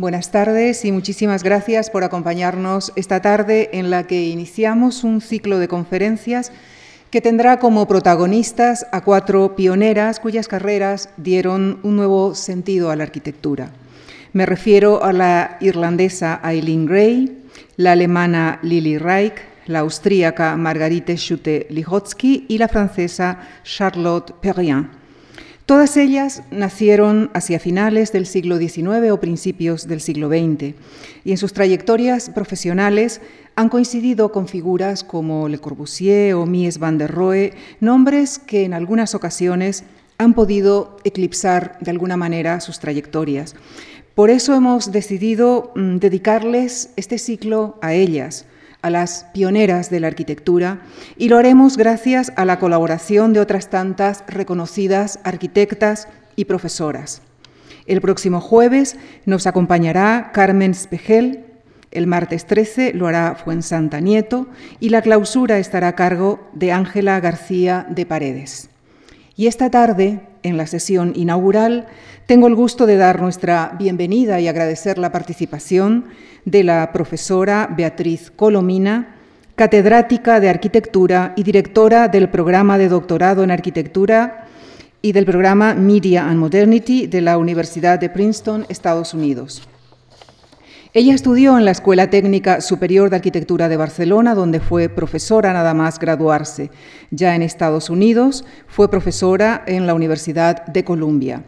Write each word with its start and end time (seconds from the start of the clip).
Buenas 0.00 0.30
tardes 0.30 0.86
y 0.86 0.92
muchísimas 0.92 1.42
gracias 1.42 1.90
por 1.90 2.04
acompañarnos 2.04 2.90
esta 2.96 3.20
tarde 3.20 3.68
en 3.74 3.90
la 3.90 4.06
que 4.06 4.28
iniciamos 4.28 5.04
un 5.04 5.20
ciclo 5.20 5.58
de 5.58 5.68
conferencias 5.68 6.52
que 7.10 7.20
tendrá 7.20 7.58
como 7.58 7.86
protagonistas 7.86 8.86
a 8.92 9.02
cuatro 9.02 9.56
pioneras 9.56 10.18
cuyas 10.18 10.48
carreras 10.48 11.10
dieron 11.18 11.80
un 11.82 11.96
nuevo 11.96 12.34
sentido 12.34 12.90
a 12.90 12.96
la 12.96 13.04
arquitectura. 13.04 13.72
Me 14.32 14.46
refiero 14.46 15.04
a 15.04 15.12
la 15.12 15.58
irlandesa 15.60 16.40
Eileen 16.44 16.86
Gray, 16.86 17.38
la 17.76 17.92
alemana 17.92 18.58
Lily 18.62 18.96
Reich, 18.96 19.34
la 19.66 19.80
austríaca 19.80 20.56
Margarite 20.56 21.18
Schutte-Lihotzky 21.18 22.46
y 22.48 22.56
la 22.56 22.68
francesa 22.68 23.38
Charlotte 23.64 24.32
Perrien. 24.40 24.99
Todas 25.70 25.96
ellas 25.96 26.42
nacieron 26.50 27.30
hacia 27.32 27.60
finales 27.60 28.10
del 28.10 28.26
siglo 28.26 28.58
XIX 28.58 29.12
o 29.12 29.20
principios 29.20 29.86
del 29.86 30.00
siglo 30.00 30.28
XX 30.28 30.74
y 31.24 31.30
en 31.30 31.36
sus 31.36 31.52
trayectorias 31.52 32.28
profesionales 32.30 33.20
han 33.54 33.68
coincidido 33.68 34.32
con 34.32 34.48
figuras 34.48 35.04
como 35.04 35.48
Le 35.48 35.60
Corbusier 35.60 36.34
o 36.34 36.44
Mies 36.44 36.80
van 36.80 36.98
der 36.98 37.12
Rohe, 37.12 37.52
nombres 37.78 38.40
que 38.40 38.64
en 38.64 38.74
algunas 38.74 39.14
ocasiones 39.14 39.84
han 40.18 40.34
podido 40.34 40.96
eclipsar 41.04 41.78
de 41.80 41.92
alguna 41.92 42.16
manera 42.16 42.60
sus 42.60 42.80
trayectorias. 42.80 43.54
Por 44.16 44.30
eso 44.30 44.56
hemos 44.56 44.90
decidido 44.90 45.70
mm, 45.76 45.98
dedicarles 45.98 46.90
este 46.96 47.16
ciclo 47.16 47.78
a 47.80 47.94
ellas, 47.94 48.44
a 48.82 48.90
las 48.90 49.26
pioneras 49.32 49.90
de 49.90 50.00
la 50.00 50.08
arquitectura 50.08 50.80
y 51.16 51.28
lo 51.28 51.38
haremos 51.38 51.76
gracias 51.76 52.32
a 52.36 52.44
la 52.44 52.58
colaboración 52.58 53.32
de 53.32 53.40
otras 53.40 53.70
tantas 53.70 54.24
reconocidas 54.26 55.18
arquitectas 55.24 56.08
y 56.36 56.46
profesoras. 56.46 57.22
El 57.86 58.00
próximo 58.00 58.40
jueves 58.40 58.96
nos 59.26 59.46
acompañará 59.46 60.30
Carmen 60.32 60.74
Spegel, 60.74 61.44
el 61.90 62.06
martes 62.06 62.46
13 62.46 62.92
lo 62.94 63.08
hará 63.08 63.34
Fuensanta 63.34 64.00
Nieto 64.00 64.46
y 64.78 64.90
la 64.90 65.02
clausura 65.02 65.58
estará 65.58 65.88
a 65.88 65.96
cargo 65.96 66.48
de 66.52 66.70
Ángela 66.70 67.18
García 67.18 67.86
de 67.90 68.06
Paredes. 68.06 68.70
Y 69.34 69.48
esta 69.48 69.70
tarde, 69.70 70.20
en 70.42 70.56
la 70.56 70.66
sesión 70.66 71.12
inaugural, 71.16 71.86
tengo 72.26 72.46
el 72.46 72.54
gusto 72.54 72.86
de 72.86 72.96
dar 72.96 73.20
nuestra 73.20 73.74
bienvenida 73.78 74.40
y 74.40 74.48
agradecer 74.48 74.98
la 74.98 75.12
participación 75.12 76.06
de 76.44 76.64
la 76.64 76.92
profesora 76.92 77.68
Beatriz 77.76 78.30
Colomina, 78.34 79.16
catedrática 79.56 80.40
de 80.40 80.48
Arquitectura 80.48 81.32
y 81.36 81.42
directora 81.42 82.08
del 82.08 82.28
programa 82.30 82.78
de 82.78 82.88
doctorado 82.88 83.42
en 83.44 83.50
Arquitectura 83.50 84.46
y 85.02 85.12
del 85.12 85.26
programa 85.26 85.74
Media 85.74 86.28
and 86.28 86.38
Modernity 86.38 87.06
de 87.06 87.20
la 87.20 87.38
Universidad 87.38 87.98
de 87.98 88.10
Princeton, 88.10 88.66
Estados 88.68 89.14
Unidos. 89.14 89.68
Ella 90.92 91.14
estudió 91.14 91.56
en 91.56 91.64
la 91.64 91.70
Escuela 91.70 92.10
Técnica 92.10 92.60
Superior 92.60 93.10
de 93.10 93.16
Arquitectura 93.16 93.68
de 93.68 93.76
Barcelona, 93.76 94.34
donde 94.34 94.58
fue 94.58 94.88
profesora 94.88 95.52
nada 95.52 95.72
más 95.72 96.00
graduarse. 96.00 96.72
Ya 97.12 97.36
en 97.36 97.42
Estados 97.42 97.90
Unidos 97.90 98.44
fue 98.66 98.90
profesora 98.90 99.62
en 99.68 99.86
la 99.86 99.94
Universidad 99.94 100.66
de 100.66 100.82
Columbia. 100.82 101.44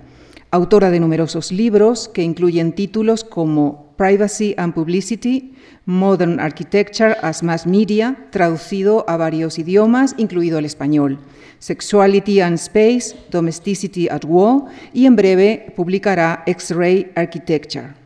Autora 0.53 0.91
de 0.93 1.01
numerosos 1.01 1.51
libros 1.51 2.09
que 2.09 2.23
incluyen 2.23 2.73
títulos 2.73 3.25
como 3.25 3.97
Privacy 3.97 4.55
and 4.59 4.75
Publicity, 4.75 5.55
Modern 5.87 6.39
Architecture 6.39 7.17
as 7.20 7.43
Mass 7.43 7.67
Media, 7.67 8.29
traducido 8.31 9.05
a 9.09 9.17
varios 9.17 9.59
idiomas, 9.59 10.15
incluido 10.19 10.61
el 10.61 10.67
español, 10.67 11.19
Sexuality 11.59 12.41
and 12.41 12.55
Space, 12.55 13.17
Domesticity 13.33 14.09
at 14.09 14.25
War, 14.25 14.67
y 14.93 15.07
en 15.07 15.17
breve 15.17 15.73
publicará 15.75 16.45
X-Ray 16.47 17.11
Architecture. 17.17 18.02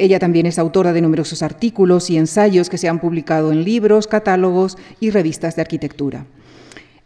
Ella 0.00 0.18
también 0.18 0.46
es 0.46 0.58
autora 0.58 0.94
de 0.94 1.02
numerosos 1.02 1.42
artículos 1.42 2.08
y 2.08 2.16
ensayos 2.16 2.70
que 2.70 2.78
se 2.78 2.88
han 2.88 3.00
publicado 3.00 3.52
en 3.52 3.64
libros, 3.64 4.06
catálogos 4.06 4.78
y 4.98 5.10
revistas 5.10 5.56
de 5.56 5.60
arquitectura. 5.60 6.24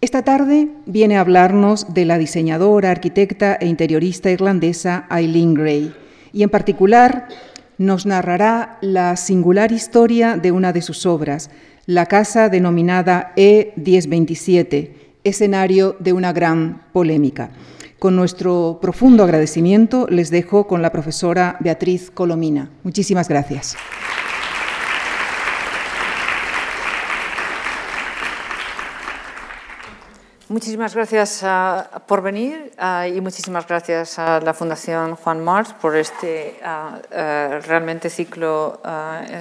Esta 0.01 0.23
tarde 0.23 0.69
viene 0.86 1.17
a 1.17 1.20
hablarnos 1.20 1.92
de 1.92 2.05
la 2.05 2.19
diseñadora, 2.19 2.92
arquitecta 2.92 3.57
e 3.57 3.67
interiorista 3.67 4.30
irlandesa 4.30 5.08
Eileen 5.11 5.55
Gray 5.55 5.92
y 6.33 6.45
en 6.45 6.51
particular 6.51 7.27
nos 7.79 8.07
narrará 8.07 8.79
la 8.80 9.17
singular 9.17 9.73
historia 9.73 10.36
de 10.36 10.52
una 10.52 10.73
de 10.73 10.80
sus 10.80 11.05
obras, 11.05 11.51
la 11.86 12.07
casa 12.07 12.48
denominada 12.48 13.33
E1027, 13.35 14.90
escenario 15.24 15.96
de 15.98 16.13
una 16.13 16.33
gran 16.33 16.83
polémica. 16.92 17.51
Con 17.99 18.17
nuestro 18.17 18.79
profundo 18.83 19.25
agradecimiento 19.25 20.07
les 20.11 20.31
dejo 20.31 20.67
con 20.67 20.83
la 20.83 20.91
profesora 20.91 21.57
Beatriz 21.61 22.11
Colomina. 22.11 22.71
Muchísimas 22.83 23.29
gracias. 23.29 23.77
Muchísimas 30.55 30.95
gracias 30.95 31.43
uh, 31.43 32.01
por 32.07 32.21
venir 32.21 32.71
uh, 32.79 33.09
y 33.09 33.21
muchísimas 33.21 33.67
gracias 33.67 34.19
a 34.19 34.41
la 34.41 34.53
Fundación 34.53 35.17
Juan 35.17 35.43
March 35.43 35.75
por 35.81 35.97
este 35.97 36.61
uh, 36.63 37.61
realmente 37.67 38.11
ciclo 38.11 38.81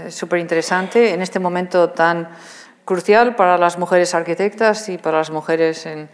súper 0.09 0.39
interesante 0.39 1.13
en 1.13 1.21
este 1.21 1.39
momento 1.39 1.89
tan 1.89 2.29
crucial 2.85 3.35
para 3.35 3.57
las 3.57 3.77
mujeres 3.77 4.15
arquitectas 4.15 4.89
y 4.89 4.97
para 4.97 5.17
las 5.17 5.29
mujeres 5.29 5.85
en, 5.85 6.09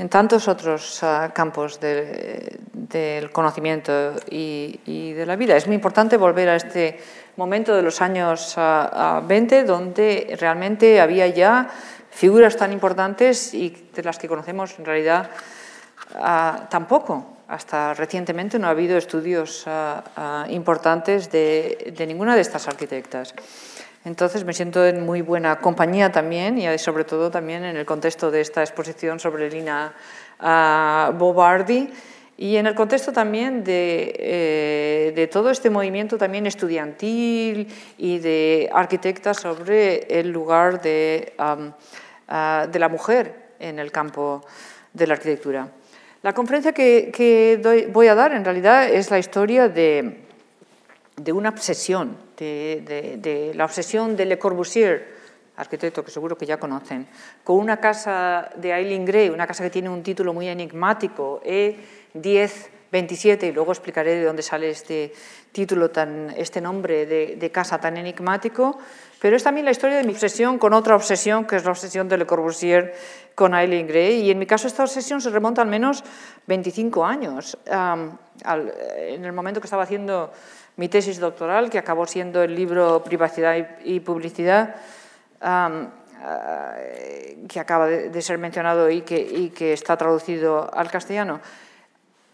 en 0.00 0.08
tantos 0.08 0.48
otros 0.48 1.04
campos 1.34 1.78
de, 1.78 2.58
del 2.72 3.30
conocimiento 3.30 4.14
y, 4.30 4.80
y, 4.86 5.12
de 5.12 5.26
la 5.26 5.36
vida. 5.36 5.58
Es 5.58 5.66
muy 5.66 5.76
importante 5.76 6.16
volver 6.16 6.48
a 6.48 6.56
este 6.56 6.98
momento 7.36 7.76
de 7.76 7.82
los 7.82 8.00
años 8.00 8.56
20 8.56 9.64
donde 9.64 10.34
realmente 10.40 11.02
había 11.02 11.26
ya 11.26 11.68
figuras 12.08 12.56
tan 12.56 12.72
importantes 12.72 13.52
y 13.52 13.90
de 13.94 14.02
las 14.02 14.18
que 14.18 14.26
conocemos 14.26 14.78
en 14.78 14.86
realidad 14.86 15.30
uh, 16.14 16.66
tampoco. 16.70 17.36
Hasta 17.48 17.92
recientemente 17.92 18.58
no 18.58 18.68
ha 18.68 18.70
habido 18.70 18.96
estudios 18.96 19.66
uh, 19.66 19.70
uh, 19.70 20.50
importantes 20.50 21.30
de, 21.30 21.92
de, 21.94 22.06
ninguna 22.06 22.36
de 22.36 22.40
estas 22.40 22.68
arquitectas. 22.68 23.34
Entonces 24.04 24.44
me 24.44 24.54
siento 24.54 24.84
en 24.86 25.04
muy 25.04 25.20
buena 25.20 25.58
compañía 25.60 26.10
también 26.10 26.56
y 26.58 26.78
sobre 26.78 27.04
todo 27.04 27.30
también 27.30 27.64
en 27.64 27.76
el 27.76 27.84
contexto 27.84 28.30
de 28.30 28.40
esta 28.40 28.62
exposición 28.62 29.20
sobre 29.20 29.50
Lina 29.50 29.92
Bobardi 31.18 31.90
y 32.38 32.56
en 32.56 32.66
el 32.66 32.74
contexto 32.74 33.12
también 33.12 33.62
de, 33.62 34.14
eh, 34.18 35.12
de, 35.14 35.26
todo 35.26 35.50
este 35.50 35.68
movimiento 35.68 36.16
también 36.16 36.46
estudiantil 36.46 37.68
y 37.98 38.18
de 38.18 38.70
arquitectas 38.72 39.36
sobre 39.36 40.18
el 40.18 40.30
lugar 40.30 40.80
de, 40.80 41.34
uh, 41.38 42.70
de 42.70 42.78
la 42.78 42.88
mujer 42.88 43.50
en 43.58 43.78
el 43.78 43.92
campo 43.92 44.42
de 44.94 45.06
la 45.06 45.14
arquitectura. 45.14 45.68
La 46.22 46.32
conferencia 46.32 46.72
que, 46.72 47.88
voy 47.92 48.06
a 48.08 48.14
dar 48.14 48.32
en 48.32 48.44
realidad 48.44 48.88
es 48.88 49.10
la 49.10 49.18
historia 49.18 49.68
de, 49.68 50.20
de 51.24 51.32
una 51.32 51.50
obsesión, 51.50 52.16
de, 52.36 53.52
la 53.54 53.64
obsesión 53.64 54.16
de 54.16 54.24
Le 54.24 54.38
Corbusier, 54.38 55.20
arquitecto 55.56 56.02
que 56.02 56.10
seguro 56.10 56.38
que 56.38 56.46
ya 56.46 56.58
conocen, 56.58 57.06
con 57.44 57.58
una 57.58 57.78
casa 57.78 58.48
de 58.56 58.72
Eileen 58.72 59.04
Gray, 59.04 59.28
una 59.28 59.46
casa 59.46 59.62
que 59.62 59.70
tiene 59.70 59.90
un 59.90 60.02
título 60.02 60.32
muy 60.32 60.48
enigmático, 60.48 61.42
E1027, 61.44 63.48
y 63.48 63.52
luego 63.52 63.72
explicaré 63.72 64.14
de 64.14 64.24
dónde 64.24 64.42
sale 64.42 64.70
este 64.70 65.12
título, 65.52 65.90
tan, 65.90 66.32
este 66.36 66.62
nombre 66.62 67.04
de, 67.04 67.50
casa 67.50 67.78
tan 67.78 67.98
enigmático, 67.98 68.78
pero 69.20 69.36
es 69.36 69.42
también 69.42 69.66
la 69.66 69.72
historia 69.72 69.98
de 69.98 70.04
mi 70.04 70.12
obsesión 70.12 70.58
con 70.58 70.72
otra 70.72 70.96
obsesión, 70.96 71.44
que 71.44 71.56
es 71.56 71.64
la 71.64 71.72
obsesión 71.72 72.08
de 72.08 72.16
Le 72.16 72.24
Corbusier 72.24 72.94
con 73.34 73.54
Eileen 73.54 73.86
Gray. 73.86 74.22
Y 74.22 74.30
en 74.30 74.38
mi 74.38 74.46
caso 74.46 74.66
esta 74.66 74.84
obsesión 74.84 75.20
se 75.20 75.28
remonta 75.28 75.60
al 75.60 75.68
menos 75.68 76.02
25 76.46 77.04
años. 77.04 77.58
En 77.66 79.24
el 79.24 79.32
momento 79.34 79.60
que 79.60 79.66
estaba 79.66 79.82
haciendo 79.82 80.32
mi 80.80 80.88
tesis 80.88 81.20
doctoral, 81.20 81.68
que 81.68 81.76
acabó 81.76 82.06
siendo 82.06 82.42
el 82.42 82.54
libro 82.54 83.04
Privacidad 83.04 83.54
y, 83.84 84.00
Publicidad, 84.00 84.76
um, 85.44 85.82
uh, 85.84 87.46
que 87.46 87.60
acaba 87.60 87.86
de, 87.86 88.08
de 88.08 88.22
ser 88.22 88.38
mencionado 88.38 88.88
y 88.88 89.02
que, 89.02 89.20
y 89.20 89.50
que 89.50 89.74
está 89.74 89.98
traducido 89.98 90.72
al 90.72 90.90
castellano. 90.90 91.42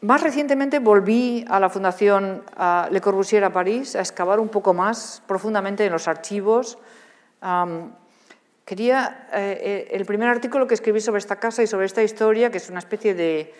Más 0.02 0.22
recientemente 0.22 0.78
volví 0.78 1.44
a 1.48 1.58
la 1.58 1.68
Fundación 1.68 2.44
Le 2.92 3.00
Corbusier 3.00 3.42
a 3.42 3.50
París 3.50 3.96
a 3.96 4.00
excavar 4.00 4.38
un 4.38 4.48
poco 4.48 4.72
más 4.72 5.24
profundamente 5.26 5.84
en 5.84 5.90
los 5.90 6.06
archivos. 6.06 6.78
quería 8.64 9.26
eh, 9.32 9.88
el 9.90 10.04
primer 10.06 10.28
artículo 10.28 10.68
que 10.68 10.74
escribí 10.74 11.00
sobre 11.00 11.18
esta 11.18 11.40
casa 11.40 11.64
y 11.64 11.66
sobre 11.66 11.86
esta 11.86 12.02
historia, 12.04 12.52
que 12.52 12.58
es 12.58 12.70
una 12.70 12.78
especie 12.78 13.12
de, 13.14 13.52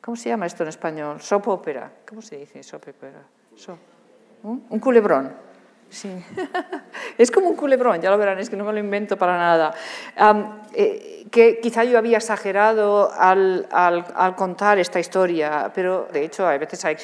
¿cómo 0.00 0.16
se 0.16 0.30
llama 0.30 0.46
esto 0.46 0.64
en 0.64 0.70
español? 0.70 1.20
Soap 1.20 1.46
opera. 1.46 1.92
¿Cómo 2.08 2.22
se 2.22 2.38
dice 2.38 2.64
soap 2.64 2.88
opera? 2.88 3.22
Un 4.42 4.80
culebrón. 4.80 5.32
sí. 5.90 6.10
es 7.18 7.30
como 7.30 7.48
un 7.48 7.56
culebrón, 7.56 8.00
ya 8.00 8.10
lo 8.10 8.18
verán, 8.18 8.38
es 8.38 8.50
que 8.50 8.56
no 8.56 8.64
me 8.64 8.72
lo 8.72 8.78
invento 8.78 9.16
para 9.16 9.36
nada. 9.36 9.74
Eh, 10.72 11.26
que 11.30 11.60
quizá 11.60 11.84
yo 11.84 11.96
había 11.96 12.18
exagerado 12.18 13.10
al, 13.12 13.66
al, 13.70 14.36
contar 14.36 14.78
esta 14.78 15.00
historia, 15.00 15.70
pero 15.74 16.08
de 16.12 16.24
hecho 16.24 16.46
a 16.46 16.58
veces 16.58 16.84
hay, 16.84 16.96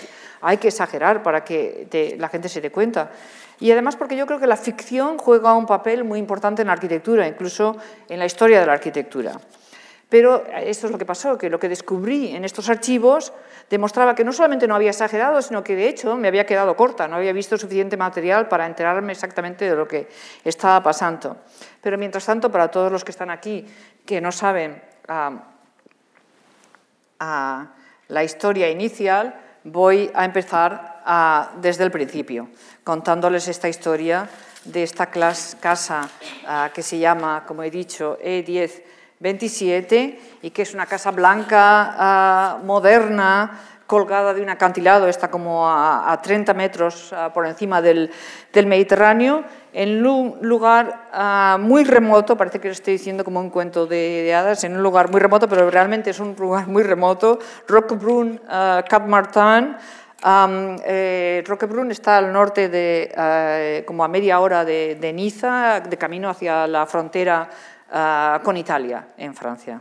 hay 0.42 0.58
que 0.58 0.68
exagerar 0.68 1.22
para 1.22 1.44
que 1.44 2.16
la 2.18 2.28
gente 2.28 2.48
se 2.48 2.60
dé 2.60 2.70
cuenta. 2.70 3.10
Y 3.60 3.72
además 3.72 3.96
porque 3.96 4.16
yo 4.16 4.26
creo 4.26 4.38
que 4.38 4.46
la 4.46 4.56
ficción 4.56 5.18
juega 5.18 5.54
un 5.54 5.66
papel 5.66 6.04
muy 6.04 6.18
importante 6.18 6.62
en 6.62 6.68
la 6.68 6.74
arquitectura, 6.74 7.26
incluso 7.26 7.76
en 8.08 8.18
la 8.18 8.26
historia 8.26 8.60
de 8.60 8.66
la 8.66 8.74
arquitectura. 8.74 9.32
Pero 10.08 10.46
esto 10.56 10.86
es 10.86 10.92
lo 10.92 10.98
que 10.98 11.04
pasó, 11.04 11.36
que 11.36 11.50
lo 11.50 11.58
que 11.58 11.68
descubrí 11.68 12.34
en 12.34 12.44
estos 12.44 12.70
archivos 12.70 13.32
demostraba 13.68 14.14
que 14.14 14.24
no 14.24 14.32
solamente 14.32 14.66
no 14.66 14.74
había 14.74 14.90
exagerado, 14.90 15.42
sino 15.42 15.62
que 15.62 15.76
de 15.76 15.86
hecho 15.86 16.16
me 16.16 16.28
había 16.28 16.46
quedado 16.46 16.74
corta, 16.76 17.06
no 17.06 17.16
había 17.16 17.34
visto 17.34 17.58
suficiente 17.58 17.98
material 17.98 18.48
para 18.48 18.64
enterarme 18.64 19.12
exactamente 19.12 19.68
de 19.68 19.76
lo 19.76 19.86
que 19.86 20.08
estaba 20.44 20.82
pasando. 20.82 21.36
Pero 21.82 21.98
mientras 21.98 22.24
tanto, 22.24 22.50
para 22.50 22.70
todos 22.70 22.90
los 22.90 23.04
que 23.04 23.10
están 23.10 23.28
aquí, 23.28 23.66
que 24.06 24.22
no 24.22 24.32
saben 24.32 24.82
ah, 25.08 25.44
ah, 27.20 27.66
la 28.08 28.24
historia 28.24 28.70
inicial, 28.70 29.38
voy 29.64 30.10
a 30.14 30.24
empezar 30.24 31.02
ah, 31.04 31.52
desde 31.60 31.84
el 31.84 31.90
principio, 31.90 32.48
contándoles 32.82 33.46
esta 33.46 33.68
historia 33.68 34.26
de 34.64 34.82
esta 34.82 35.10
casa 35.10 36.08
que 36.74 36.82
se 36.82 36.98
llama, 36.98 37.44
como 37.46 37.62
he 37.62 37.70
dicho, 37.70 38.18
E10 38.22 38.82
27 39.20 40.20
y 40.42 40.50
que 40.50 40.62
es 40.62 40.74
una 40.74 40.86
casa 40.86 41.10
blanca 41.10 41.94
ah, 41.96 42.58
moderna 42.64 43.60
colgada 43.86 44.34
de 44.34 44.42
un 44.42 44.50
acantilado, 44.50 45.08
está 45.08 45.30
como 45.30 45.66
a, 45.66 46.20
30 46.22 46.52
metros 46.52 47.10
ah, 47.12 47.32
por 47.32 47.46
encima 47.46 47.80
del, 47.80 48.10
Mediterráneo, 48.66 49.44
en 49.72 50.06
un 50.06 50.36
lugar 50.42 51.08
ah, 51.12 51.56
muy 51.58 51.84
remoto, 51.84 52.36
parece 52.36 52.60
que 52.60 52.68
lo 52.68 52.72
estoy 52.72 52.94
diciendo 52.94 53.24
como 53.24 53.40
un 53.40 53.50
cuento 53.50 53.86
de, 53.86 54.32
hadas, 54.34 54.62
en 54.64 54.76
un 54.76 54.82
lugar 54.82 55.10
muy 55.10 55.20
remoto, 55.20 55.48
pero 55.48 55.70
realmente 55.70 56.10
es 56.10 56.20
un 56.20 56.36
lugar 56.38 56.66
muy 56.66 56.82
remoto, 56.82 57.38
Roquebrun, 57.66 58.40
Cap 58.46 59.06
Martin, 59.06 59.76
eh, 60.84 61.42
Roquebrun 61.46 61.90
está 61.90 62.18
al 62.18 62.30
norte 62.30 62.68
de, 62.68 63.84
como 63.86 64.04
a 64.04 64.08
media 64.08 64.40
hora 64.40 64.66
de, 64.66 64.98
de 65.00 65.12
Niza, 65.14 65.80
de 65.80 65.96
camino 65.96 66.28
hacia 66.28 66.66
la 66.66 66.84
frontera 66.84 67.48
Ah, 67.90 68.40
con 68.44 68.56
Italia, 68.56 69.08
en 69.16 69.34
Francia. 69.34 69.80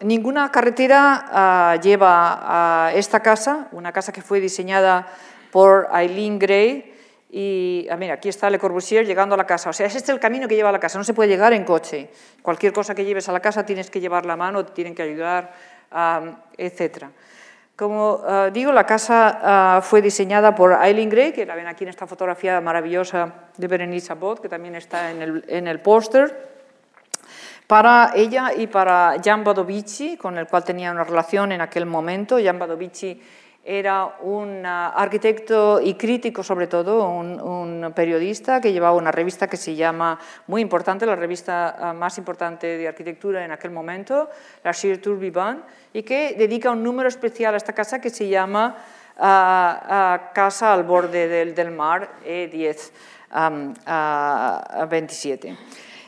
ninguna 0.00 0.50
carretera 0.52 1.26
ah, 1.32 1.76
lleva 1.82 2.86
a 2.86 2.92
esta 2.94 3.20
casa, 3.20 3.66
una 3.72 3.90
casa 3.90 4.12
que 4.12 4.22
fue 4.22 4.38
diseñada 4.38 5.08
por 5.50 5.88
Eileen 5.92 6.38
Gray. 6.38 6.94
Y 7.30 7.88
ah, 7.90 7.96
mira, 7.96 8.14
aquí 8.14 8.28
está 8.28 8.48
Le 8.48 8.60
Corbusier 8.60 9.04
llegando 9.04 9.34
a 9.34 9.38
la 9.38 9.46
casa. 9.46 9.70
O 9.70 9.72
sea, 9.72 9.86
es 9.86 9.96
este 9.96 10.12
el 10.12 10.20
camino 10.20 10.46
que 10.46 10.54
lleva 10.54 10.68
a 10.68 10.72
la 10.72 10.78
casa. 10.78 10.98
No 10.98 11.04
se 11.04 11.14
puede 11.14 11.30
llegar 11.30 11.52
en 11.52 11.64
coche. 11.64 12.10
Cualquier 12.42 12.72
cosa 12.72 12.94
que 12.94 13.04
lleves 13.04 13.28
a 13.28 13.32
la 13.32 13.40
casa 13.40 13.66
tienes 13.66 13.90
que 13.90 14.00
llevar 14.00 14.24
la 14.24 14.36
mano, 14.36 14.64
te 14.64 14.72
tienen 14.72 14.94
que 14.94 15.02
ayudar, 15.02 15.52
etc. 16.56 17.06
Como 17.74 18.20
digo, 18.52 18.70
la 18.70 18.84
casa 18.84 19.80
fue 19.82 20.02
diseñada 20.02 20.54
por 20.54 20.72
Eileen 20.72 21.08
Gray, 21.08 21.32
que 21.32 21.46
la 21.46 21.54
ven 21.54 21.66
aquí 21.66 21.84
en 21.84 21.90
esta 21.90 22.06
fotografía 22.06 22.60
maravillosa 22.60 23.32
de 23.56 23.66
Berenice 23.66 24.12
Abbott, 24.12 24.40
que 24.40 24.48
también 24.50 24.74
está 24.74 25.10
en 25.10 25.22
el, 25.22 25.44
en 25.48 25.66
el 25.66 25.80
póster 25.80 26.51
para 27.72 28.12
ella 28.14 28.52
y 28.54 28.66
para 28.66 29.16
Jan 29.24 29.42
Badovici, 29.42 30.18
con 30.18 30.36
el 30.36 30.46
cual 30.46 30.62
tenía 30.62 30.92
una 30.92 31.04
relación 31.04 31.52
en 31.52 31.62
aquel 31.62 31.86
momento. 31.86 32.36
Jan 32.38 32.58
Badovici 32.58 33.18
era 33.64 34.16
un 34.20 34.66
ah, 34.66 34.90
arquitecto 34.90 35.80
y 35.80 35.94
crítico, 35.94 36.42
sobre 36.42 36.66
todo, 36.66 37.08
un, 37.08 37.90
periodista 37.96 38.60
que 38.60 38.74
llevaba 38.74 38.94
una 38.94 39.10
revista 39.10 39.48
que 39.48 39.56
se 39.56 39.74
llama, 39.74 40.18
muy 40.48 40.60
importante, 40.60 41.06
la 41.06 41.16
revista 41.16 41.74
ah, 41.78 41.94
más 41.94 42.18
importante 42.18 42.66
de 42.76 42.88
arquitectura 42.88 43.42
en 43.42 43.52
aquel 43.52 43.70
momento, 43.70 44.28
la 44.62 44.72
Tour 45.00 45.18
Vivant, 45.18 45.64
y 45.94 46.02
que 46.02 46.34
dedica 46.36 46.72
un 46.72 46.82
número 46.82 47.08
especial 47.08 47.54
a 47.54 47.56
esta 47.56 47.72
casa 47.72 48.02
que 48.02 48.10
se 48.10 48.28
llama 48.28 48.76
ah, 49.16 50.30
Casa 50.34 50.74
al 50.74 50.82
borde 50.82 51.26
del, 51.26 51.54
del 51.54 51.70
mar, 51.70 52.16
E10 52.22 52.90
27. 54.90 55.56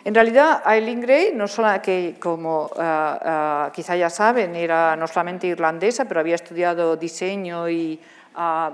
En 0.05 0.15
realidad, 0.15 0.63
Eileen 0.67 1.01
Gray, 1.01 1.33
no 1.35 1.49
solo 1.49 1.81
que 1.81 2.17
como 2.21 2.69
uh, 2.77 2.79
uh, 2.79 3.73
quizá 3.73 3.97
ya 3.97 4.11
saben, 4.11 4.55
era 4.55 4.97
no 4.97 5.07
solamente 5.07 5.47
irlandesa, 5.47 6.05
pero 6.05 6.21
había 6.21 6.35
estudiado 6.35 6.95
diseño 6.97 7.71
y, 7.71 7.99
uh, 8.37 8.71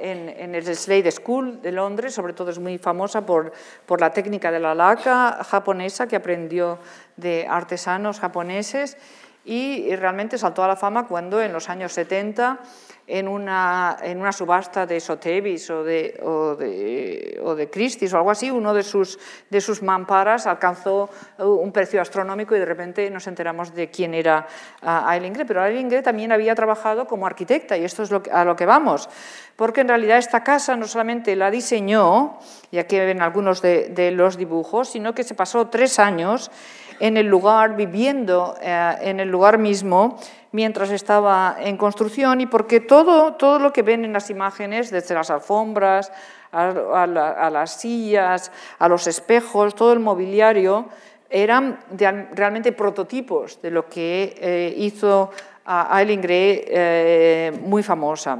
en, 0.00 0.30
en, 0.30 0.54
el 0.54 0.64
Slade 0.74 1.10
School 1.12 1.60
de 1.60 1.72
Londres, 1.72 2.14
sobre 2.14 2.32
todo 2.32 2.50
es 2.50 2.58
muy 2.58 2.78
famosa 2.78 3.20
por, 3.26 3.52
por 3.84 4.00
la 4.00 4.10
técnica 4.10 4.50
de 4.50 4.60
la 4.60 4.74
laca 4.74 5.44
japonesa 5.44 6.08
que 6.08 6.16
aprendió 6.16 6.78
de 7.18 7.46
artesanos 7.46 8.18
japoneses 8.18 8.96
y 9.44 9.94
realmente 9.94 10.38
saltó 10.38 10.64
a 10.64 10.68
la 10.68 10.76
fama 10.76 11.06
cuando 11.06 11.40
en 11.40 11.52
los 11.52 11.68
años 11.68 11.92
70 11.92 12.58
en 13.06 13.28
una, 13.28 13.96
en 14.02 14.20
una 14.20 14.32
subasta 14.32 14.84
de 14.84 14.98
Sotheby's 15.00 15.70
o 15.70 15.84
de, 15.84 16.18
o, 16.22 16.56
de, 16.56 17.40
o 17.42 17.54
de, 17.54 17.70
Christie's 17.70 18.12
o 18.12 18.16
algo 18.16 18.30
así, 18.30 18.50
uno 18.50 18.74
de 18.74 18.82
sus, 18.82 19.18
de 19.48 19.60
sus 19.60 19.82
mamparas 19.82 20.46
alcanzó 20.46 21.08
uh, 21.38 21.44
un 21.44 21.70
precio 21.72 22.00
astronómico 22.00 22.56
y 22.56 22.58
de 22.58 22.64
repente 22.64 23.08
nos 23.10 23.26
enteramos 23.26 23.74
de 23.74 23.90
quién 23.90 24.14
era 24.14 24.46
uh, 24.82 25.10
Eileen 25.10 25.32
Gray. 25.32 25.46
Pero 25.46 25.64
Eileen 25.64 25.88
Gray 25.88 26.02
también 26.02 26.32
había 26.32 26.54
trabajado 26.54 27.06
como 27.06 27.26
arquitecta 27.26 27.76
y 27.76 27.84
esto 27.84 28.02
es 28.02 28.10
lo 28.10 28.22
a 28.32 28.44
lo 28.44 28.56
que 28.56 28.66
vamos, 28.66 29.08
porque 29.54 29.82
en 29.82 29.88
realidad 29.88 30.18
esta 30.18 30.42
casa 30.42 30.76
no 30.76 30.86
solamente 30.86 31.36
la 31.36 31.50
diseñó, 31.50 32.38
y 32.70 32.78
aquí 32.78 32.98
ven 32.98 33.22
algunos 33.22 33.62
de, 33.62 33.88
de 33.90 34.10
los 34.10 34.36
dibujos, 34.36 34.90
sino 34.90 35.14
que 35.14 35.22
se 35.22 35.34
pasó 35.34 35.68
tres 35.68 35.98
años 35.98 36.50
en 37.00 37.16
el 37.16 37.26
lugar, 37.26 37.76
viviendo 37.76 38.56
eh, 38.60 38.96
en 39.00 39.20
el 39.20 39.28
lugar 39.28 39.58
mismo, 39.58 40.18
mientras 40.52 40.90
estaba 40.90 41.56
en 41.58 41.76
construcción 41.76 42.40
y 42.40 42.46
porque 42.46 42.80
todo, 42.80 43.34
todo 43.34 43.58
lo 43.58 43.72
que 43.72 43.82
ven 43.82 44.04
en 44.04 44.12
las 44.12 44.30
imágenes, 44.30 44.90
desde 44.90 45.14
las 45.14 45.30
alfombras 45.30 46.12
a, 46.52 47.50
las 47.50 47.80
sillas, 47.80 48.50
a 48.78 48.88
los 48.88 49.06
espejos, 49.06 49.74
todo 49.74 49.92
el 49.92 50.00
mobiliario, 50.00 50.86
eran 51.28 51.78
realmente 52.32 52.72
prototipos 52.72 53.60
de 53.60 53.70
lo 53.70 53.88
que 53.88 54.36
eh, 54.40 54.74
hizo 54.76 55.30
a 55.66 56.00
Eileen 56.00 56.20
Gray 56.20 56.64
eh, 56.66 57.60
muy 57.62 57.82
famosa 57.82 58.38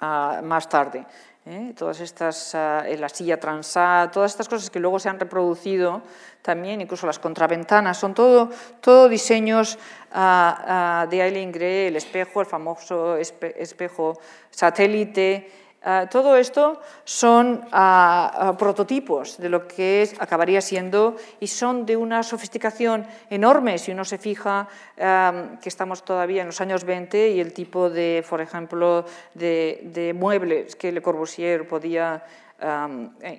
ah, 0.00 0.40
más 0.42 0.68
tarde. 0.68 1.04
¿Eh? 1.48 1.72
todas 1.76 2.00
estas, 2.00 2.54
en 2.54 3.00
la 3.00 3.08
silla 3.08 3.40
transada, 3.40 4.10
todas 4.10 4.32
estas 4.32 4.48
cosas 4.48 4.70
que 4.70 4.80
luego 4.80 4.98
se 4.98 5.08
han 5.08 5.18
reproducido 5.18 6.02
también, 6.42 6.80
incluso 6.80 7.06
las 7.06 7.18
contraventanas, 7.18 7.96
son 7.96 8.14
todo, 8.14 8.50
todo 8.80 9.08
diseños 9.08 9.78
ah, 10.12 11.02
ah, 11.02 11.06
de 11.08 11.20
Eileen 11.20 11.52
Gray, 11.52 11.86
el 11.86 11.96
espejo, 11.96 12.40
el 12.40 12.46
famoso 12.46 13.16
espejo 13.16 14.18
satélite, 14.50 15.67
Ah, 15.80 16.08
todo 16.10 16.36
esto 16.36 16.80
son 17.04 17.62
ah, 17.70 18.32
ah, 18.34 18.56
prototipos 18.58 19.38
de 19.38 19.48
lo 19.48 19.68
que 19.68 20.10
acabaría 20.18 20.60
siendo 20.60 21.14
y 21.38 21.46
son 21.46 21.86
de 21.86 21.96
una 21.96 22.24
sofisticación 22.24 23.06
enorme. 23.30 23.78
Si 23.78 23.92
uno 23.92 24.04
se 24.04 24.18
fija 24.18 24.66
que 24.96 25.68
estamos 25.68 26.04
todavía 26.04 26.42
en 26.42 26.48
los 26.48 26.60
años 26.60 26.82
20 26.82 27.30
y 27.30 27.40
el 27.40 27.52
tipo 27.52 27.88
de, 27.88 28.24
por 28.28 28.40
ejemplo, 28.40 29.04
de, 29.34 30.12
muebles 30.18 30.74
que 30.74 30.90
Le 30.90 31.00
Corbusier 31.00 31.68
podía 31.68 32.24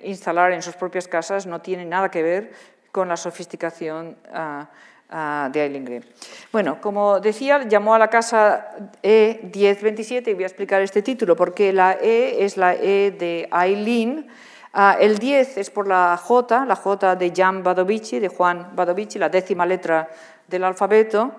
instalar 0.04 0.52
en 0.52 0.62
sus 0.62 0.74
propias 0.74 1.06
casas 1.06 1.44
no 1.44 1.60
tiene 1.60 1.84
nada 1.84 2.10
que 2.10 2.22
ver 2.22 2.52
con 2.90 3.08
la 3.08 3.18
sofisticación 3.18 4.16
de 5.10 5.64
Eileen 5.64 6.04
Bueno, 6.52 6.80
como 6.80 7.18
decía, 7.18 7.64
llamó 7.64 7.94
a 7.94 7.98
la 7.98 8.08
casa 8.08 8.70
E1027 9.02 10.28
y 10.28 10.34
voy 10.34 10.44
a 10.44 10.46
explicar 10.46 10.80
este 10.82 11.02
título 11.02 11.34
porque 11.34 11.72
la 11.72 11.98
E 12.00 12.44
es 12.44 12.56
la 12.56 12.74
E 12.74 13.10
de 13.10 13.48
Eileen. 13.52 14.28
Ah, 14.72 14.96
el 15.00 15.18
10 15.18 15.58
es 15.58 15.68
por 15.70 15.88
la 15.88 16.16
J, 16.16 16.64
la 16.64 16.76
J 16.76 17.16
de 17.16 17.32
Jan 17.34 17.64
Badovici, 17.64 18.20
de 18.20 18.28
Juan 18.28 18.70
Badovici, 18.76 19.18
la 19.18 19.28
décima 19.28 19.66
letra 19.66 20.08
del 20.46 20.62
alfabeto. 20.62 21.32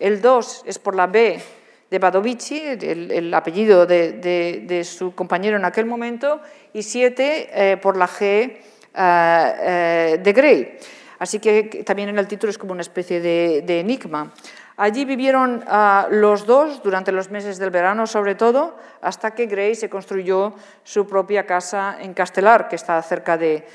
El 0.00 0.20
2 0.20 0.64
es 0.66 0.80
por 0.80 0.96
la 0.96 1.06
B 1.06 1.40
de 1.88 1.98
Badovici, 2.00 2.60
el, 2.60 3.32
apellido 3.32 3.86
de, 3.86 4.82
su 4.84 5.14
compañero 5.14 5.56
en 5.56 5.64
aquel 5.64 5.86
momento. 5.86 6.40
Y 6.72 6.82
7 6.82 7.50
eh, 7.52 7.76
por 7.76 7.96
la 7.96 8.08
G 8.08 8.56
ah, 8.94 9.54
eh, 9.60 10.20
de 10.20 10.32
Gray. 10.32 10.78
Así 11.18 11.38
que 11.38 11.84
también 11.84 12.08
en 12.08 12.18
el 12.18 12.28
título 12.28 12.50
es 12.50 12.58
como 12.58 12.72
una 12.72 12.82
especie 12.82 13.20
de, 13.20 13.80
enigma. 13.80 14.32
Allí 14.76 15.04
vivieron 15.04 15.62
ah, 15.68 16.08
los 16.10 16.46
dos 16.46 16.82
durante 16.82 17.12
los 17.12 17.30
meses 17.30 17.58
del 17.58 17.70
verano, 17.70 18.08
sobre 18.08 18.34
todo, 18.34 18.76
hasta 19.00 19.30
que 19.32 19.46
Gray 19.46 19.76
se 19.76 19.88
construyó 19.88 20.54
su 20.82 21.06
propia 21.06 21.46
casa 21.46 21.96
en 22.00 22.12
Castelar, 22.12 22.68
que 22.68 22.74
está 22.74 23.00
cerca 23.02 23.38
de, 23.38 23.66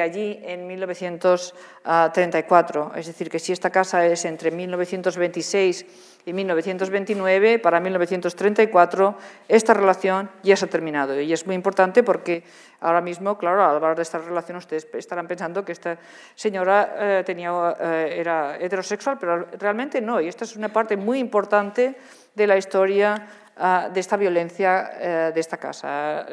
allí, 0.00 0.40
en 0.44 0.66
1934. 0.66 2.92
Es 2.96 3.06
decir, 3.06 3.30
que 3.30 3.38
si 3.38 3.52
esta 3.52 3.70
casa 3.70 4.04
es 4.06 4.24
entre 4.24 4.50
1926 4.50 5.86
y 6.28 6.32
1929 6.34 7.58
para 7.58 7.80
1934 7.80 9.16
esta 9.48 9.72
relación 9.72 10.30
ya 10.42 10.56
se 10.56 10.66
ha 10.66 10.68
terminado. 10.68 11.18
Y 11.18 11.32
es 11.32 11.46
muy 11.46 11.54
importante 11.54 12.02
porque 12.02 12.44
ahora 12.80 13.00
mismo, 13.00 13.38
claro, 13.38 13.64
al 13.64 13.76
hablar 13.76 13.96
de 13.96 14.02
esta 14.02 14.18
relación 14.18 14.58
ustedes 14.58 14.86
estarán 14.92 15.26
pensando 15.26 15.64
que 15.64 15.72
esta 15.72 15.96
señora 16.34 16.94
eh, 16.98 17.22
tenía, 17.24 17.74
eh, 17.80 18.16
era 18.18 18.58
heterosexual, 18.58 19.16
pero 19.18 19.46
realmente 19.58 20.02
no. 20.02 20.20
Y 20.20 20.28
esta 20.28 20.44
es 20.44 20.54
una 20.54 20.68
parte 20.68 20.98
muy 20.98 21.18
importante 21.18 21.96
de 22.34 22.46
la 22.46 22.58
historia 22.58 23.26
ah, 23.56 23.88
de 23.92 24.00
esta 24.00 24.18
violencia 24.18 24.90
eh, 25.00 25.32
de 25.32 25.40
esta 25.40 25.56
casa. 25.56 26.26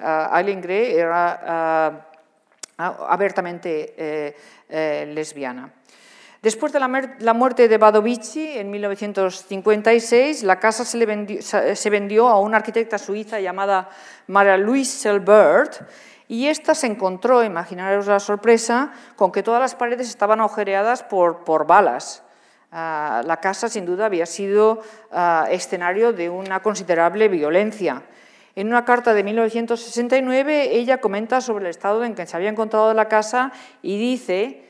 Aileen 0.00 0.62
Gray 0.62 0.92
era 0.92 2.11
abiertamente 2.86 4.34
lesbiana. 4.68 5.72
Después 6.42 6.72
de 6.72 6.80
la, 6.80 7.34
muerte 7.34 7.68
de 7.68 7.78
Badovici 7.78 8.58
en 8.58 8.68
1956, 8.72 10.42
la 10.42 10.58
casa 10.58 10.84
se, 10.84 10.98
vendió, 11.88 12.26
a 12.26 12.40
una 12.40 12.56
arquitecta 12.56 12.98
suiza 12.98 13.38
llamada 13.38 13.88
Maria 14.26 14.56
Louise 14.56 14.98
Selbert 14.98 15.88
y 16.26 16.48
esta 16.48 16.74
se 16.74 16.88
encontró, 16.88 17.44
imaginaros 17.44 18.08
la 18.08 18.18
sorpresa, 18.18 18.90
con 19.14 19.30
que 19.30 19.44
todas 19.44 19.60
las 19.60 19.76
paredes 19.76 20.08
estaban 20.08 20.40
agujereadas 20.40 21.04
por, 21.04 21.64
balas. 21.64 22.24
Ah, 22.72 23.22
la 23.24 23.36
casa 23.36 23.68
sin 23.68 23.86
duda 23.86 24.06
había 24.06 24.26
sido 24.26 24.82
ah, 25.12 25.46
escenario 25.48 26.12
de 26.12 26.28
una 26.28 26.60
considerable 26.60 27.28
violencia. 27.28 28.02
En 28.54 28.68
una 28.68 28.84
carta 28.84 29.14
de 29.14 29.24
1969 29.24 30.76
ella 30.76 31.00
comenta 31.00 31.40
sobre 31.40 31.64
el 31.64 31.70
estado 31.70 32.04
en 32.04 32.14
que 32.14 32.26
se 32.26 32.36
había 32.36 32.50
encontrado 32.50 32.92
la 32.92 33.08
casa 33.08 33.52
y 33.80 33.98
dice 33.98 34.68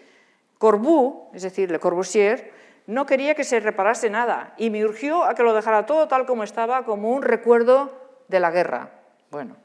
Corbu, 0.58 1.30
es 1.34 1.42
decir, 1.42 1.70
Le 1.70 1.80
Corbusier, 1.80 2.52
no 2.86 3.06
quería 3.06 3.34
que 3.34 3.44
se 3.44 3.58
reparase 3.58 4.10
nada 4.10 4.54
y 4.56 4.70
me 4.70 4.84
urgió 4.84 5.24
a 5.24 5.34
que 5.34 5.42
lo 5.42 5.54
dejara 5.54 5.86
todo 5.86 6.06
tal 6.08 6.26
como 6.26 6.44
estaba, 6.44 6.84
como 6.84 7.10
un 7.10 7.22
recuerdo 7.22 7.92
de 8.28 8.40
la 8.40 8.50
guerra. 8.50 8.90
Bueno, 9.30 9.56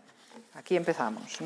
aquí 0.56 0.76
empezamos. 0.76 1.38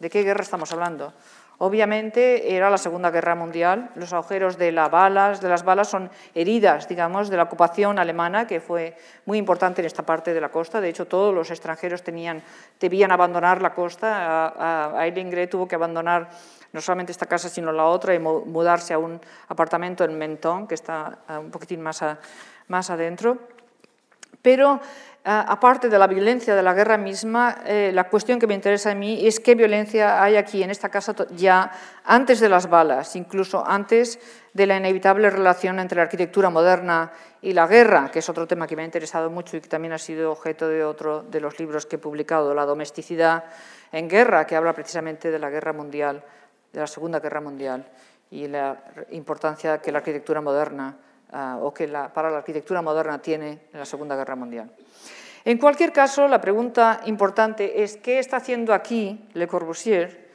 ¿De 0.00 0.10
qué 0.10 0.22
guerra 0.22 0.42
estamos 0.42 0.72
hablando? 0.72 1.12
Obviamente 1.58 2.54
era 2.54 2.68
la 2.68 2.76
Segunda 2.76 3.10
Guerra 3.10 3.34
Mundial, 3.34 3.90
los 3.94 4.12
agujeros 4.12 4.58
de, 4.58 4.72
las 4.72 4.90
balas, 4.90 5.88
son 5.88 6.10
heridas, 6.34 6.86
digamos, 6.86 7.30
de 7.30 7.38
la 7.38 7.44
ocupación 7.44 7.98
alemana, 7.98 8.46
que 8.46 8.60
fue 8.60 8.94
muy 9.24 9.38
importante 9.38 9.80
en 9.80 9.86
esta 9.86 10.04
parte 10.04 10.34
de 10.34 10.40
la 10.42 10.50
costa. 10.50 10.82
De 10.82 10.90
hecho, 10.90 11.06
todos 11.06 11.34
los 11.34 11.50
extranjeros 11.50 12.02
tenían, 12.02 12.42
debían 12.78 13.10
abandonar 13.10 13.62
la 13.62 13.72
costa. 13.72 14.92
Eileen 15.00 15.30
Gray 15.30 15.46
tuvo 15.46 15.66
que 15.66 15.74
abandonar 15.74 16.28
no 16.72 16.80
solamente 16.82 17.12
esta 17.12 17.24
casa, 17.24 17.48
sino 17.48 17.72
la 17.72 17.86
otra, 17.86 18.14
y 18.14 18.18
mudarse 18.18 18.92
a 18.92 18.98
un 18.98 19.18
apartamento 19.48 20.04
en 20.04 20.18
Menton, 20.18 20.66
que 20.66 20.74
está 20.74 21.20
un 21.40 21.50
poquitín 21.50 21.80
más, 21.80 22.04
más 22.68 22.90
adentro. 22.90 23.38
Pero 24.42 24.78
aparte 25.28 25.88
de 25.88 25.98
la 25.98 26.06
violencia 26.06 26.54
de 26.54 26.62
la 26.62 26.72
guerra 26.72 26.96
misma, 26.96 27.58
eh, 27.66 27.90
la 27.92 28.08
cuestión 28.08 28.38
que 28.38 28.46
me 28.46 28.54
interesa 28.54 28.92
a 28.92 28.94
mí 28.94 29.26
es 29.26 29.40
qué 29.40 29.56
violencia 29.56 30.22
hay 30.22 30.36
aquí 30.36 30.62
en 30.62 30.70
esta 30.70 30.88
casa 30.88 31.14
ya 31.34 31.72
antes 32.04 32.38
de 32.38 32.48
las 32.48 32.70
balas, 32.70 33.16
incluso 33.16 33.66
antes 33.66 34.20
de 34.54 34.66
la 34.66 34.76
inevitable 34.76 35.28
relación 35.28 35.80
entre 35.80 35.96
la 35.96 36.04
arquitectura 36.04 36.48
moderna 36.48 37.10
y 37.42 37.52
la 37.52 37.66
guerra, 37.66 38.08
que 38.12 38.20
es 38.20 38.28
otro 38.28 38.46
tema 38.46 38.68
que 38.68 38.76
me 38.76 38.82
ha 38.82 38.84
interesado 38.84 39.28
mucho 39.28 39.56
y 39.56 39.60
que 39.60 39.68
también 39.68 39.92
ha 39.94 39.98
sido 39.98 40.30
objeto 40.30 40.68
de 40.68 40.84
otro 40.84 41.22
de 41.22 41.40
los 41.40 41.58
libros 41.58 41.86
que 41.86 41.96
he 41.96 41.98
publicado, 41.98 42.54
La 42.54 42.64
domesticidad 42.64 43.44
en 43.90 44.08
guerra, 44.08 44.46
que 44.46 44.54
habla 44.54 44.74
precisamente 44.74 45.32
de 45.32 45.38
la 45.40 45.50
guerra 45.50 45.72
mundial 45.72 46.22
de 46.72 46.80
la 46.80 46.86
Segunda 46.86 47.18
Guerra 47.18 47.40
Mundial 47.40 47.84
y 48.30 48.46
la 48.46 48.76
importancia 49.10 49.78
que 49.78 49.90
la 49.90 49.98
arquitectura 49.98 50.40
moderna 50.40 50.96
ah, 51.32 51.58
o 51.60 51.72
que 51.72 51.88
para 51.88 52.30
la 52.30 52.38
arquitectura 52.38 52.82
moderna 52.82 53.20
tiene 53.20 53.68
en 53.72 53.78
la 53.78 53.84
Segunda 53.84 54.16
Guerra 54.16 54.36
Mundial. 54.36 54.70
En 55.44 55.58
cualquier 55.58 55.92
caso, 55.92 56.26
la 56.26 56.40
pregunta 56.40 57.02
importante 57.06 57.82
es 57.84 57.96
qué 57.96 58.18
está 58.18 58.38
haciendo 58.38 58.74
aquí 58.74 59.28
Le 59.34 59.46
Corbusier, 59.46 60.26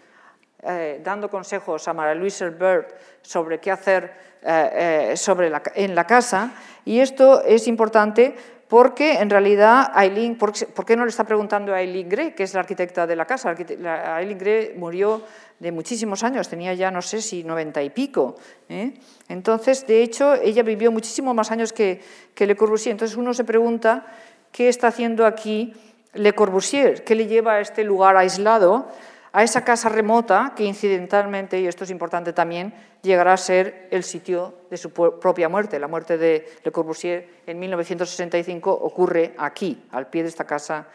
eh, 0.64 1.02
dando 1.04 1.30
consejos 1.30 1.88
a 1.88 1.94
María 1.94 2.16
Louise 2.16 2.46
Herbert 2.46 2.96
sobre 3.22 3.60
qué 3.60 3.72
hacer 3.72 4.14
eh, 4.42 5.10
eh, 5.12 5.18
sobre 5.18 5.52
en 5.76 5.96
la 5.96 6.06
casa, 6.06 6.52
y 6.86 7.00
esto 7.00 7.44
es 7.44 7.68
importante 7.68 8.36
porque 8.72 9.16
en 9.16 9.30
realidad 9.30 9.92
Aileen, 9.94 10.38
¿por, 10.38 10.54
qué 10.54 10.96
no 10.96 11.04
le 11.04 11.10
está 11.10 11.26
preguntando 11.26 11.74
a 11.74 11.80
Aileen 11.80 12.08
Gray, 12.08 12.32
que 12.32 12.44
es 12.44 12.54
la 12.54 12.62
arquitecta 12.62 13.06
de 13.06 13.18
la 13.18 13.26
casa? 13.26 13.50
Aileen 13.50 14.38
Gray 14.38 14.76
murió 14.78 15.24
de 15.60 15.74
muchísimos 15.74 16.24
años, 16.24 16.48
tenía 16.48 16.74
ya 16.74 16.90
no 16.90 17.02
sé 17.02 17.22
si 17.22 17.44
noventa 17.44 17.84
y 17.84 17.90
pico. 17.90 18.38
¿eh? 18.70 18.94
Entonces, 19.28 19.86
de 19.86 20.02
hecho, 20.02 20.36
ella 20.36 20.64
vivió 20.64 20.90
muchísimo 20.90 21.34
más 21.34 21.52
años 21.52 21.74
que, 21.74 22.00
que 22.34 22.48
Le 22.48 22.56
Corbusier. 22.56 22.94
Entonces 22.94 23.18
uno 23.18 23.34
se 23.34 23.44
pregunta 23.44 24.06
qué 24.54 24.70
está 24.70 24.88
haciendo 24.88 25.26
aquí 25.26 25.74
Le 26.14 26.32
Corbusier, 26.32 27.04
qué 27.04 27.14
le 27.14 27.28
lleva 27.28 27.56
a 27.56 27.60
este 27.60 27.84
lugar 27.84 28.16
aislado 28.16 28.88
a 29.34 29.44
esa 29.44 29.64
casa 29.64 29.90
remota 29.90 30.54
que 30.56 30.64
incidentalmente, 30.64 31.60
y 31.60 31.68
esto 31.68 31.84
es 31.84 31.90
importante 31.90 32.34
también, 32.34 32.74
llegará 33.02 33.34
a 33.34 33.38
ser 33.38 33.88
el 33.92 34.04
sitio 34.04 34.54
de 34.70 34.78
su 34.78 34.92
propia 34.92 35.48
muerte. 35.48 35.80
La 35.80 35.88
muerte 35.88 36.18
de 36.18 36.48
Le 36.64 36.72
Corbusier 36.72 37.42
en 37.46 37.60
1965 37.60 38.72
ocurre 38.72 39.34
aquí, 39.38 39.88
al 39.92 40.08
pie 40.08 40.24
de 40.24 40.30
esta 40.30 40.46
casa 40.46 40.88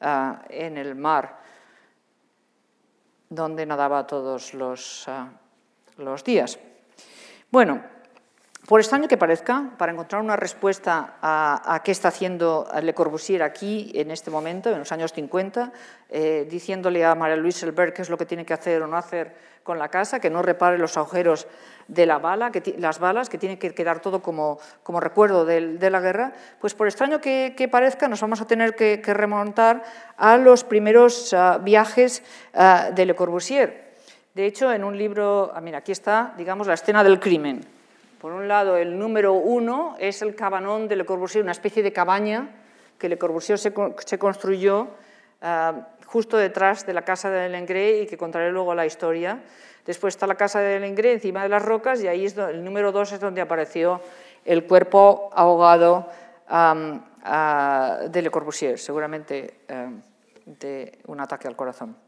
ah, 0.00 0.42
en 0.48 0.76
el 0.76 0.94
mar, 0.94 1.38
donde 3.28 3.64
nadaba 3.64 4.06
todos 4.06 4.54
los, 4.54 5.04
ah, 5.06 5.28
los 5.98 6.24
días. 6.24 6.58
Bueno, 7.50 7.82
por 8.68 8.80
extraño 8.80 9.08
que 9.08 9.16
parezca, 9.16 9.70
para 9.78 9.92
encontrar 9.92 10.20
una 10.20 10.36
respuesta 10.36 11.14
a, 11.22 11.80
qué 11.82 11.90
está 11.90 12.08
haciendo 12.08 12.68
Le 12.82 12.92
Corbusier 12.92 13.42
aquí 13.42 13.90
en 13.94 14.10
este 14.10 14.30
momento, 14.30 14.68
en 14.68 14.80
los 14.80 14.92
años 14.92 15.14
50, 15.14 15.72
eh, 16.10 16.46
diciéndole 16.50 17.02
a 17.02 17.14
María 17.14 17.36
Luisa 17.36 17.64
Elbert 17.64 17.96
qué 17.96 18.02
es 18.02 18.10
lo 18.10 18.18
que 18.18 18.26
tiene 18.26 18.44
que 18.44 18.52
hacer 18.52 18.82
o 18.82 18.86
no 18.86 18.98
hacer 18.98 19.34
con 19.62 19.78
la 19.78 19.88
casa, 19.88 20.20
que 20.20 20.28
no 20.28 20.42
repare 20.42 20.76
los 20.76 20.98
agujeros 20.98 21.46
de 21.86 22.04
la 22.04 22.18
bala, 22.18 22.52
que 22.52 22.74
las 22.76 22.98
balas, 22.98 23.30
que 23.30 23.38
tiene 23.38 23.58
que 23.58 23.72
quedar 23.72 24.00
todo 24.00 24.20
como, 24.20 24.58
recuerdo 25.00 25.46
de, 25.46 25.90
la 25.90 26.00
guerra, 26.00 26.34
pues 26.60 26.74
por 26.74 26.88
extraño 26.88 27.22
que, 27.22 27.68
parezca, 27.72 28.06
nos 28.06 28.20
vamos 28.20 28.42
a 28.42 28.46
tener 28.46 28.76
que, 28.76 29.00
remontar 29.02 29.82
a 30.18 30.36
los 30.36 30.64
primeros 30.64 31.32
ah, 31.32 31.56
viajes 31.56 32.22
ah, 32.52 32.90
de 32.94 33.06
Le 33.06 33.16
Corbusier. 33.16 33.94
De 34.34 34.44
hecho, 34.44 34.70
en 34.70 34.84
un 34.84 34.98
libro, 34.98 35.52
ah, 35.54 35.60
mira, 35.62 35.78
aquí 35.78 35.92
está, 35.92 36.34
digamos, 36.36 36.66
la 36.66 36.74
escena 36.74 37.02
del 37.02 37.18
crimen 37.18 37.77
por 38.20 38.32
un 38.32 38.48
lado, 38.48 38.76
el 38.76 38.98
número 38.98 39.34
uno 39.34 39.94
es 39.98 40.22
el 40.22 40.34
cabanón 40.34 40.88
de 40.88 40.96
Le 40.96 41.06
Corbusier, 41.06 41.42
una 41.42 41.52
especie 41.52 41.82
de 41.82 41.92
cabaña 41.92 42.50
que 42.98 43.08
Le 43.08 43.16
Corbusier 43.16 43.58
se, 43.58 43.72
construyó 44.18 44.88
ah, 45.40 45.88
justo 46.06 46.36
detrás 46.36 46.84
de 46.84 46.94
la 46.94 47.02
casa 47.02 47.30
de 47.30 47.48
Lengré 47.48 48.02
y 48.02 48.06
que 48.06 48.16
contaré 48.16 48.50
luego 48.50 48.74
la 48.74 48.86
historia. 48.86 49.40
Después 49.86 50.14
está 50.14 50.26
la 50.26 50.34
casa 50.34 50.60
de 50.60 50.80
Lengré 50.80 51.12
encima 51.12 51.42
de 51.42 51.48
las 51.48 51.64
rocas 51.64 52.02
y 52.02 52.08
ahí 52.08 52.24
es 52.24 52.36
el 52.36 52.64
número 52.64 52.90
dos 52.90 53.12
es 53.12 53.20
donde 53.20 53.40
apareció 53.40 54.00
el 54.44 54.66
cuerpo 54.66 55.30
ahogado 55.32 56.08
ah, 56.48 57.98
de 58.08 58.22
Le 58.22 58.30
Corbusier, 58.30 58.78
seguramente 58.78 59.60
de 60.44 60.98
un 61.06 61.20
ataque 61.20 61.46
al 61.46 61.54
corazón. 61.54 62.07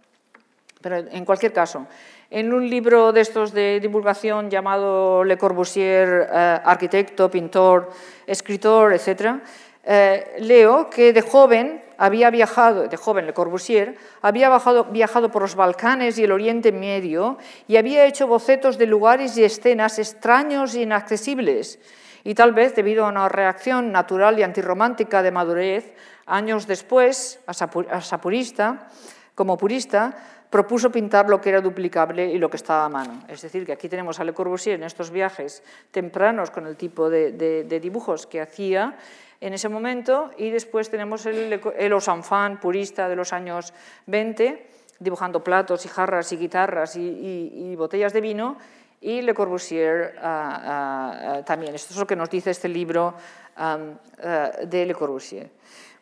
Pero 0.81 0.97
en 0.97 1.25
cualquier 1.25 1.53
caso, 1.53 1.87
en 2.31 2.53
un 2.53 2.69
libro 2.69 3.13
de 3.13 3.21
estos 3.21 3.53
de 3.53 3.81
divulgación 3.81 4.49
llamado 4.49 5.25
Le 5.25 5.37
Corbusier, 5.37 6.29
eh, 6.33 6.61
arquitecto, 6.65 7.31
pintor, 7.31 7.91
escritor, 8.27 8.95
etc., 8.95 9.41
eh, 9.83 10.37
leo 10.41 10.91
que 10.91 11.13
de 11.13 11.23
joven 11.23 11.83
había 11.97 12.31
viajado, 12.31 12.87
de 12.87 12.97
joven 12.97 13.27
Le 13.27 13.35
Corbusier, 13.35 13.97
había 14.23 14.51
viajado 14.91 15.31
por 15.31 15.43
los 15.43 15.55
Balcanes 15.55 16.19
y 16.19 16.25
el 16.25 16.33
Oriente 16.33 16.71
Medio 16.71 17.39
y 17.67 17.77
había 17.77 18.05
hecho 18.05 18.27
bocetos 18.27 18.79
de 18.79 18.87
lugares 18.87 19.37
y 19.37 19.45
escenas 19.45 19.99
extraños 19.99 20.75
e 20.75 20.83
inaccesibles. 20.83 21.79
Y 22.25 22.35
tal 22.35 22.53
vez, 22.53 22.75
debido 22.75 23.07
a 23.07 23.09
una 23.09 23.29
reacción 23.29 23.93
natural 23.93 24.39
y 24.39 24.43
antirromántica 24.43 25.23
de 25.23 25.31
madurez, 25.31 25.95
años 26.27 26.67
después, 26.67 27.41
a 27.47 27.55
Sapurista, 27.55 28.89
como 29.35 29.57
purista, 29.57 30.17
propuso 30.50 30.90
pintar 30.90 31.28
lo 31.28 31.40
que 31.40 31.49
era 31.49 31.61
duplicable 31.61 32.26
y 32.26 32.38
lo 32.38 32.50
que 32.50 32.57
estaba 32.57 32.85
a 32.85 32.88
mano. 32.88 33.23
Es 33.28 33.40
decir, 33.40 33.64
que 33.64 33.73
aquí 33.73 33.88
tenemos 33.88 34.19
a 34.19 34.25
Le 34.25 34.35
Corbusier 34.35 34.75
en 34.75 34.85
estos 34.85 35.11
viajes 35.11 35.62
tempranos 35.92 36.50
con 36.50 36.66
el 36.66 36.76
tipo 36.76 37.09
de, 37.09 37.80
dibujos 37.80 38.26
que 38.26 38.40
hacía 38.40 38.99
en 39.40 39.54
ese 39.54 39.69
momento 39.69 40.30
y 40.37 40.50
después 40.50 40.90
tenemos 40.90 41.25
el, 41.26 41.52
el 41.52 42.59
purista 42.61 43.09
de 43.09 43.16
los 43.16 43.33
años 43.33 43.73
20, 44.07 44.66
dibujando 44.99 45.42
platos 45.42 45.87
y 45.87 45.88
jarras 45.88 46.33
y 46.33 46.37
guitarras 46.37 46.97
y, 46.97 47.75
botellas 47.76 48.12
de 48.12 48.21
vino 48.21 48.59
y 49.00 49.23
Le 49.23 49.33
Corbusier 49.33 50.16
ah, 50.21 50.61
ah, 50.62 51.37
ah, 51.38 51.45
también. 51.45 51.75
Esto 51.75 51.95
es 51.95 52.00
lo 52.00 52.07
que 52.07 52.16
nos 52.16 52.28
dice 52.28 52.50
este 52.50 52.69
libro 52.69 53.14
de 53.57 54.87
Le 54.87 54.95
Corbusier. 54.95 55.49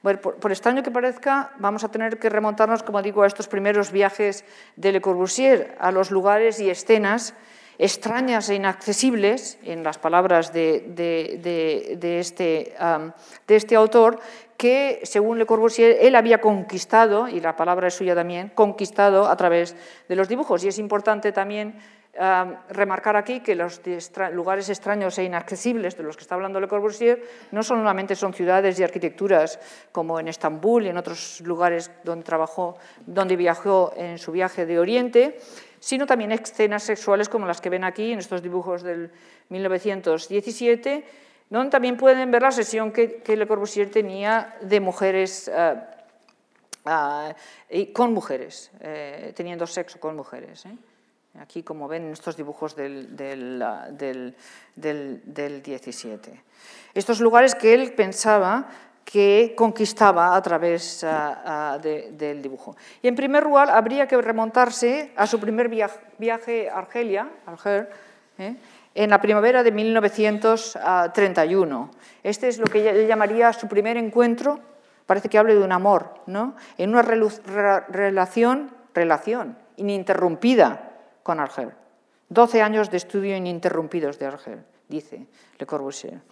Bueno, 0.02 0.20
por, 0.20 0.52
extraño 0.52 0.82
que 0.82 0.92
parezca, 0.92 1.52
vamos 1.58 1.82
a 1.82 1.90
tener 1.90 2.18
que 2.18 2.28
remontarnos, 2.28 2.84
como 2.84 3.02
digo, 3.02 3.22
a 3.22 3.26
estos 3.26 3.48
primeros 3.48 3.90
viajes 3.90 4.44
de 4.76 4.92
Le 4.92 5.00
Corbusier, 5.00 5.76
a 5.80 5.90
los 5.90 6.10
lugares 6.10 6.60
y 6.60 6.70
escenas 6.70 7.34
extrañas 7.78 8.48
e 8.50 8.54
inaccesibles, 8.54 9.58
en 9.62 9.82
las 9.82 9.98
palabras 9.98 10.52
de, 10.52 12.18
este, 12.20 12.74
este 13.46 13.76
autor, 13.76 14.20
que, 14.56 15.00
según 15.04 15.38
Le 15.38 15.46
Corbusier, 15.46 15.98
él 16.00 16.14
había 16.14 16.40
conquistado, 16.40 17.28
y 17.28 17.40
la 17.40 17.56
palabra 17.56 17.88
es 17.88 17.94
suya 17.94 18.14
también, 18.14 18.50
conquistado 18.54 19.28
a 19.28 19.36
través 19.36 19.76
de 20.08 20.16
los 20.16 20.28
dibujos. 20.28 20.62
Y 20.64 20.68
es 20.68 20.78
importante 20.78 21.32
también 21.32 21.78
remarcar 22.70 23.16
aquí 23.16 23.40
que 23.40 23.54
los 23.54 23.80
lugares 24.32 24.68
extraños 24.68 25.18
e 25.18 25.24
inaccesibles 25.24 25.96
de 25.96 26.02
los 26.02 26.16
que 26.16 26.22
está 26.22 26.34
hablando 26.34 26.58
Le 26.58 26.66
Corbusier 26.66 27.22
no 27.52 27.62
solamente 27.62 28.16
son 28.16 28.34
ciudades 28.34 28.78
y 28.78 28.82
arquitecturas 28.82 29.60
como 29.92 30.18
en 30.18 30.26
Estambul 30.26 30.86
y 30.86 30.88
en 30.88 30.96
otros 30.96 31.40
lugares 31.42 31.92
donde 32.02 32.24
trabajó, 32.24 32.76
donde 33.06 33.36
viajó 33.36 33.92
en 33.96 34.18
su 34.18 34.32
viaje 34.32 34.66
de 34.66 34.80
Oriente, 34.80 35.38
sino 35.80 36.06
también 36.06 36.32
escenas 36.32 36.82
sexuales 36.82 37.28
como 37.28 37.46
las 37.46 37.60
que 37.60 37.70
ven 37.70 37.84
aquí 37.84 38.12
en 38.12 38.18
estos 38.18 38.42
dibujos 38.42 38.82
del 38.82 39.10
1917, 39.50 41.04
donde 41.50 41.70
también 41.70 41.96
pueden 41.96 42.30
ver 42.30 42.42
la 42.42 42.50
sesión 42.50 42.92
que, 42.92 43.22
Le 43.24 43.46
Corbusier 43.46 43.90
tenía 43.90 44.56
de 44.60 44.80
mujeres, 44.80 45.48
eh, 45.48 45.74
eh, 47.68 47.92
con 47.92 48.12
mujeres, 48.12 48.70
eh, 48.80 49.32
teniendo 49.34 49.66
sexo 49.66 50.00
con 50.00 50.16
mujeres. 50.16 50.66
Aquí, 51.40 51.62
como 51.62 51.86
ven 51.86 52.06
en 52.06 52.12
estos 52.12 52.36
dibujos 52.36 52.74
del, 52.74 53.16
del, 53.16 54.34
del 54.74 55.62
17. 55.62 56.42
Estos 56.94 57.20
lugares 57.20 57.54
que 57.54 57.74
él 57.74 57.92
pensaba 57.92 58.66
que 59.04 59.54
conquistaba 59.56 60.34
a 60.36 60.42
través 60.42 61.00
del 61.00 62.42
dibujo. 62.42 62.76
Y 63.00 63.06
en 63.08 63.14
primer 63.14 63.44
lugar, 63.44 63.70
habría 63.70 64.06
que 64.06 64.20
remontarse 64.20 65.12
a 65.16 65.26
su 65.26 65.40
primer 65.40 65.70
viaje, 66.18 66.68
a 66.68 66.76
Argelia, 66.78 67.30
Alger, 67.46 67.88
¿eh? 68.36 68.56
en 68.94 69.10
la 69.10 69.18
primavera 69.20 69.62
de 69.62 69.72
1931. 69.72 71.90
Este 72.22 72.48
es 72.48 72.58
lo 72.58 72.66
que 72.66 72.86
él 72.86 73.06
llamaría 73.06 73.54
su 73.54 73.66
primer 73.68 73.96
encuentro, 73.96 74.60
parece 75.06 75.30
que 75.30 75.38
hable 75.38 75.54
de 75.54 75.64
un 75.64 75.72
amor, 75.72 76.16
¿no? 76.26 76.54
en 76.76 76.90
una 76.90 77.00
relación, 77.02 78.70
relación 78.92 79.56
ininterrumpida 79.76 80.87
con 81.28 81.40
Argel. 81.40 81.72
Doce 82.30 82.62
años 82.62 82.90
de 82.90 82.96
estudio 82.96 83.36
ininterrumpidos 83.36 84.18
de 84.18 84.24
Argel, 84.24 84.64
dice 84.88 85.26
Le 85.58 85.66
Corbusier. 85.66 86.22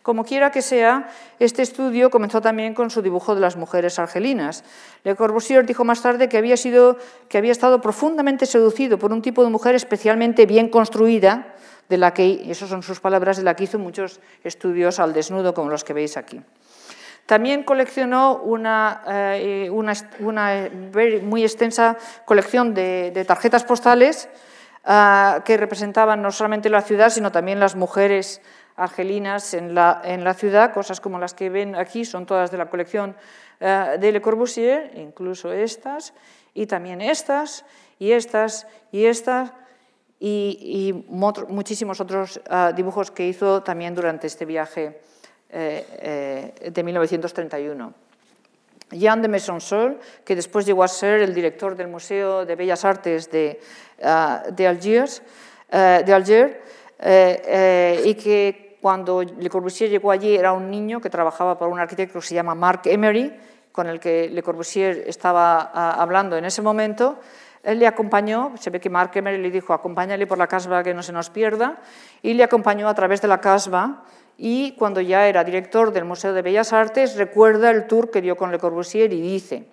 Como 0.00 0.24
quiera 0.24 0.50
que 0.50 0.62
sea, 0.62 1.10
este 1.38 1.60
estudio 1.60 2.08
comenzó 2.08 2.40
también 2.40 2.72
con 2.72 2.88
su 2.88 3.02
dibujo 3.02 3.34
de 3.34 3.42
las 3.42 3.56
mujeres 3.56 3.98
argelinas. 3.98 4.64
Le 5.04 5.14
Corbusier 5.14 5.66
dijo 5.66 5.84
más 5.84 6.00
tarde 6.00 6.30
que 6.30 6.38
había, 6.38 6.56
sido, 6.56 6.96
que 7.28 7.36
había 7.36 7.52
estado 7.52 7.82
profundamente 7.82 8.46
seducido 8.46 8.98
por 8.98 9.12
un 9.12 9.20
tipo 9.20 9.44
de 9.44 9.50
mujer 9.50 9.74
especialmente 9.74 10.46
bien 10.46 10.70
construida, 10.70 11.54
de 11.90 11.98
la 11.98 12.14
que, 12.14 12.50
esas 12.50 12.70
son 12.70 12.82
sus 12.82 13.00
palabras, 13.00 13.36
de 13.36 13.42
la 13.42 13.56
que 13.56 13.64
hizo 13.64 13.78
muchos 13.78 14.20
estudios 14.42 14.98
al 15.00 15.12
desnudo, 15.12 15.52
como 15.52 15.68
los 15.68 15.84
que 15.84 15.92
veis 15.92 16.16
aquí. 16.16 16.40
También 17.26 17.64
coleccionó 17.64 18.36
una, 18.36 19.02
eh, 19.08 19.68
una, 19.70 20.70
muy 21.22 21.42
extensa 21.42 21.96
colección 22.24 22.72
de, 22.72 23.24
tarjetas 23.26 23.64
postales 23.64 24.28
ah, 24.84 25.42
que 25.44 25.56
representaban 25.56 26.22
no 26.22 26.30
solamente 26.30 26.70
la 26.70 26.82
ciudad, 26.82 27.10
sino 27.10 27.32
también 27.32 27.58
las 27.58 27.74
mujeres 27.74 28.40
argelinas 28.76 29.54
en 29.54 29.74
la, 29.74 30.34
ciudad, 30.34 30.72
cosas 30.72 31.00
como 31.00 31.18
las 31.18 31.34
que 31.34 31.50
ven 31.50 31.74
aquí, 31.74 32.04
son 32.04 32.26
todas 32.26 32.52
de 32.52 32.58
la 32.58 32.70
colección 32.70 33.16
eh, 33.58 33.96
de 33.98 34.12
Le 34.12 34.20
Corbusier, 34.20 34.92
incluso 34.96 35.50
estas, 35.52 36.14
y 36.54 36.66
también 36.66 37.00
estas, 37.00 37.64
y 37.98 38.12
estas, 38.12 38.68
y 38.92 39.06
estas, 39.06 39.52
y, 40.20 41.04
muchísimos 41.48 42.00
otros 42.00 42.40
eh, 42.48 42.72
dibujos 42.76 43.10
que 43.10 43.26
hizo 43.26 43.62
también 43.62 43.94
durante 43.94 44.26
este 44.26 44.44
viaje 44.44 45.00
eh, 45.56 46.70
de 46.70 46.82
1931. 46.82 47.94
Jean 48.90 49.22
de 49.22 49.28
Mesonsol, 49.28 49.98
que 50.24 50.36
después 50.36 50.64
llegó 50.64 50.84
a 50.84 50.88
ser 50.88 51.20
el 51.20 51.34
director 51.34 51.74
del 51.74 51.88
Museo 51.88 52.44
de 52.44 52.54
Bellas 52.54 52.84
Artes 52.84 53.30
de, 53.30 53.60
de 53.98 54.66
Algiers, 54.66 55.22
de 55.68 56.12
Alger, 56.14 56.62
y 58.04 58.14
que 58.14 58.66
cuando 58.80 59.24
Le 59.24 59.50
Corbusier 59.50 59.90
llegó 59.90 60.12
allí 60.12 60.36
era 60.36 60.52
un 60.52 60.70
niño 60.70 61.00
que 61.00 61.10
trabajaba 61.10 61.58
para 61.58 61.68
un 61.68 61.80
arquitecto 61.80 62.20
que 62.20 62.26
se 62.26 62.36
llama 62.36 62.54
Marc 62.54 62.86
Emery, 62.86 63.34
con 63.72 63.88
el 63.88 63.98
que 63.98 64.28
Le 64.28 64.44
Corbusier 64.44 65.02
estaba 65.08 65.72
ah, 65.74 65.96
hablando 65.98 66.36
en 66.36 66.44
ese 66.44 66.62
momento. 66.62 67.18
Él 67.64 67.80
le 67.80 67.88
acompañó, 67.88 68.52
se 68.56 68.70
ve 68.70 68.78
que 68.78 68.88
Marc 68.88 69.16
Emery 69.16 69.38
le 69.38 69.50
dijo, 69.50 69.72
acompáñale 69.74 70.28
por 70.28 70.38
la 70.38 70.46
casba 70.46 70.84
que 70.84 70.94
no 70.94 71.02
se 71.02 71.12
nos 71.12 71.30
pierda, 71.30 71.78
y 72.22 72.34
le 72.34 72.44
acompañó 72.44 72.88
a 72.88 72.94
través 72.94 73.20
de 73.20 73.26
la 73.26 73.40
casba 73.40 74.04
y 74.38 74.72
cuando 74.72 75.00
ya 75.00 75.26
era 75.28 75.44
director 75.44 75.92
del 75.92 76.04
Museo 76.04 76.32
de 76.32 76.42
Bellas 76.42 76.72
Artes 76.72 77.16
recuerda 77.16 77.70
el 77.70 77.86
tour 77.86 78.10
que 78.10 78.20
dio 78.20 78.36
con 78.36 78.50
Le 78.50 78.58
Corbusier 78.58 79.12
y 79.12 79.20
dice, 79.20 79.66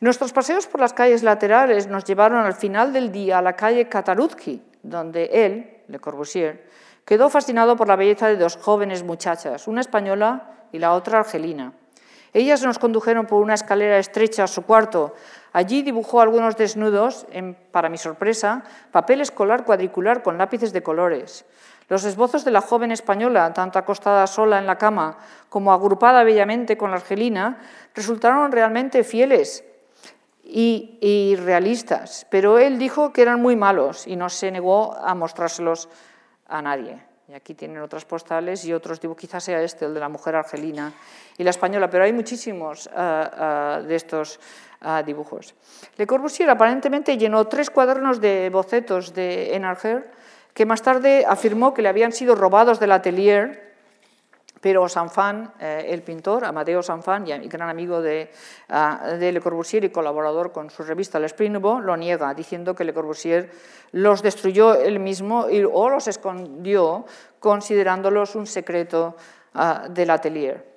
nuestros 0.00 0.32
paseos 0.32 0.66
por 0.66 0.80
las 0.80 0.92
calles 0.92 1.22
laterales 1.22 1.86
nos 1.86 2.04
llevaron 2.04 2.44
al 2.44 2.54
final 2.54 2.92
del 2.92 3.12
día 3.12 3.38
a 3.38 3.42
la 3.42 3.54
calle 3.54 3.88
Kataruzki, 3.88 4.62
donde 4.82 5.30
él, 5.32 5.82
Le 5.88 5.98
Corbusier, 5.98 6.72
Quedó 7.04 7.28
fascinado 7.30 7.76
por 7.76 7.88
la 7.88 7.96
belleza 7.96 8.28
de 8.28 8.36
dos 8.36 8.56
jóvenes 8.56 9.02
muchachas, 9.02 9.66
una 9.66 9.80
española 9.80 10.66
y 10.70 10.78
la 10.78 10.92
otra 10.92 11.18
argelina. 11.18 11.72
Ellas 12.32 12.62
nos 12.62 12.78
condujeron 12.78 13.26
por 13.26 13.42
una 13.42 13.54
escalera 13.54 13.98
estrecha 13.98 14.44
a 14.44 14.46
su 14.46 14.62
cuarto. 14.62 15.14
Allí 15.52 15.82
dibujó 15.82 16.20
algunos 16.20 16.56
desnudos, 16.56 17.26
en, 17.30 17.54
para 17.72 17.88
mi 17.88 17.98
sorpresa, 17.98 18.64
papel 18.90 19.20
escolar 19.20 19.64
cuadricular 19.64 20.22
con 20.22 20.38
lápices 20.38 20.72
de 20.72 20.82
colores. 20.82 21.44
Los 21.92 22.06
esbozos 22.06 22.42
de 22.46 22.50
la 22.50 22.62
joven 22.62 22.90
española, 22.90 23.52
tanto 23.52 23.78
acostada 23.78 24.26
sola 24.26 24.58
en 24.58 24.66
la 24.66 24.78
cama 24.78 25.18
como 25.50 25.74
agrupada 25.74 26.24
bellamente 26.24 26.78
con 26.78 26.90
la 26.90 26.96
argelina, 26.96 27.58
resultaron 27.94 28.50
realmente 28.50 29.04
fieles 29.04 29.62
y, 30.42 30.96
y 31.02 31.36
realistas, 31.36 32.26
pero 32.30 32.58
él 32.58 32.78
dijo 32.78 33.12
que 33.12 33.20
eran 33.20 33.42
muy 33.42 33.56
malos 33.56 34.06
y 34.06 34.16
no 34.16 34.30
se 34.30 34.50
negó 34.50 34.96
a 34.96 35.14
mostrárselos 35.14 35.90
a 36.48 36.62
nadie. 36.62 36.96
Y 37.28 37.34
aquí 37.34 37.52
tienen 37.52 37.82
otras 37.82 38.06
postales 38.06 38.64
y 38.64 38.72
otros 38.72 38.98
dibujos, 38.98 39.20
quizás 39.20 39.44
sea 39.44 39.60
este, 39.60 39.84
el 39.84 39.92
de 39.92 40.00
la 40.00 40.08
mujer 40.08 40.34
argelina 40.34 40.94
y 41.36 41.44
la 41.44 41.50
española, 41.50 41.90
pero 41.90 42.04
hay 42.04 42.14
muchísimos 42.14 42.86
eh, 42.86 42.90
eh, 42.96 43.84
de 43.86 43.94
estos 43.94 44.40
eh, 44.80 45.02
dibujos. 45.04 45.54
Le 45.98 46.06
Corbusier 46.06 46.48
aparentemente 46.48 47.18
llenó 47.18 47.46
tres 47.48 47.68
cuadernos 47.68 48.18
de 48.18 48.48
bocetos 48.50 49.12
de, 49.12 49.54
en 49.54 49.66
que 50.54 50.66
más 50.66 50.82
tarde 50.82 51.24
afirmó 51.26 51.74
que 51.74 51.82
le 51.82 51.88
habían 51.88 52.12
sido 52.12 52.34
robados 52.34 52.78
del 52.80 52.92
atelier 52.92 53.72
pero 54.62 54.88
Sanfan, 54.88 55.54
eh, 55.58 55.86
el 55.88 56.02
pintor, 56.02 56.44
Amadeo 56.44 56.84
Sanfan, 56.84 57.26
y 57.26 57.48
gran 57.48 57.68
amigo 57.68 58.00
de, 58.00 58.30
ah, 58.68 59.16
de, 59.18 59.32
Le 59.32 59.40
Corbusier 59.40 59.82
y 59.82 59.90
colaborador 59.90 60.52
con 60.52 60.70
su 60.70 60.84
revista 60.84 61.18
L'Esprit 61.18 61.50
Nouveau, 61.50 61.80
lo 61.80 61.96
niega, 61.96 62.32
diciendo 62.32 62.72
que 62.72 62.84
Le 62.84 62.94
Corbusier 62.94 63.50
los 63.90 64.22
destruyó 64.22 64.74
él 64.74 65.00
mismo 65.00 65.48
o 65.72 65.90
los 65.90 66.06
escondió, 66.06 67.04
considerándolos 67.40 68.36
un 68.36 68.46
secreto 68.46 69.16
ah, 69.54 69.88
del 69.90 70.10
atelier. 70.10 70.71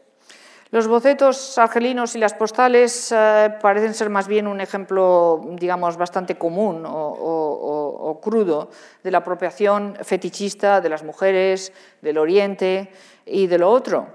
Los 0.75 0.89
bocetos 0.89 1.57
argelinos 1.57 2.17
y 2.17 2.19
las 2.19 2.33
postales 2.33 3.09
eh, 3.09 3.49
parecen 3.61 3.93
ser 3.93 4.09
más 4.09 4.27
bien 4.27 4.45
un 4.45 4.59
ejemplo, 4.59 5.41
digamos, 5.51 5.95
bastante 5.95 6.35
común 6.35 6.83
o, 6.85 8.19
crudo 8.21 8.67
de 9.01 9.09
la 9.09 9.19
apropiación 9.19 9.97
fetichista 10.03 10.81
de 10.81 10.89
las 10.89 11.01
mujeres 11.01 11.71
del 12.01 12.17
Oriente 12.17 12.91
y 13.25 13.47
de 13.47 13.57
lo 13.57 13.71
otro. 13.71 14.07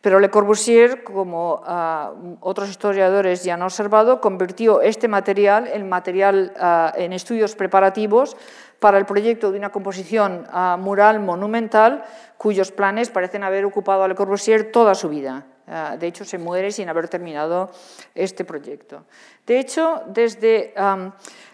Pero 0.00 0.20
Le 0.20 0.30
Corbusier, 0.30 1.04
como 1.04 1.60
ah, 1.66 2.14
otros 2.40 2.70
historiadores 2.70 3.44
ya 3.44 3.52
han 3.52 3.62
observado, 3.62 4.22
convirtió 4.22 4.80
este 4.80 5.06
material 5.06 5.68
en 5.68 5.86
material 5.86 6.54
ah, 6.58 6.94
en 6.96 7.12
estudios 7.12 7.54
preparativos 7.54 8.38
para 8.78 8.96
el 8.96 9.04
proyecto 9.04 9.52
de 9.52 9.58
una 9.58 9.68
composición 9.68 10.46
ah, 10.50 10.78
mural 10.80 11.20
monumental 11.20 12.04
cuyos 12.38 12.72
planes 12.72 13.10
parecen 13.10 13.44
haber 13.44 13.66
ocupado 13.66 14.02
a 14.02 14.08
Le 14.08 14.14
Corbusier 14.14 14.72
toda 14.72 14.94
su 14.94 15.10
vida. 15.10 15.44
Ah, 15.72 15.96
de 15.96 16.08
hecho, 16.08 16.24
se 16.24 16.36
muere 16.36 16.72
sin 16.72 16.88
haber 16.88 17.06
terminado 17.08 17.70
este 18.12 18.44
proyecto. 18.44 19.04
De 19.46 19.60
hecho, 19.60 20.02
desde 20.08 20.74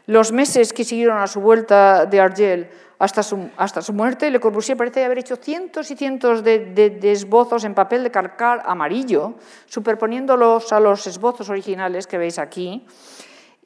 los 0.06 0.32
meses 0.32 0.72
que 0.72 0.84
siguieron 0.84 1.18
a 1.18 1.26
su 1.26 1.42
vuelta 1.42 2.06
de 2.06 2.18
Argel 2.18 2.70
hasta 2.98 3.22
su, 3.22 3.50
hasta 3.58 3.82
su 3.82 3.92
muerte, 3.92 4.30
Le 4.30 4.40
Corbusier 4.40 4.78
parece 4.78 5.04
haber 5.04 5.18
hecho 5.18 5.36
cientos 5.36 5.90
y 5.90 5.96
cientos 5.96 6.42
de, 6.42 6.72
de, 6.72 7.12
esbozos 7.12 7.64
en 7.64 7.74
papel 7.74 8.04
de 8.04 8.10
calcar 8.10 8.62
amarillo, 8.64 9.34
superponiéndolos 9.66 10.72
a 10.72 10.80
los 10.80 11.06
esbozos 11.06 11.50
originales 11.50 12.06
que 12.06 12.16
veis 12.16 12.38
aquí 12.38 12.86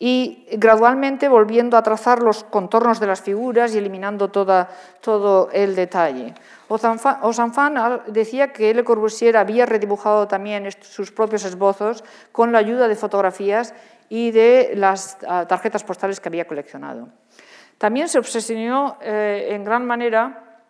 y 0.02 0.46
gradualmente 0.52 1.28
volviendo 1.28 1.76
a 1.76 1.82
trazar 1.82 2.22
los 2.22 2.42
contornos 2.42 2.98
de 3.00 3.06
las 3.06 3.20
figuras 3.20 3.74
y 3.74 3.78
eliminando 3.78 4.30
todo 4.30 5.50
el 5.52 5.76
detalle. 5.76 6.34
Osanfan 6.68 8.02
decía 8.06 8.50
que 8.50 8.72
Le 8.72 8.82
Corbusier 8.82 9.36
había 9.36 9.66
redibujado 9.66 10.26
también 10.26 10.72
sus 10.80 11.12
propios 11.12 11.44
esbozos 11.44 12.02
con 12.32 12.50
la 12.50 12.58
ayuda 12.58 12.88
de 12.88 12.96
fotografías 12.96 13.74
y 14.08 14.30
de 14.30 14.72
las 14.74 15.18
ah, 15.28 15.44
tarjetas 15.46 15.84
postales 15.84 16.18
que 16.18 16.30
había 16.30 16.46
coleccionado. 16.46 17.08
También 17.76 18.08
se 18.08 18.18
obsesionó 18.18 18.96
en 19.02 19.64
gran 19.64 19.86
manera 19.86 20.62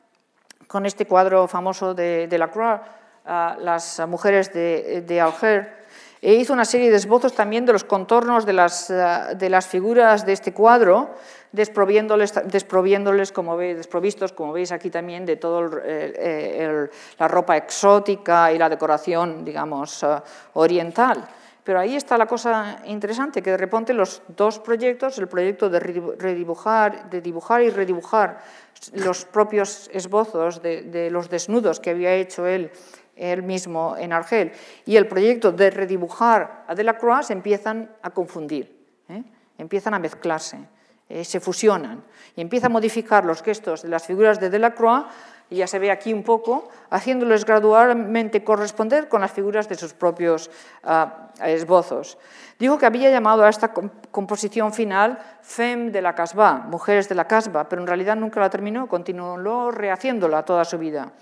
con 0.66 0.86
este 0.86 1.06
cuadro 1.06 1.46
famoso 1.46 1.94
de, 1.94 2.26
de 2.26 2.38
Lacroix, 2.38 2.80
las 3.24 4.00
mujeres 4.08 4.52
de, 4.52 5.02
de 5.02 5.20
Alger, 5.20 5.79
e 6.22 6.34
hizo 6.34 6.52
una 6.52 6.66
serie 6.66 6.90
de 6.90 6.96
esbozos 6.96 7.32
también 7.32 7.64
de 7.64 7.72
los 7.72 7.84
contornos 7.84 8.44
de 8.44 8.52
las, 8.52 8.88
de 8.88 9.48
las 9.48 9.66
figuras 9.66 10.26
de 10.26 10.34
este 10.34 10.52
cuadro, 10.52 11.16
desproviéndoles, 11.52 13.32
como 13.32 13.56
veis, 13.56 13.76
desprovistos, 13.76 14.32
como 14.32 14.52
veis 14.52 14.70
aquí 14.70 14.90
también, 14.90 15.24
de 15.24 15.36
toda 15.36 15.68
la 17.18 17.28
ropa 17.28 17.56
exótica 17.56 18.52
y 18.52 18.58
la 18.58 18.68
decoración, 18.68 19.44
digamos, 19.44 20.02
eh, 20.02 20.20
oriental. 20.54 21.26
Pero 21.64 21.80
ahí 21.80 21.96
está 21.96 22.18
la 22.18 22.26
cosa 22.26 22.80
interesante, 22.84 23.42
que 23.42 23.50
de 23.50 23.56
repente 23.56 23.92
los 23.94 24.22
dos 24.28 24.58
proyectos, 24.58 25.18
el 25.18 25.28
proyecto 25.28 25.68
de 25.68 25.80
redibujar, 25.80 27.08
de 27.10 27.20
dibujar 27.20 27.62
y 27.62 27.70
redibujar 27.70 28.40
los 28.94 29.24
propios 29.24 29.90
esbozos 29.92 30.62
de, 30.62 30.82
de 30.82 31.10
los 31.10 31.28
desnudos 31.28 31.80
que 31.80 31.90
había 31.90 32.14
hecho 32.14 32.46
él 32.46 32.70
él 33.20 33.42
mismo 33.42 33.96
en 33.98 34.12
Argel, 34.12 34.52
y 34.86 34.96
el 34.96 35.06
proyecto 35.06 35.52
de 35.52 35.70
redibujar 35.70 36.64
a 36.66 36.74
Delacroix 36.74 37.26
se 37.26 37.34
empiezan 37.34 37.90
a 38.02 38.10
confundir, 38.10 38.74
¿eh? 39.08 39.22
empiezan 39.58 39.92
a 39.94 39.98
mezclarse, 39.98 40.58
eh, 41.08 41.24
se 41.24 41.38
fusionan, 41.38 42.02
y 42.34 42.40
empieza 42.40 42.66
a 42.66 42.70
modificar 42.70 43.24
los 43.24 43.42
gestos 43.42 43.82
de 43.82 43.88
las 43.88 44.06
figuras 44.06 44.40
de 44.40 44.48
Delacroix, 44.48 45.04
y 45.50 45.56
ya 45.56 45.66
se 45.66 45.78
ve 45.80 45.90
aquí 45.90 46.14
un 46.14 46.22
poco, 46.22 46.68
haciéndoles 46.90 47.44
gradualmente 47.44 48.44
corresponder 48.44 49.08
con 49.08 49.20
las 49.20 49.32
figuras 49.32 49.68
de 49.68 49.74
sus 49.74 49.92
propios 49.92 50.48
ah, 50.84 51.28
esbozos. 51.44 52.18
Dijo 52.58 52.78
que 52.78 52.86
había 52.86 53.10
llamado 53.10 53.42
a 53.42 53.48
esta 53.48 53.72
composición 53.72 54.72
final 54.72 55.18
Femme 55.42 55.90
de 55.90 56.02
la 56.02 56.14
Casbah, 56.14 56.66
Mujeres 56.68 57.08
de 57.08 57.16
la 57.16 57.26
Casbah, 57.26 57.68
pero 57.68 57.82
en 57.82 57.88
realidad 57.88 58.14
nunca 58.14 58.38
la 58.38 58.48
terminó, 58.48 58.86
continuó 58.86 59.72
rehaciéndola 59.72 60.44
toda 60.44 60.64
su 60.64 60.78
vida 60.78 61.12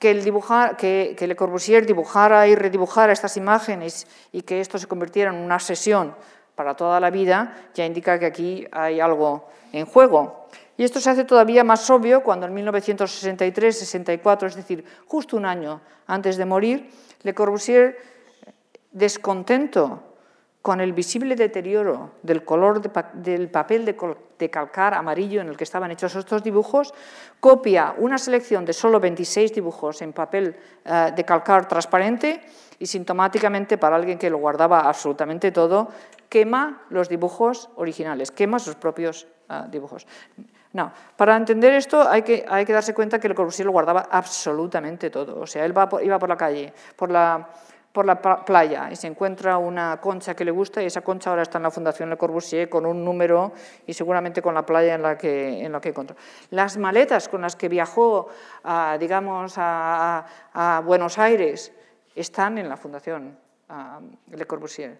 que, 0.00 0.10
el 0.10 0.24
dibujar, 0.24 0.76
que, 0.76 1.14
Le 1.20 1.36
Corbusier 1.36 1.86
dibujara 1.86 2.48
y 2.48 2.56
redibujara 2.56 3.12
estas 3.12 3.36
imágenes 3.36 4.08
y 4.32 4.42
que 4.42 4.60
esto 4.60 4.78
se 4.78 4.88
convirtiera 4.88 5.30
en 5.30 5.36
una 5.36 5.60
sesión 5.60 6.16
para 6.56 6.74
toda 6.74 6.98
la 6.98 7.10
vida, 7.10 7.54
ya 7.74 7.84
indica 7.84 8.18
que 8.18 8.26
aquí 8.26 8.66
hay 8.72 8.98
algo 8.98 9.48
en 9.72 9.86
juego. 9.86 10.48
Y 10.78 10.84
esto 10.84 11.00
se 11.00 11.10
hace 11.10 11.24
todavía 11.24 11.62
más 11.64 11.88
obvio 11.90 12.22
cuando 12.22 12.46
en 12.46 12.56
1963-64, 12.56 14.46
es 14.46 14.56
decir, 14.56 14.84
justo 15.06 15.36
un 15.36 15.44
año 15.44 15.82
antes 16.06 16.38
de 16.38 16.46
morir, 16.46 16.90
Le 17.22 17.34
Corbusier, 17.34 17.98
descontento 18.90 20.02
con 20.62 20.80
el 20.80 20.94
visible 20.94 21.36
deterioro 21.36 22.12
del 22.22 22.42
color 22.44 22.80
del 23.12 23.50
papel 23.50 23.84
de, 23.84 23.94
calcar 24.48 24.94
amarillo 24.94 25.40
en 25.40 25.48
el 25.48 25.56
que 25.56 25.64
estaban 25.64 25.90
hechos 25.90 26.14
estos 26.14 26.42
dibujos, 26.42 26.94
copia 27.40 27.94
una 27.98 28.16
selección 28.16 28.64
de 28.64 28.72
solo 28.72 29.00
26 29.00 29.52
dibujos 29.52 30.00
en 30.02 30.12
papel 30.12 30.56
eh, 30.84 31.12
de 31.14 31.24
calcar 31.24 31.66
transparente 31.66 32.40
y 32.78 32.86
sintomáticamente 32.86 33.76
para 33.76 33.96
alguien 33.96 34.18
que 34.18 34.30
lo 34.30 34.38
guardaba 34.38 34.80
absolutamente 34.88 35.52
todo, 35.52 35.88
quema 36.28 36.82
los 36.88 37.08
dibujos 37.08 37.68
originales, 37.76 38.30
quema 38.30 38.58
sus 38.58 38.76
propios 38.76 39.26
eh, 39.50 39.64
dibujos. 39.70 40.06
No, 40.72 40.92
para 41.16 41.36
entender 41.36 41.74
esto 41.74 42.08
hay 42.08 42.22
que, 42.22 42.46
hay 42.48 42.64
que 42.64 42.72
darse 42.72 42.94
cuenta 42.94 43.18
que 43.18 43.28
Le 43.28 43.34
Corbusier 43.34 43.66
lo 43.66 43.72
guardaba 43.72 44.06
absolutamente 44.08 45.10
todo. 45.10 45.40
O 45.40 45.46
sea, 45.46 45.64
él 45.64 45.74
iba 46.02 46.18
por 46.18 46.28
la 46.28 46.36
calle, 46.36 46.72
por 46.94 47.10
la 47.10 47.48
por 47.92 48.06
la 48.06 48.20
playa 48.20 48.88
y 48.90 48.96
se 48.96 49.08
encuentra 49.08 49.58
una 49.58 50.00
concha 50.00 50.34
que 50.34 50.44
le 50.44 50.50
gusta 50.50 50.82
y 50.82 50.86
esa 50.86 51.00
concha 51.00 51.30
ahora 51.30 51.42
está 51.42 51.58
en 51.58 51.64
la 51.64 51.70
Fundación 51.70 52.08
Le 52.10 52.16
Corbusier 52.16 52.68
con 52.68 52.86
un 52.86 53.04
número 53.04 53.52
y 53.86 53.92
seguramente 53.92 54.40
con 54.40 54.54
la 54.54 54.64
playa 54.64 54.94
en 54.94 55.02
la 55.02 55.18
que, 55.18 55.64
en 55.64 55.72
la 55.72 55.80
que 55.80 55.88
encontró. 55.88 56.16
Las 56.50 56.76
maletas 56.76 57.28
con 57.28 57.40
las 57.40 57.56
que 57.56 57.68
viajó, 57.68 58.28
digamos, 58.98 59.54
a, 59.56 60.24
Buenos 60.84 61.18
Aires 61.18 61.72
están 62.14 62.58
en 62.58 62.68
la 62.68 62.76
Fundación 62.76 63.36
Le 64.30 64.46
Corbusier. 64.46 64.98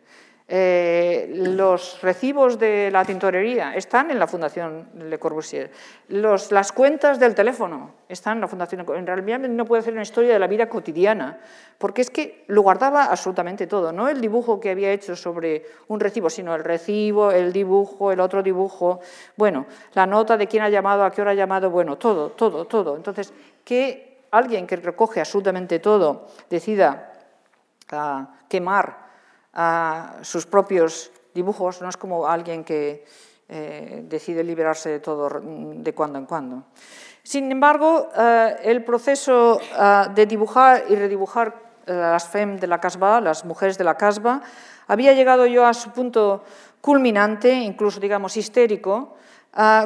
Eh, 0.52 1.30
los 1.32 2.02
recibos 2.02 2.58
de 2.58 2.90
la 2.90 3.04
tintorería 3.04 3.72
están 3.76 4.10
en 4.10 4.18
la 4.18 4.26
Fundación 4.26 4.88
Le 4.98 5.16
Corbusier. 5.16 5.70
Los, 6.08 6.50
las 6.50 6.72
cuentas 6.72 7.20
del 7.20 7.36
teléfono 7.36 7.92
están 8.08 8.38
en 8.38 8.40
la 8.40 8.48
Fundación. 8.48 8.84
En 8.96 9.06
realidad 9.06 9.38
no 9.38 9.64
puede 9.64 9.82
ser 9.82 9.92
una 9.92 10.02
historia 10.02 10.32
de 10.32 10.40
la 10.40 10.48
vida 10.48 10.68
cotidiana, 10.68 11.38
porque 11.78 12.02
es 12.02 12.10
que 12.10 12.42
lo 12.48 12.62
guardaba 12.62 13.04
absolutamente 13.04 13.68
todo, 13.68 13.92
no 13.92 14.08
el 14.08 14.20
dibujo 14.20 14.58
que 14.58 14.70
había 14.70 14.90
hecho 14.90 15.14
sobre 15.14 15.66
un 15.86 16.00
recibo, 16.00 16.28
sino 16.28 16.52
el 16.56 16.64
recibo, 16.64 17.30
el 17.30 17.52
dibujo, 17.52 18.10
el 18.10 18.18
otro 18.18 18.42
dibujo, 18.42 18.98
bueno, 19.36 19.66
la 19.94 20.04
nota 20.04 20.36
de 20.36 20.48
quién 20.48 20.64
ha 20.64 20.68
llamado, 20.68 21.04
a 21.04 21.12
qué 21.12 21.22
hora 21.22 21.30
ha 21.30 21.34
llamado, 21.34 21.70
bueno, 21.70 21.96
todo, 21.96 22.30
todo, 22.30 22.64
todo. 22.64 22.96
Entonces, 22.96 23.32
que 23.64 24.24
alguien 24.32 24.66
que 24.66 24.74
recoge 24.74 25.20
absolutamente 25.20 25.78
todo 25.78 26.26
decida 26.48 27.12
uh, 27.92 28.26
quemar 28.48 29.09
a 29.52 30.16
sus 30.22 30.46
propios 30.46 31.10
dibujos, 31.34 31.80
no 31.82 31.88
es 31.88 31.96
como 31.96 32.26
alguien 32.26 32.64
que 32.64 33.04
eh, 33.48 34.04
decide 34.08 34.44
liberarse 34.44 34.88
de 34.90 35.00
todo 35.00 35.28
de 35.42 35.94
cuando 35.94 36.18
en 36.18 36.26
cuando. 36.26 36.64
Sin 37.22 37.50
embargo, 37.50 38.08
eh, 38.16 38.56
el 38.62 38.84
proceso 38.84 39.60
eh, 39.60 40.04
de 40.14 40.26
dibujar 40.26 40.84
y 40.88 40.94
redibujar 40.94 41.70
las 41.86 42.28
femmes 42.28 42.60
de 42.60 42.68
la 42.68 42.78
Casbah, 42.78 43.20
las 43.20 43.44
mujeres 43.44 43.76
de 43.76 43.82
la 43.82 43.96
Casbah, 43.96 44.42
había 44.86 45.12
llegado 45.12 45.46
yo 45.46 45.66
a 45.66 45.74
su 45.74 45.90
punto 45.90 46.44
culminante, 46.80 47.52
incluso 47.52 47.98
digamos 47.98 48.36
histérico, 48.36 49.16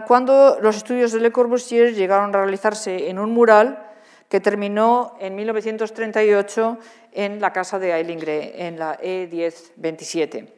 cuando 0.07 0.59
los 0.61 0.77
estudios 0.77 1.13
de 1.13 1.21
Le 1.21 1.33
Corbusier 1.33 1.95
llegaron 1.95 2.35
a 2.35 2.41
realizarse 2.41 3.09
en 3.09 3.19
un 3.19 3.33
mural 3.33 3.84
que 4.35 4.41
terminó 4.41 5.15
en 5.21 5.37
1938 5.37 6.79
en 7.13 7.41
la 7.41 7.53
casa 7.53 7.79
de 7.79 7.93
Ailingre, 7.93 8.67
en 8.67 8.81
la 8.81 8.99
E1027. 8.99 10.49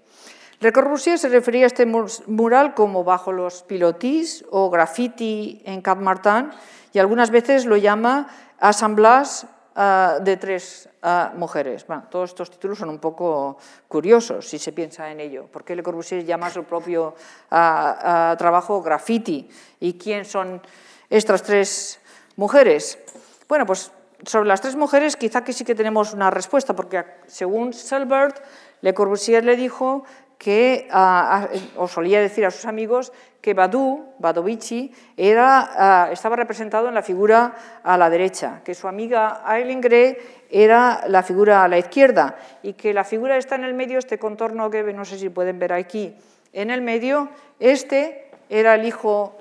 Le 0.60 0.72
Corbusier 0.72 1.18
se 1.18 1.28
refería 1.28 1.64
a 1.64 1.66
este 1.66 1.84
mural 1.84 2.72
como 2.72 3.04
bajo 3.04 3.32
los 3.32 3.64
pilotis 3.64 4.46
o 4.50 4.70
graffiti 4.70 5.60
en 5.66 5.82
Cap 5.82 5.98
Martin 5.98 6.48
y 6.94 6.98
algunas 6.98 7.28
veces 7.28 7.66
lo 7.66 7.76
llama 7.76 8.28
assemblage 8.60 9.46
ah, 9.74 10.20
de 10.22 10.38
tres 10.38 10.88
ah, 11.02 11.34
mujeres. 11.36 11.86
Bueno, 11.86 12.04
todos 12.10 12.30
estos 12.30 12.50
títulos 12.50 12.78
son 12.78 12.88
un 12.88 12.98
poco 12.98 13.58
curiosos 13.88 14.48
si 14.48 14.58
se 14.58 14.72
piensa 14.72 15.10
en 15.10 15.20
ello. 15.20 15.48
¿Por 15.52 15.64
qué 15.64 15.76
Le 15.76 15.82
Corbusier 15.82 16.24
llama 16.24 16.46
a 16.46 16.50
su 16.50 16.64
propio 16.64 17.14
ah, 17.50 18.34
trabajo 18.38 18.80
graffiti? 18.80 19.50
¿Y 19.80 19.98
quién 19.98 20.24
son 20.24 20.62
estas 21.10 21.42
tres 21.42 22.00
mujeres? 22.36 23.00
Bueno, 23.48 23.66
pues 23.66 23.92
sobre 24.24 24.48
las 24.48 24.61
tres 24.61 24.76
mujeres 24.76 25.16
quizá 25.16 25.44
que 25.44 25.52
sí 25.52 25.64
que 25.64 25.74
tenemos 25.74 26.14
una 26.14 26.30
respuesta, 26.30 26.74
porque 26.74 27.04
según 27.26 27.72
Selbert, 27.72 28.42
Le 28.80 28.94
Corbusier 28.94 29.44
le 29.44 29.56
dijo 29.56 30.04
que, 30.38 30.88
ah, 30.90 31.48
ah, 31.50 31.56
o 31.76 31.88
solía 31.88 32.20
decir 32.20 32.44
a 32.44 32.50
sus 32.50 32.66
amigos, 32.66 33.12
que 33.40 33.54
Badu, 33.54 34.04
Badovici, 34.18 34.92
era, 35.16 35.70
ah, 35.76 36.09
estaba 36.12 36.37
representado 36.37 36.88
en 36.88 36.94
la 36.94 37.02
figura 37.02 37.54
a 37.82 37.96
la 37.96 38.11
derecha, 38.11 38.61
que 38.64 38.74
su 38.74 38.88
amiga 38.88 39.42
Aileen 39.44 39.80
Gray 39.80 40.16
era 40.50 41.04
la 41.09 41.22
figura 41.22 41.64
a 41.64 41.68
la 41.68 41.78
izquierda 41.78 42.37
y 42.62 42.74
que 42.74 42.92
la 42.92 43.04
figura 43.04 43.37
está 43.37 43.54
en 43.54 43.64
el 43.64 43.74
medio, 43.74 43.98
este 43.98 44.18
contorno 44.18 44.70
que 44.70 44.82
no 44.92 45.04
sé 45.04 45.18
si 45.18 45.28
pueden 45.28 45.59
ver 45.59 45.72
aquí, 45.72 46.16
en 46.52 46.70
el 46.70 46.82
medio, 46.82 47.28
este 47.61 48.30
era 48.48 48.74
el 48.74 48.85
hijo, 48.85 49.37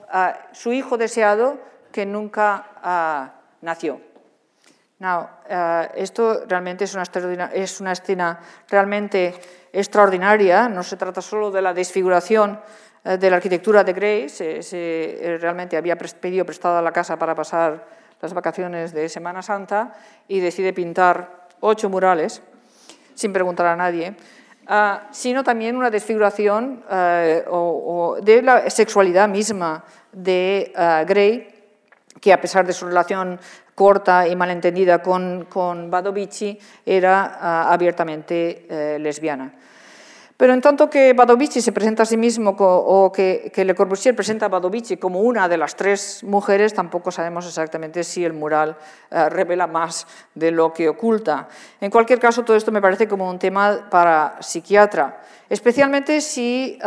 su 0.51 0.73
hijo 0.73 0.97
deseado 0.97 1.57
que 1.91 2.05
nunca 2.05 3.34
nació. 3.65 3.99
Now, 4.97 5.27
eh, 5.49 5.89
esto 5.95 6.45
realmente 6.47 6.85
es 6.85 6.95
una, 6.95 7.03
es 7.53 7.81
una, 7.81 7.91
escena 7.91 8.39
realmente 8.69 9.35
extraordinaria, 9.73 10.69
no 10.69 10.83
se 10.83 10.95
trata 10.95 11.21
solo 11.21 11.51
de 11.51 11.61
la 11.61 11.73
desfiguración 11.73 12.57
eh, 13.03 13.17
de 13.17 13.29
la 13.29 13.35
arquitectura 13.35 13.83
de 13.83 13.91
Gray, 13.91 14.29
se, 14.29 14.61
eh, 14.71 15.37
realmente 15.37 15.75
había 15.75 15.97
pedido 15.97 16.45
prestada 16.45 16.81
la 16.81 16.93
casa 16.93 17.19
para 17.19 17.35
pasar 17.35 17.85
las 18.21 18.33
vacaciones 18.33 18.93
de 18.93 19.09
Semana 19.09 19.41
Santa 19.41 19.93
y 20.29 20.39
decide 20.39 20.71
pintar 20.71 21.49
ocho 21.59 21.89
murales 21.89 22.41
sin 23.13 23.33
preguntar 23.33 23.65
a 23.67 23.75
nadie, 23.75 24.15
sino 25.11 25.43
también 25.43 25.75
una 25.75 25.89
desfiguración 25.89 26.83
de 26.89 28.41
la 28.43 28.69
sexualidad 28.69 29.29
misma 29.29 29.85
de 30.11 30.73
Gray, 31.07 31.54
que 32.25 32.33
a 32.33 32.41
pesar 32.41 32.65
de 32.65 32.73
su 32.73 32.87
relación 32.87 33.39
corta 33.75 34.27
y 34.27 34.35
malentendida 34.35 35.03
con, 35.03 35.45
con 35.45 35.91
Badovici, 35.91 36.57
era 36.83 37.37
ah, 37.39 37.71
abiertamente 37.71 38.65
eh, 38.67 38.97
lesbiana. 38.97 39.53
Pero 40.35 40.51
en 40.51 40.59
tanto 40.59 40.89
que 40.89 41.13
Badovici 41.13 41.61
se 41.61 41.71
presenta 41.71 42.01
a 42.01 42.05
sí 42.07 42.17
mismo 42.17 42.55
o 42.57 43.11
que, 43.11 43.51
que, 43.53 43.63
Le 43.63 43.75
Corbusier 43.75 44.15
presenta 44.15 44.47
a 44.47 44.49
Badovici 44.49 44.97
como 44.97 45.21
una 45.21 45.47
de 45.47 45.57
las 45.57 45.75
tres 45.75 46.23
mujeres, 46.23 46.73
tampoco 46.73 47.11
sabemos 47.11 47.45
exactamente 47.45 48.03
si 48.03 48.25
el 48.25 48.33
mural 48.33 48.75
eh, 49.11 49.29
revela 49.29 49.67
más 49.67 50.07
de 50.33 50.49
lo 50.49 50.73
que 50.73 50.89
oculta. 50.89 51.47
En 51.79 51.91
cualquier 51.91 52.17
caso, 52.17 52.41
todo 52.41 52.57
esto 52.57 52.71
me 52.71 52.81
parece 52.81 53.07
como 53.07 53.29
un 53.29 53.37
tema 53.37 53.87
para 53.91 54.37
psiquiatra, 54.41 55.21
especialmente 55.47 56.19
si 56.21 56.79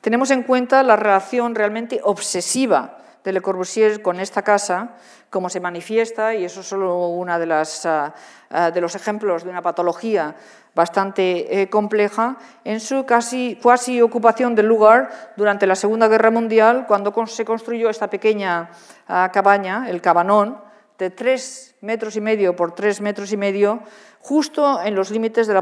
tenemos 0.00 0.32
en 0.32 0.42
cuenta 0.42 0.82
la 0.82 0.96
relación 0.96 1.54
realmente 1.54 2.00
obsesiva 2.02 3.05
de 3.26 3.32
Le 3.32 3.42
Corbusier 3.42 4.02
con 4.02 4.20
esta 4.20 4.42
casa, 4.42 4.94
como 5.30 5.50
se 5.50 5.58
manifiesta, 5.58 6.36
y 6.36 6.44
eso 6.44 6.60
es 6.60 6.68
solo 6.68 7.08
uno 7.08 7.36
de, 7.40 7.52
ah, 7.52 8.14
ah, 8.50 8.70
de 8.70 8.80
los 8.80 8.94
ejemplos 8.94 9.42
de 9.42 9.50
una 9.50 9.62
patología 9.62 10.36
bastante 10.76 11.60
eh, 11.60 11.68
compleja, 11.68 12.36
en 12.62 12.78
su 12.78 13.04
casi 13.04 14.00
ocupación 14.00 14.54
del 14.54 14.66
lugar 14.66 15.10
durante 15.36 15.66
la 15.66 15.74
Segunda 15.74 16.06
Guerra 16.06 16.30
Mundial, 16.30 16.84
cuando 16.86 17.12
se 17.26 17.44
construyó 17.44 17.90
esta 17.90 18.08
pequeña 18.08 18.70
ah, 19.08 19.28
cabaña, 19.34 19.90
el 19.90 20.00
Cabanón, 20.00 20.60
de 20.96 21.10
tres 21.10 21.74
metros 21.80 22.14
y 22.14 22.20
medio 22.20 22.54
por 22.54 22.76
tres 22.76 23.00
metros 23.00 23.32
y 23.32 23.36
medio, 23.36 23.80
justo 24.20 24.80
en 24.80 24.94
los 24.94 25.10
límites 25.10 25.48
de 25.48 25.54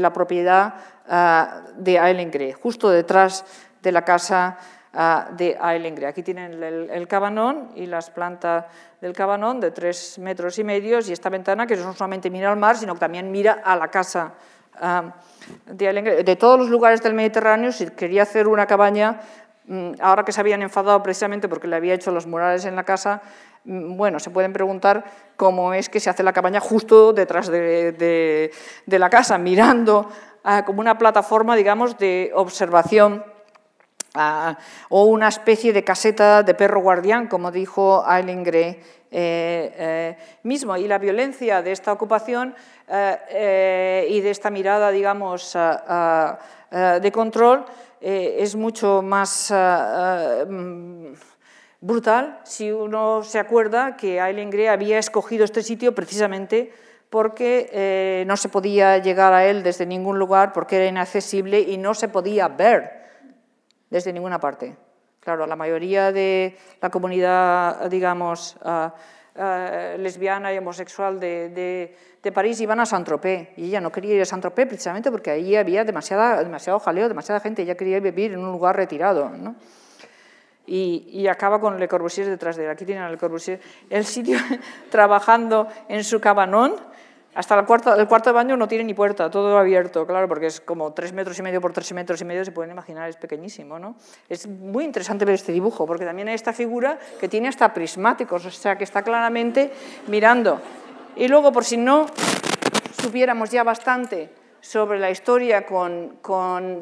la, 0.00 0.12
propiedad 0.12 0.74
de 1.76 1.98
Ailengre, 1.98 2.52
justo 2.52 2.88
detrás 2.88 3.44
de 3.82 3.92
la 3.92 4.04
casa 4.04 4.58
de 4.94 5.56
Ailengre. 5.60 6.06
Aquí 6.06 6.22
tienen 6.22 6.62
el, 6.62 7.08
cabanón 7.08 7.70
y 7.74 7.86
las 7.86 8.10
plantas 8.10 8.66
del 9.00 9.12
cabanón 9.12 9.58
de 9.58 9.72
tres 9.72 10.18
metros 10.20 10.58
y 10.58 10.64
medio 10.64 11.00
y 11.00 11.12
esta 11.12 11.28
ventana 11.30 11.66
que 11.66 11.76
no 11.76 11.92
solamente 11.94 12.30
mira 12.30 12.50
al 12.50 12.56
mar, 12.56 12.76
sino 12.76 12.94
que 12.94 13.00
también 13.00 13.30
mira 13.30 13.60
a 13.64 13.74
la 13.74 13.88
casa 13.88 14.34
de 15.66 15.88
Ailengre. 15.88 16.22
De 16.22 16.36
todos 16.36 16.58
los 16.58 16.68
lugares 16.68 17.02
del 17.02 17.14
Mediterráneo, 17.14 17.72
si 17.72 17.90
quería 17.90 18.22
hacer 18.22 18.46
una 18.46 18.66
cabaña, 18.66 19.20
mm, 19.66 19.94
ahora 20.00 20.24
que 20.24 20.30
se 20.30 20.40
habían 20.40 20.62
enfadado 20.62 21.02
precisamente 21.02 21.48
porque 21.48 21.66
le 21.66 21.74
había 21.74 21.94
hecho 21.94 22.12
los 22.12 22.26
murales 22.26 22.64
en 22.64 22.76
la 22.76 22.84
casa, 22.84 23.20
mm, 23.64 23.96
bueno, 23.96 24.20
se 24.20 24.30
pueden 24.30 24.52
preguntar 24.52 25.04
cómo 25.36 25.74
es 25.74 25.88
que 25.88 25.98
se 25.98 26.08
hace 26.08 26.22
la 26.22 26.32
cabaña 26.32 26.60
justo 26.60 27.12
detrás 27.12 27.48
de, 27.48 28.52
la 28.86 29.10
casa, 29.10 29.38
mirando 29.38 30.08
como 30.66 30.80
una 30.80 30.98
plataforma, 30.98 31.56
digamos, 31.56 31.98
de 31.98 32.30
observación 32.34 33.33
o 34.90 35.04
una 35.06 35.28
especie 35.28 35.72
de 35.72 35.82
caseta 35.82 36.42
de 36.42 36.54
perro 36.54 36.80
guardián, 36.80 37.26
como 37.26 37.50
dijo 37.50 38.04
Eileen 38.08 38.44
Gray 38.44 38.80
eh, 39.10 39.74
eh, 39.76 40.16
mismo. 40.44 40.76
Y 40.76 40.86
la 40.86 40.98
violencia 40.98 41.62
de 41.62 41.72
esta 41.72 41.92
ocupación 41.92 42.54
eh, 42.88 44.06
y 44.08 44.20
de 44.20 44.30
esta 44.30 44.50
mirada, 44.50 44.90
digamos, 44.90 45.52
de 45.52 47.12
control 47.12 47.64
es 48.00 48.54
mucho 48.54 49.02
más 49.02 49.52
brutal 51.80 52.40
si 52.44 52.70
uno 52.70 53.22
se 53.22 53.38
acuerda 53.38 53.96
que 53.96 54.18
Eileen 54.18 54.50
Gray 54.50 54.66
había 54.66 54.98
escogido 54.98 55.44
este 55.44 55.62
sitio 55.62 55.94
precisamente 55.94 56.72
porque 57.10 58.24
no 58.26 58.36
se 58.36 58.48
podía 58.48 58.98
llegar 58.98 59.32
a 59.32 59.46
él 59.46 59.62
desde 59.62 59.86
ningún 59.86 60.18
lugar, 60.18 60.52
porque 60.52 60.76
era 60.76 60.86
inaccesible 60.86 61.60
y 61.60 61.78
no 61.78 61.94
se 61.94 62.08
podía 62.08 62.48
ver 62.48 63.03
desde 63.94 64.12
ninguna 64.12 64.40
parte. 64.40 64.74
Claro, 65.20 65.46
la 65.46 65.54
mayoría 65.54 66.10
de 66.10 66.58
la 66.82 66.90
comunidad, 66.90 67.88
digamos, 67.88 68.56
ah, 68.62 68.92
ah, 69.36 69.94
lesbiana 69.96 70.52
y 70.52 70.58
homosexual 70.58 71.20
de, 71.20 71.96
París 72.34 72.60
iban 72.60 72.80
a 72.80 72.86
Saint-Tropez 72.86 73.50
y 73.56 73.66
ella 73.66 73.80
no 73.80 73.92
quería 73.92 74.16
ir 74.16 74.22
a 74.22 74.24
Saint-Tropez 74.24 74.66
precisamente 74.66 75.12
porque 75.12 75.30
ahí 75.30 75.54
había 75.54 75.84
demasiada, 75.84 76.42
demasiado 76.42 76.80
jaleo, 76.80 77.06
demasiada 77.06 77.38
gente, 77.38 77.62
ella 77.62 77.76
quería 77.76 78.00
vivir 78.00 78.32
en 78.32 78.40
un 78.40 78.50
lugar 78.50 78.74
retirado. 78.74 79.28
¿no? 79.30 79.54
Y, 80.66 81.06
y, 81.12 81.28
acaba 81.28 81.60
con 81.60 81.78
Le 81.78 81.86
Corbusier 81.86 82.26
detrás 82.26 82.56
de 82.56 82.64
él. 82.64 82.70
Aquí 82.70 82.84
tienen 82.84 83.04
a 83.04 83.10
Le 83.10 83.16
Corbusier, 83.16 83.60
el 83.90 84.04
sitio 84.04 84.38
trabajando 84.90 85.68
en 85.88 86.02
su 86.02 86.20
cabanón, 86.20 86.74
hasta 87.34 87.58
el 87.58 87.66
cuarto, 87.66 87.94
de 87.96 88.32
baño 88.32 88.56
no 88.56 88.68
tiene 88.68 88.84
ni 88.84 88.94
puerta, 88.94 89.28
todo 89.28 89.58
abierto, 89.58 90.06
claro, 90.06 90.28
porque 90.28 90.46
es 90.46 90.60
como 90.60 90.92
tres 90.92 91.12
metros 91.12 91.38
y 91.38 91.42
medio 91.42 91.60
por 91.60 91.72
tres 91.72 91.92
metros 91.92 92.20
y 92.20 92.24
medio, 92.24 92.44
se 92.44 92.52
pueden 92.52 92.70
imaginar, 92.70 93.08
es 93.08 93.16
pequeñísimo. 93.16 93.78
¿no? 93.78 93.96
Es 94.28 94.46
muy 94.46 94.84
interesante 94.84 95.24
ver 95.24 95.34
este 95.34 95.50
dibujo, 95.50 95.84
porque 95.84 96.04
también 96.04 96.28
hay 96.28 96.34
esta 96.34 96.52
figura 96.52 96.98
que 97.18 97.28
tiene 97.28 97.48
hasta 97.48 97.74
prismáticos, 97.74 98.46
o 98.46 98.50
sea, 98.50 98.78
que 98.78 98.84
está 98.84 99.02
claramente 99.02 99.72
mirando. 100.06 100.60
Y 101.16 101.26
luego, 101.26 101.52
por 101.52 101.64
si 101.64 101.76
no 101.76 102.06
supiéramos 103.00 103.50
ya 103.50 103.64
bastante 103.64 104.30
sobre 104.60 104.98
la 104.98 105.10
historia 105.10 105.66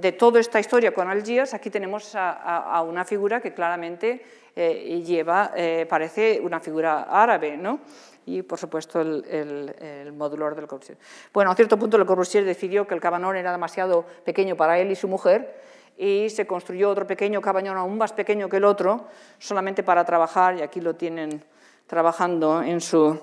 de 0.01 0.12
toda 0.12 0.38
esta 0.38 0.61
historia 0.61 0.93
con 0.93 1.09
Algiers, 1.09 1.55
aquí 1.55 1.71
tenemos 1.71 2.12
a, 2.15 2.85
una 2.87 3.05
figura 3.05 3.41
que 3.41 3.53
claramente 3.53 4.23
eh, 4.55 5.03
lleva, 5.05 5.53
eh, 5.57 5.87
parece 5.88 6.41
una 6.43 6.61
figura 6.61 7.05
árabe, 7.11 7.57
¿no? 7.57 7.81
Y, 8.27 8.43
por 8.43 8.59
supuesto, 8.59 9.01
el, 9.01 9.75
el, 9.79 10.13
modular 10.13 10.55
del 10.55 10.67
Corbusier. 10.67 10.99
Bueno, 11.33 11.51
a 11.51 11.55
cierto 11.55 11.79
punto, 11.79 11.99
Le 11.99 12.07
Corbusier 12.07 12.45
decidió 12.45 12.87
que 12.87 12.95
el 12.95 13.01
cabanón 13.01 13.37
era 13.37 13.53
demasiado 13.53 14.05
pequeño 14.25 14.57
para 14.57 14.79
él 14.79 14.91
y 14.91 14.97
su 14.97 15.09
mujer 15.09 15.61
y 15.97 16.31
se 16.31 16.47
construyó 16.47 16.91
otro 16.91 17.07
pequeño 17.07 17.41
cabañón 17.41 17.77
aún 17.77 17.99
más 17.99 18.13
pequeño 18.13 18.49
que 18.49 18.57
el 18.57 18.65
otro, 18.65 19.09
solamente 19.39 19.83
para 19.83 20.05
trabajar, 20.05 20.57
y 20.57 20.63
aquí 20.63 20.81
lo 20.81 20.95
tienen 20.95 21.45
trabajando 21.87 22.63
en 22.63 22.81
su, 22.81 23.19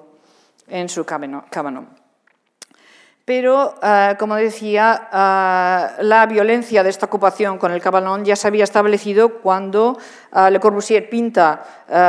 en 0.67 0.87
su 0.89 1.05
cabanón. 1.05 1.98
Pero, 3.29 3.75
eh, 3.83 4.15
como 4.17 4.33
decía, 4.33 5.07
eh, 5.13 6.01
la 6.01 6.25
violencia 6.25 6.81
de 6.81 6.89
esta 6.89 7.05
ocupación 7.05 7.59
con 7.59 7.71
el 7.71 7.79
cabanón 7.79 8.25
ya 8.25 8.35
se 8.35 8.47
había 8.47 8.63
establecido 8.63 9.37
cuando 9.43 9.99
eh, 10.35 10.49
Le 10.49 10.59
Corbusier 10.59 11.07
pinta 11.11 11.63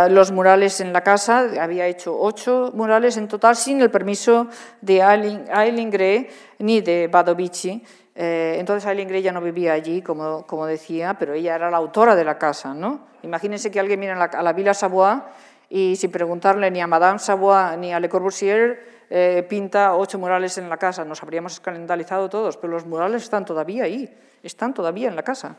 los 0.09 0.33
murales 0.33 0.81
en 0.81 0.95
la 0.95 1.03
casa. 1.03 1.47
Había 1.61 1.87
hecho 1.89 2.19
ocho 2.19 2.71
murales 2.75 3.19
en 3.19 3.29
total 3.29 3.55
sin 3.55 3.83
el 3.83 3.91
permiso 3.91 4.47
de 4.81 5.03
Aileen 5.03 6.27
ni 6.59 6.81
de 6.81 7.09
Badovici. 7.09 7.85
entonces 8.15 8.89
Aileen 8.89 9.09
Gray 9.09 9.21
ya 9.21 9.33
no 9.33 9.43
vivía 9.43 9.75
allí, 9.75 10.01
como, 10.01 10.47
como, 10.47 10.65
decía, 10.65 11.17
pero 11.19 11.35
ella 11.35 11.55
era 11.55 11.71
la 11.71 11.77
autora 11.77 12.17
de 12.17 12.25
la 12.25 12.39
casa. 12.39 12.73
¿no? 12.73 13.09
Imagínense 13.25 13.71
que 13.71 13.79
alguien 13.79 14.01
mira 14.01 14.15
a 14.15 14.19
la, 14.19 14.25
a 14.25 14.43
la 14.43 14.55
Villa 14.55 14.73
Savoie 14.73 15.21
y 15.69 15.97
sin 15.97 16.11
preguntarle 16.11 16.71
ni 16.71 16.81
a 16.81 16.87
Madame 16.87 17.19
Savoie 17.19 17.77
ni 17.77 17.93
a 17.93 18.01
Le 18.01 18.09
Corbusier 18.09 19.00
eh, 19.11 19.45
pinta 19.49 19.97
ocho 19.97 20.21
murales 20.21 20.57
en 20.57 20.69
la 20.69 20.77
casa, 20.77 21.05
nos 21.05 21.21
habríamos 21.23 21.55
escandalizado 21.55 22.29
todos, 22.31 22.57
pero 22.57 22.73
los 22.73 22.87
murales 22.87 23.25
están 23.25 23.45
todavía 23.45 23.85
ahí, 23.85 24.09
están 24.43 24.73
todavía 24.73 25.09
en 25.09 25.17
la 25.17 25.25
casa. 25.25 25.57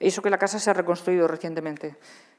Eso 0.00 0.20
que 0.20 0.28
la 0.28 0.38
casa 0.38 0.58
se 0.58 0.70
ha 0.70 0.74
reconstruido 0.74 1.28
recientemente, 1.28 1.96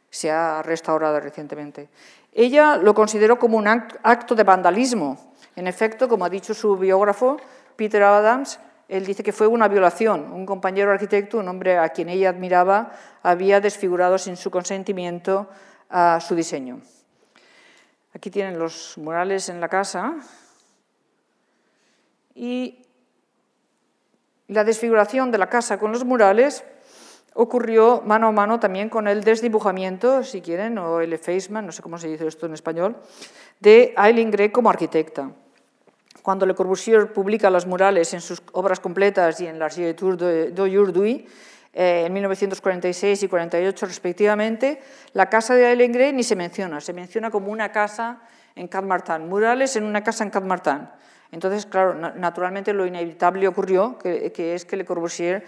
se 0.09 0.29
ha 0.29 0.61
restaurado 0.61 1.21
recientemente. 1.21 1.87
Ella 2.33 2.75
lo 2.75 2.93
consideró 2.93 3.39
como 3.39 3.57
un 3.57 3.67
acto 3.67 4.35
de 4.35 4.43
vandalismo. 4.43 5.31
En 5.55 5.67
efecto, 5.67 6.09
como 6.09 6.25
ha 6.25 6.29
dicho 6.29 6.53
su 6.53 6.75
biógrafo, 6.75 7.37
Peter 7.77 8.03
Adams, 8.03 8.59
él 8.89 9.05
dice 9.05 9.23
que 9.23 9.31
fue 9.31 9.47
una 9.47 9.69
violación. 9.69 10.33
Un 10.33 10.45
compañero 10.45 10.91
arquitecto, 10.91 11.37
un 11.37 11.47
hombre 11.47 11.77
a 11.77 11.89
quien 11.89 12.09
ella 12.09 12.29
admiraba, 12.29 12.91
había 13.23 13.61
desfigurado 13.61 14.17
sin 14.17 14.35
su 14.35 14.51
consentimiento 14.51 15.47
su 16.19 16.35
diseño. 16.35 16.81
Aquí 18.15 18.31
tienen 18.31 18.57
los 18.57 18.97
murales 18.97 19.49
en 19.49 19.59
la 19.59 19.67
casa. 19.67 20.15
Y 22.33 22.79
la 24.47 24.63
desfiguración 24.63 25.31
de 25.31 25.37
la 25.37 25.49
casa 25.49 25.77
con 25.77 25.91
los 25.91 26.05
murales 26.05 26.63
ocurrió 27.33 28.01
mano 28.05 28.27
a 28.27 28.31
mano 28.31 28.57
también 28.57 28.87
con 28.87 29.09
el 29.09 29.21
desdibujamiento, 29.21 30.23
si 30.23 30.39
quieren, 30.39 30.77
o 30.77 31.01
el 31.01 31.11
effacement, 31.11 31.65
no 31.65 31.73
sé 31.73 31.81
cómo 31.81 31.97
se 31.97 32.07
dice 32.07 32.25
esto 32.25 32.45
en 32.45 32.53
español, 32.53 32.95
de 33.59 33.93
Aileen 33.97 34.31
Gray 34.31 34.49
como 34.49 34.69
arquitecta. 34.69 35.31
Cuando 36.21 36.45
Le 36.45 36.55
Corbusier 36.55 37.11
publica 37.11 37.49
los 37.49 37.65
murales 37.65 38.13
en 38.13 38.21
sus 38.21 38.41
obras 38.53 38.79
completas 38.79 39.41
y 39.41 39.47
en 39.47 39.59
la 39.59 39.67
de 39.67 39.93
d'aujourd'hui, 39.93 41.27
eh, 41.77 42.05
en 42.05 42.13
1946 42.13 43.23
y 43.23 43.27
48 43.27 43.85
respectivamente, 43.85 44.81
la 45.11 45.29
casa 45.29 45.55
de 45.55 45.65
Ailengre 45.65 46.13
ni 46.13 46.23
se 46.23 46.37
menciona, 46.37 46.79
se 46.79 46.93
menciona 46.93 47.29
como 47.29 47.51
una 47.51 47.73
casa 47.73 48.21
en 48.55 48.69
Cadmartán, 48.69 49.27
murales 49.27 49.75
en 49.75 49.83
una 49.83 50.01
casa 50.01 50.23
en 50.23 50.29
Cadmartán. 50.29 50.91
Entonces, 51.31 51.65
claro, 51.65 51.93
naturalmente 52.15 52.71
lo 52.71 52.85
inevitable 52.85 53.45
ocurrió, 53.49 53.97
que, 53.97 54.31
es 54.55 54.63
que 54.63 54.77
Le 54.77 54.85
Corbusier 54.85 55.43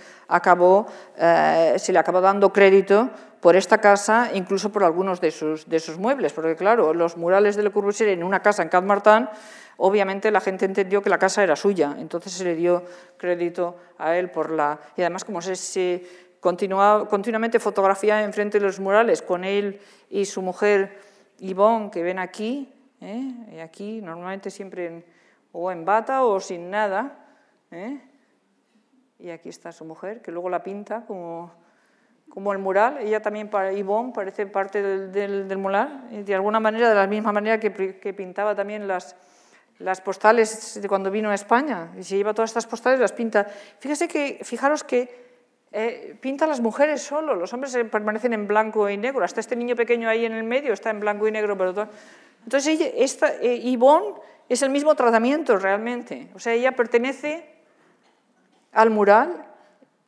eh, 1.18 1.76
se 1.78 1.94
le 1.94 2.00
acabó 2.00 2.20
dando 2.20 2.52
crédito 2.52 3.10
por 3.42 3.56
esta 3.56 3.80
casa, 3.80 4.32
incluso 4.34 4.72
por 4.72 4.84
algunos 4.84 5.22
de 5.22 5.32
sus, 5.32 5.70
de 5.70 5.80
sus 5.80 5.98
muebles, 5.98 6.34
porque 6.34 6.56
claro, 6.56 6.94
los 6.94 7.18
murales 7.18 7.56
de 7.56 7.64
Le 7.64 7.72
Corbusier 7.72 8.10
en 8.10 8.24
una 8.24 8.42
casa 8.42 8.64
en 8.64 8.70
Cadmartán, 8.70 9.30
obviamente 9.78 10.32
la 10.32 10.42
gente 10.42 10.66
entendió 10.66 11.02
que 11.02 11.10
la 11.10 11.20
casa 11.20 11.44
era 11.44 11.56
suya, 11.56 11.96
entonces 12.00 12.34
se 12.34 12.44
le 12.44 12.56
dio 12.56 12.84
crédito 13.18 13.76
a 13.98 14.18
él 14.18 14.32
por 14.32 14.52
la... 14.52 14.80
Y 14.96 15.02
además, 15.02 15.24
como 15.24 15.42
se, 15.42 15.56
se 15.56 16.04
continuamente 16.40 17.60
fotografía 17.60 18.24
enfrente 18.24 18.60
de 18.60 18.66
los 18.66 18.80
murales 18.80 19.22
con 19.22 19.44
él 19.44 19.80
y 20.10 20.26
su 20.26 20.42
mujer 20.42 21.00
Yvonne, 21.40 21.92
que 21.92 22.04
ven 22.04 22.20
aquí, 22.20 22.74
¿eh? 23.02 23.32
y 23.54 23.60
aquí 23.60 24.02
normalmente 24.02 24.50
siempre 24.50 25.04
o 25.52 25.72
en 25.72 25.86
bata 25.86 26.24
o 26.24 26.40
sin 26.40 26.70
nada, 26.70 27.26
¿eh? 27.72 28.00
y 29.20 29.30
aquí 29.30 29.50
está 29.50 29.72
su 29.72 29.86
mujer, 29.86 30.22
que 30.22 30.32
luego 30.32 30.50
la 30.50 30.64
pinta 30.64 31.06
como, 31.06 31.52
como 32.30 32.52
el 32.52 32.60
mural, 32.60 33.00
ella 33.00 33.22
también, 33.22 33.50
para 33.50 33.72
Yvonne, 33.72 34.14
parece 34.14 34.46
parte 34.46 34.82
del, 34.82 35.48
del, 35.48 35.58
mural, 35.58 36.08
y 36.12 36.22
de 36.22 36.36
alguna 36.36 36.60
manera, 36.60 36.90
de 36.90 36.96
la 36.96 37.08
misma 37.08 37.32
manera 37.32 37.60
que, 37.60 38.00
que 38.00 38.14
pintaba 38.14 38.54
también 38.56 38.88
las, 38.88 39.16
las 39.80 40.02
postales 40.02 40.80
de 40.82 40.88
cuando 40.88 41.12
vino 41.12 41.30
a 41.30 41.36
España, 41.36 41.92
y 41.98 42.04
se 42.04 42.18
lleva 42.18 42.34
todas 42.34 42.52
estas 42.52 42.68
postales, 42.68 43.00
las 43.00 43.12
pinta. 43.12 43.46
Fíjese 43.80 44.08
que, 44.08 44.40
fijaros 44.44 44.84
que 44.84 45.28
eh, 45.72 46.18
pinta 46.22 46.46
a 46.46 46.48
las 46.48 46.62
mujeres 46.62 47.02
solo, 47.02 47.36
los 47.36 47.54
hombres 47.54 47.78
permanecen 47.92 48.34
en 48.34 48.48
blanco 48.48 48.90
y 48.90 48.98
negro, 48.98 49.24
hasta 49.24 49.40
este 49.40 49.56
niño 49.56 49.76
pequeño 49.76 50.10
ahí 50.10 50.26
en 50.26 50.34
el 50.34 50.44
medio 50.44 50.74
está 50.74 50.90
en 50.90 51.00
blanco 51.00 51.28
y 51.28 51.32
negro, 51.32 51.58
pero 51.58 51.90
Entonces, 52.44 52.68
ella, 52.68 52.88
esta, 52.96 53.36
eh, 53.36 53.60
Yvonne 53.60 54.16
es 54.48 54.62
el 54.62 54.70
mismo 54.70 54.96
tratamiento 54.96 55.58
realmente, 55.58 56.30
o 56.34 56.40
sea, 56.40 56.54
ella 56.54 56.72
pertenece 56.72 57.58
al 58.72 58.90
mural 58.90 59.46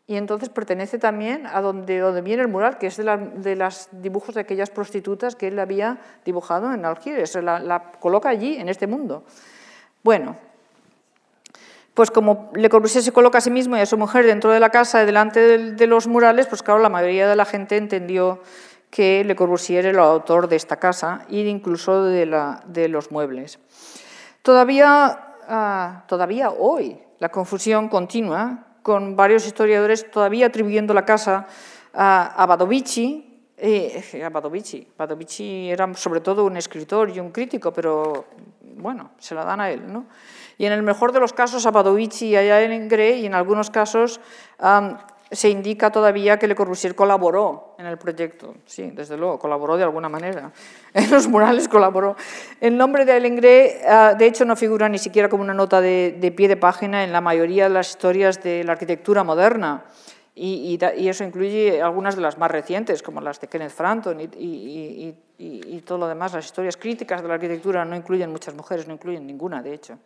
y 0.09 0.17
entonces 0.17 0.49
pertenece 0.49 0.97
también 0.97 1.45
a 1.45 1.61
donde, 1.61 2.21
viene 2.23 2.41
el 2.41 2.47
mural, 2.47 2.79
que 2.79 2.87
es 2.87 2.97
de, 2.97 3.55
los 3.55 3.89
dibujos 3.91 4.33
de 4.33 4.41
aquellas 4.41 4.71
prostitutas 4.71 5.35
que 5.35 5.49
él 5.49 5.59
había 5.59 5.99
dibujado 6.25 6.73
en 6.73 6.83
Algeciras. 6.83 7.35
La, 7.35 7.59
la 7.59 7.91
coloca 7.99 8.27
allí, 8.27 8.55
en 8.55 8.69
este 8.69 8.87
mundo. 8.87 9.23
Bueno, 10.01 10.35
pues 11.93 12.09
como 12.09 12.49
Le 12.55 12.69
Corbusier 12.69 13.03
se 13.03 13.11
coloca 13.11 13.37
a 13.37 13.41
sí 13.41 13.51
mismo 13.51 13.77
y 13.77 13.81
a 13.81 13.85
su 13.85 13.99
mujer 13.99 14.25
dentro 14.25 14.49
de 14.49 14.59
la 14.59 14.71
casa, 14.71 15.05
delante 15.05 15.59
de, 15.59 15.85
los 15.85 16.07
murales, 16.07 16.47
pues 16.47 16.63
claro, 16.63 16.79
la 16.79 16.89
mayoría 16.89 17.29
de 17.29 17.35
la 17.35 17.45
gente 17.45 17.77
entendió 17.77 18.41
que 18.89 19.23
Le 19.23 19.35
Corbusier 19.35 19.85
era 19.85 19.91
el 19.91 20.03
autor 20.03 20.47
de 20.47 20.55
esta 20.55 20.77
casa 20.77 21.27
e 21.29 21.41
incluso 21.41 22.05
de, 22.05 22.25
la, 22.25 22.63
de 22.65 22.87
los 22.87 23.11
muebles. 23.11 23.59
Todavía, 24.41 25.35
ah, 25.47 26.05
todavía 26.07 26.49
hoy 26.49 26.99
la 27.19 27.29
confusión 27.29 27.89
continúa 27.89 28.65
con 28.83 29.15
varios 29.15 29.45
historiadores 29.45 30.09
todavía 30.09 30.47
atribuyendo 30.47 30.93
la 30.93 31.05
casa 31.05 31.47
a, 31.93 32.45
Badovici. 32.47 33.25
Eh, 33.57 34.23
a 34.23 34.29
Badovici. 34.29 34.87
Badovici 34.97 35.69
era 35.69 35.93
sobre 35.95 36.21
todo 36.21 36.45
un 36.45 36.57
escritor 36.57 37.09
y 37.09 37.19
un 37.19 37.31
crítico, 37.31 37.73
pero 37.73 38.25
bueno, 38.77 39.11
se 39.19 39.35
la 39.35 39.43
dan 39.43 39.61
a 39.61 39.69
él. 39.69 39.91
¿no? 39.91 40.05
Y 40.57 40.65
en 40.65 40.73
el 40.73 40.83
mejor 40.83 41.11
de 41.11 41.19
los 41.19 41.33
casos 41.33 41.65
a 41.65 41.71
Badovici 41.71 42.27
y 42.27 42.35
a 42.35 42.61
Ellen 42.61 42.87
Gray, 42.87 43.21
y 43.21 43.25
en 43.25 43.33
algunos 43.33 43.69
casos 43.69 44.19
se 45.31 45.49
indica 45.49 45.91
todavía 45.91 46.39
que 46.39 46.47
Le 46.47 46.55
Corbusier 46.55 46.95
colaboró 46.95 47.75
en 47.77 47.85
el 47.85 47.97
proyecto. 47.97 48.55
Sí, 48.65 48.91
desde 48.93 49.15
luego, 49.15 49.37
colaboró 49.37 49.77
de 49.77 49.83
alguna 49.83 50.09
manera. 50.09 50.51
En 50.93 51.11
los 51.11 51.27
murales 51.27 51.67
colaboró. 51.67 52.15
El 52.59 52.75
nombre 52.75 53.05
de 53.05 53.15
Ellen 53.15 53.35
Gray, 53.35 53.71
ah, 53.87 54.15
de 54.17 54.25
hecho, 54.25 54.43
no 54.43 54.55
figura 54.55 54.89
ni 54.89 54.97
siquiera 54.97 55.29
como 55.29 55.43
una 55.43 55.53
nota 55.53 55.81
de, 55.81 56.33
pie 56.35 56.47
de 56.47 56.57
página 56.57 57.03
en 57.03 57.11
la 57.11 57.21
mayoría 57.21 57.65
de 57.65 57.69
las 57.69 57.89
historias 57.89 58.41
de 58.41 58.63
la 58.63 58.71
arquitectura 58.71 59.23
moderna. 59.23 59.85
Y, 60.33 60.79
eso 60.81 61.23
incluye 61.23 61.81
algunas 61.81 62.15
de 62.15 62.21
las 62.21 62.37
más 62.37 62.49
recientes, 62.49 63.03
como 63.03 63.21
las 63.21 63.39
de 63.39 63.47
Kenneth 63.47 63.71
Frampton 63.71 64.19
y 64.21 65.81
todo 65.85 65.97
lo 65.99 66.07
demás. 66.07 66.33
Las 66.33 66.45
historias 66.45 66.77
críticas 66.77 67.21
de 67.21 67.27
la 67.27 67.35
arquitectura 67.35 67.85
no 67.85 67.95
incluyen 67.95 68.31
muchas 68.31 68.55
mujeres, 68.55 68.87
no 68.87 68.93
incluyen 68.93 69.27
ninguna, 69.27 69.61
de 69.61 69.73
hecho. 69.73 69.99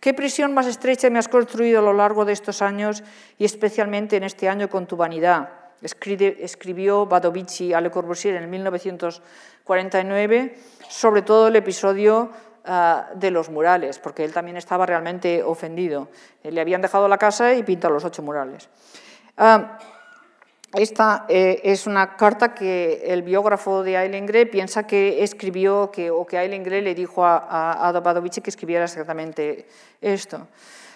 ¿Qué 0.00 0.14
prisión 0.14 0.54
más 0.54 0.66
estrecha 0.66 1.10
me 1.10 1.18
has 1.18 1.28
construido 1.28 1.80
a 1.80 1.82
lo 1.82 1.92
largo 1.92 2.24
de 2.24 2.32
estos 2.32 2.62
años 2.62 3.04
y 3.38 3.44
especialmente 3.44 4.16
en 4.16 4.24
este 4.24 4.48
año 4.48 4.68
con 4.68 4.86
tu 4.86 4.96
vanidad? 4.96 5.50
Escribió 5.82 7.06
Badovici 7.06 7.74
a 7.74 7.80
Le 7.80 7.90
Corbusier 7.90 8.36
en 8.36 8.48
1949 8.48 10.54
sobre 10.88 11.22
todo 11.22 11.48
el 11.48 11.56
episodio 11.56 12.30
ah, 12.64 13.08
de 13.14 13.30
los 13.30 13.50
murales, 13.50 13.98
porque 13.98 14.24
él 14.24 14.32
también 14.32 14.56
estaba 14.56 14.86
realmente 14.86 15.42
ofendido. 15.42 16.08
Le 16.42 16.60
habían 16.60 16.82
dejado 16.82 17.08
la 17.08 17.18
casa 17.18 17.54
y 17.54 17.62
pintado 17.62 17.94
los 17.94 18.04
ocho 18.04 18.22
murales. 18.22 18.68
Ah, 19.36 19.78
esta 20.76 21.24
eh, 21.28 21.60
es 21.64 21.86
una 21.86 22.16
carta 22.16 22.54
que 22.54 23.02
el 23.06 23.22
biógrafo 23.22 23.82
de 23.82 23.96
Aileen 23.96 24.26
piensa 24.50 24.86
que 24.86 25.22
escribió, 25.22 25.90
que, 25.90 26.10
o 26.10 26.26
que 26.26 26.38
Aileen 26.38 26.64
le 26.64 26.94
dijo 26.94 27.24
a, 27.24 27.36
a, 27.36 27.88
a 27.88 27.92
que 27.92 28.50
escribiera 28.50 28.84
exactamente 28.84 29.66
esto. 30.00 30.46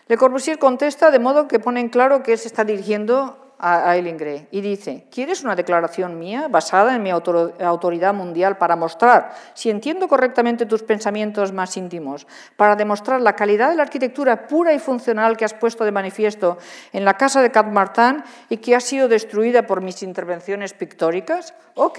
Le 0.06 0.16
Corbusier 0.16 0.58
contesta 0.58 1.10
de 1.10 1.18
modo 1.18 1.48
que 1.48 1.58
pone 1.58 1.80
en 1.80 1.88
claro 1.88 2.22
que 2.22 2.32
él 2.32 2.38
se 2.38 2.48
está 2.48 2.64
dirigiendo 2.64 3.49
a 3.61 3.94
Eileen 3.94 4.16
Gray 4.16 4.49
y 4.51 4.62
dice, 4.62 5.05
¿quieres 5.11 5.44
una 5.44 5.55
declaración 5.55 6.18
mía 6.18 6.49
basada 6.49 6.94
en 6.96 7.03
mi 7.03 7.11
autoridad 7.11 8.14
mundial 8.14 8.57
para 8.57 8.75
mostrar, 8.75 9.33
si 9.53 9.68
entiendo 9.68 10.09
correctamente 10.09 10.64
tus 10.64 10.83
pensamientos 10.83 11.53
más 11.53 11.77
íntimos, 11.77 12.27
para 12.57 12.75
demostrar 12.75 13.20
la 13.20 13.37
calidad 13.37 13.68
de 13.68 13.77
la 13.77 13.83
arquitectura 13.83 14.46
pura 14.46 14.73
y 14.73 14.79
funcional 14.79 15.37
que 15.37 15.44
has 15.44 15.55
puesto 15.55 15.85
de 15.85 15.92
manifiesto 15.92 16.57
en 16.92 17.05
la 17.05 17.14
casa 17.14 17.42
de 17.42 17.51
Cap 17.51 17.66
Martin 17.66 18.25
y 18.49 18.57
que 18.57 18.75
ha 18.75 18.81
sido 18.81 19.09
destruida 19.09 19.66
por 19.66 19.83
mis 19.83 20.03
intervenciones 20.03 20.73
pictóricas? 20.73 21.55
Ok, 21.75 21.99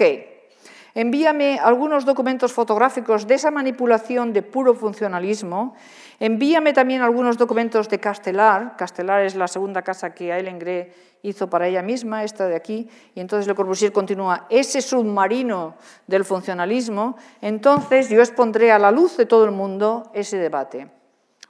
envíame 0.94 1.60
algunos 1.62 2.04
documentos 2.04 2.52
fotográficos 2.52 3.26
de 3.26 3.34
esa 3.34 3.50
manipulación 3.50 4.32
de 4.32 4.42
puro 4.42 4.74
funcionalismo 4.74 5.76
Envíame 6.22 6.72
también 6.72 7.02
algunos 7.02 7.36
documentos 7.36 7.88
de 7.88 7.98
Castelar. 7.98 8.76
Castelar 8.76 9.22
es 9.22 9.34
la 9.34 9.48
segunda 9.48 9.82
casa 9.82 10.14
que 10.14 10.32
Aileen 10.32 10.56
Gray 10.56 10.92
hizo 11.22 11.50
para 11.50 11.66
ella 11.66 11.82
misma, 11.82 12.22
esta 12.22 12.46
de 12.46 12.54
aquí, 12.54 12.88
y 13.12 13.18
entonces 13.18 13.48
Le 13.48 13.56
Corbusier 13.56 13.90
continúa, 13.90 14.46
ese 14.48 14.82
submarino 14.82 15.74
del 16.06 16.24
funcionalismo, 16.24 17.16
entonces 17.40 18.08
yo 18.08 18.20
expondré 18.20 18.70
a 18.70 18.78
la 18.78 18.92
luz 18.92 19.16
de 19.16 19.26
todo 19.26 19.44
el 19.44 19.50
mundo 19.50 20.12
ese 20.14 20.38
debate. 20.38 20.88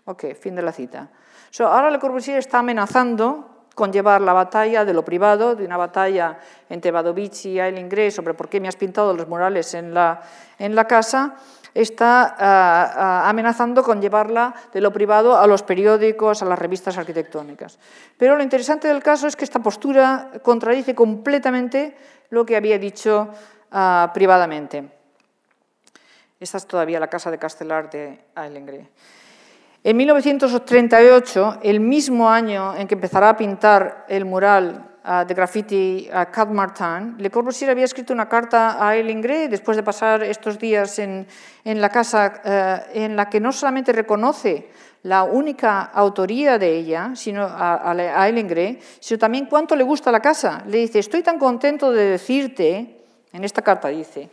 Ok, 0.07 0.33
fin 0.41 0.55
de 0.55 0.63
la 0.63 0.73
cita. 0.73 1.11
ahora 1.59 1.91
Le 1.91 1.99
Corbusier 1.99 2.39
está 2.39 2.61
amenazando 2.61 3.67
con 3.75 3.93
llevar 3.93 4.23
la 4.23 4.33
batalla 4.33 4.87
de 4.87 4.95
lo 4.95 5.05
privado, 5.05 5.55
de 5.55 5.67
una 5.67 5.77
batalla 5.77 6.39
entre 6.71 6.91
Badovici 6.91 7.51
y 7.51 7.61
Aileen 7.61 7.91
Gray 7.91 8.11
sobre 8.11 8.33
por 8.33 8.49
qué 8.49 8.59
me 8.59 8.69
has 8.69 8.77
pintado 8.77 9.13
los 9.13 9.29
murales 9.29 9.75
en 9.75 9.93
la, 9.93 10.23
en 10.59 10.75
la 10.75 10.87
casa, 10.87 11.37
está 11.75 12.37
ah, 12.39 12.93
ah, 12.95 13.29
amenazando 13.29 13.83
con 13.83 14.01
llevarla 14.01 14.55
de 14.73 14.81
lo 14.81 14.93
privado 14.93 15.39
a 15.39 15.47
los 15.47 15.63
periódicos, 15.63 16.43
a 16.43 16.47
las 16.47 16.59
revistas 16.59 16.99
arquitectónicas. 16.99 17.79
Pero 18.19 18.37
lo 18.37 18.43
interesante 18.43 18.89
del 18.89 19.03
caso 19.03 19.27
es 19.27 19.37
que 19.37 19.45
esta 19.45 19.61
postura 19.61 20.31
contradice 20.43 20.95
completamente 20.95 21.97
lo 22.31 22.45
que 22.45 22.57
había 22.57 22.79
dicho 22.79 23.29
ah, 23.71 24.11
privadamente. 24.13 24.85
Esta 26.39 26.59
es 26.59 26.67
todavía 26.67 27.01
la 27.01 27.09
casa 27.09 27.31
de 27.31 27.39
Castelar 27.39 27.89
de 27.89 28.19
Ailengre. 28.35 28.89
En 29.85 29.97
1938, 29.97 31.59
el 31.63 31.81
mismo 31.81 32.31
año 32.31 32.75
en 32.77 32.87
que 32.87 32.95
empezará 32.95 33.31
a 33.31 33.37
pintar 33.37 34.05
el 34.09 34.25
mural 34.25 34.92
de 35.27 35.35
graffiti 35.35 36.09
a 36.13 36.27
Cat 36.27 36.49
Martin, 36.49 37.17
Le 37.19 37.31
Corbusier 37.31 37.71
había 37.71 37.85
escrito 37.85 38.13
una 38.13 38.29
carta 38.29 38.79
a 38.79 38.97
Eileen 38.97 39.21
Gray 39.21 39.49
después 39.49 39.77
de 39.77 39.83
pasar 39.83 40.23
estos 40.23 40.59
días 40.59 40.99
en, 41.01 41.27
en 41.65 41.81
la 41.81 41.89
casa 41.89 42.41
eh, 42.45 43.05
en 43.05 43.17
la 43.17 43.29
que 43.29 43.41
no 43.41 43.51
solamente 43.51 43.93
reconoce 43.93 44.69
la 45.03 45.25
única 45.25 45.83
autoría 45.83 46.59
de 46.59 46.77
ella, 46.77 47.11
sino 47.15 47.43
a, 47.43 47.91
a 47.91 48.29
Eileen 48.29 48.47
Gray, 48.47 48.79
sino 49.01 49.19
también 49.19 49.47
cuánto 49.47 49.75
le 49.75 49.83
gusta 49.83 50.13
la 50.13 50.21
casa. 50.21 50.63
Le 50.69 50.79
dice, 50.79 51.01
estoy 51.01 51.23
tan 51.23 51.39
contento 51.39 51.91
de 51.91 52.05
decirte, 52.05 53.05
en 53.33 53.43
esta 53.43 53.63
carta 53.63 53.89
dice, 53.89 54.31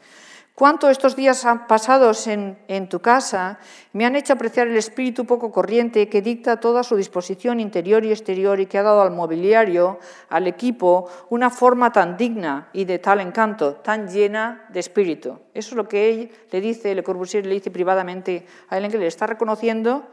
cuánto 0.60 0.90
estos 0.90 1.16
días 1.16 1.48
pasados 1.70 2.28
en, 2.28 2.60
en, 2.68 2.90
tu 2.90 3.00
casa 3.00 3.60
me 3.94 4.06
han 4.06 4.18
hecho 4.18 4.34
apreciar 4.34 4.68
el 4.68 4.76
espíritu 4.76 5.24
poco 5.24 5.54
corriente 5.54 6.10
que 6.10 6.22
dicta 6.22 6.60
toda 6.60 6.84
su 6.84 6.98
disposición 6.98 7.62
interior 7.62 8.04
y 8.04 8.12
exterior 8.12 8.60
y 8.60 8.66
que 8.66 8.78
ha 8.78 8.84
dado 8.84 9.02
al 9.02 9.12
mobiliario, 9.12 10.00
al 10.28 10.48
equipo, 10.48 11.10
una 11.30 11.50
forma 11.50 11.94
tan 11.94 12.18
digna 12.18 12.68
y 12.74 12.84
de 12.84 13.00
tal 13.00 13.22
encanto, 13.22 13.76
tan 13.76 14.10
llena 14.10 14.66
de 14.68 14.82
espíritu. 14.82 15.40
Eso 15.54 15.70
es 15.70 15.76
lo 15.78 15.88
que 15.88 16.10
él 16.10 16.32
le 16.52 16.60
dice, 16.60 16.94
Le 16.94 17.04
Corbusier 17.04 17.46
le 17.46 17.54
dice 17.54 17.72
privadamente 17.72 18.46
a 18.68 18.78
él, 18.78 18.92
que 18.92 18.98
le 18.98 19.08
está 19.08 19.28
reconociendo 19.28 20.10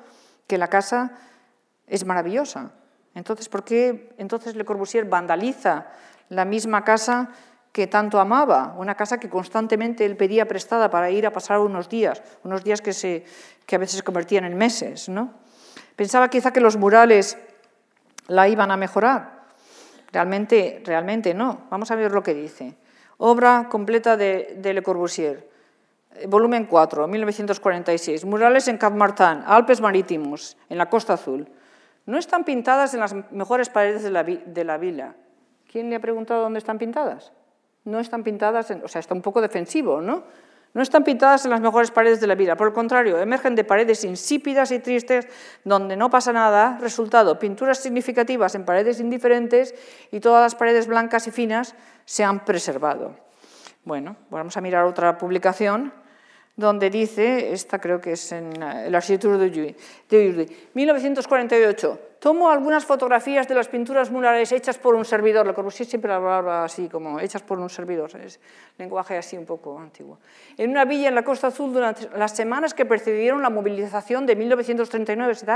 que 0.47 0.59
la 0.59 0.69
casa 0.69 1.19
es 1.89 2.07
maravillosa. 2.07 2.71
Entonces, 3.17 3.49
¿por 3.49 3.65
qué 3.65 4.15
entonces 4.17 4.55
Le 4.55 4.65
Corbusier 4.65 5.07
vandaliza 5.07 5.89
la 6.29 6.45
misma 6.45 6.85
casa 6.85 7.31
que 7.77 7.87
tanto 7.87 8.19
amaba, 8.19 8.75
una 8.79 8.95
casa 8.95 9.21
que 9.21 9.29
constantemente 9.29 10.07
él 10.07 10.17
pedía 10.17 10.49
prestada 10.49 10.89
para 10.89 11.11
ir 11.11 11.27
a 11.27 11.31
pasar 11.31 11.59
unos 11.59 11.91
días, 11.91 12.23
unos 12.43 12.65
días 12.65 12.81
que, 12.81 12.95
se, 12.95 13.23
que 13.67 13.77
a 13.77 13.79
veces 13.79 13.99
se 13.99 14.03
convertían 14.03 14.47
en 14.47 14.57
meses. 14.57 15.11
¿no? 15.11 15.35
Pensaba 15.95 16.31
quizá 16.31 16.55
que 16.55 16.63
los 16.63 16.79
murales 16.79 17.37
la 18.29 18.49
iban 18.49 18.71
a 18.71 18.79
mejorar. 18.79 19.45
Realmente, 20.11 20.81
realmente 20.87 21.35
no. 21.35 21.67
Vamos 21.69 21.91
a 21.91 21.97
ver 21.97 22.13
lo 22.13 22.23
que 22.23 22.33
dice. 22.33 22.79
Obra 23.19 23.69
completa 23.69 24.17
de, 24.17 24.57
de 24.57 24.73
Le 24.73 24.83
Corbusier, 24.83 25.47
volumen 26.29 26.65
4, 26.65 27.07
1946. 27.07 28.25
Murales 28.25 28.69
en 28.69 28.79
Cap 28.79 28.95
Martin, 28.95 29.43
Alpes 29.45 29.83
Marítimos, 29.83 30.57
en 30.71 30.79
la 30.79 30.89
Costa 30.89 31.13
Azul. 31.13 31.47
No 32.07 32.17
están 32.17 32.45
pintadas 32.45 32.95
en 32.95 33.01
las 33.01 33.15
mejores 33.33 33.69
paredes 33.69 34.03
de 34.03 34.11
la, 34.11 34.25
de 34.25 34.65
la 34.65 34.79
vila. 34.79 35.15
¿Quién 35.71 35.91
le 35.91 35.97
ha 35.97 36.01
preguntado 36.01 36.41
dónde 36.41 36.59
están 36.59 36.79
pintadas? 36.79 37.33
No 37.87 38.01
están 38.01 38.23
pintadas, 38.23 38.71
o 38.71 38.89
sea, 38.89 39.01
está 39.01 39.15
un 39.15 39.23
poco 39.23 39.41
defensivo, 39.41 40.01
¿no? 40.01 40.25
No 40.75 40.83
están 40.83 41.05
pintadas 41.05 41.45
en 41.47 41.53
las 41.53 41.61
mejores 41.63 41.91
paredes 41.91 42.21
de 42.21 42.27
la 42.27 42.35
vida, 42.35 42.55
por 42.55 42.67
el 42.67 42.75
contrario, 42.75 43.19
emergen 43.19 43.55
de 43.55 43.65
paredes 43.65 44.05
insípidas 44.05 44.71
y 44.73 44.79
tristes 44.79 45.27
donde 45.65 45.97
no 45.97 46.11
pasa 46.11 46.35
nada, 46.35 46.77
resultado, 46.83 47.39
pinturas 47.39 47.79
significativas 47.79 48.55
en 48.55 48.67
paredes 48.67 49.01
indiferentes 49.01 49.75
y 50.13 50.21
todas 50.21 50.43
las 50.43 50.55
paredes 50.55 50.87
blancas 50.87 51.27
y 51.29 51.31
finas 51.31 51.75
se 52.05 52.25
han 52.25 52.45
preservado. 52.45 53.17
Bueno, 53.85 54.17
vamos 54.29 54.55
a 54.59 54.61
mirar 54.61 54.85
otra 54.85 55.17
publicación 55.17 55.95
donde 56.57 56.91
dice, 56.91 57.53
esta 57.53 57.79
creo 57.79 58.01
que 58.01 58.13
es 58.13 58.33
en 58.33 58.63
el 58.63 58.95
Architecture 58.95 59.39
de 59.39 59.47
Urdi, 60.29 60.57
1948, 60.75 62.01
Tomo 62.19 62.51
algunas 62.51 62.85
fotografías 62.85 63.47
de 63.47 63.55
las 63.55 63.69
pinturas 63.69 64.11
murales 64.11 64.51
hechas 64.51 64.79
por 64.79 64.95
un 64.95 65.05
servidor. 65.05 65.47
Le 65.47 65.53
Corbusier 65.53 65.87
siempre 65.87 66.13
hablaba 66.13 66.65
así, 66.65 66.89
como 66.89 67.21
hechas 67.21 67.43
por 67.43 67.59
un 67.59 67.69
servidor. 67.69 68.11
Es 68.17 68.41
lenguaje 68.79 69.19
así 69.19 69.37
un 69.37 69.45
poco 69.45 69.79
antiguo. 69.79 70.19
En 70.57 70.71
una 70.71 70.87
villa 70.87 71.09
en 71.09 71.15
la 71.15 71.23
Costa 71.23 71.49
Azul 71.49 71.73
durante 71.75 72.09
las 72.17 72.35
semanas 72.35 72.73
que 72.73 72.87
precedieron 72.87 73.43
la 73.43 73.51
movilización 73.51 74.25
de 74.25 74.35
1939. 74.35 75.35
¿Se, 75.35 75.47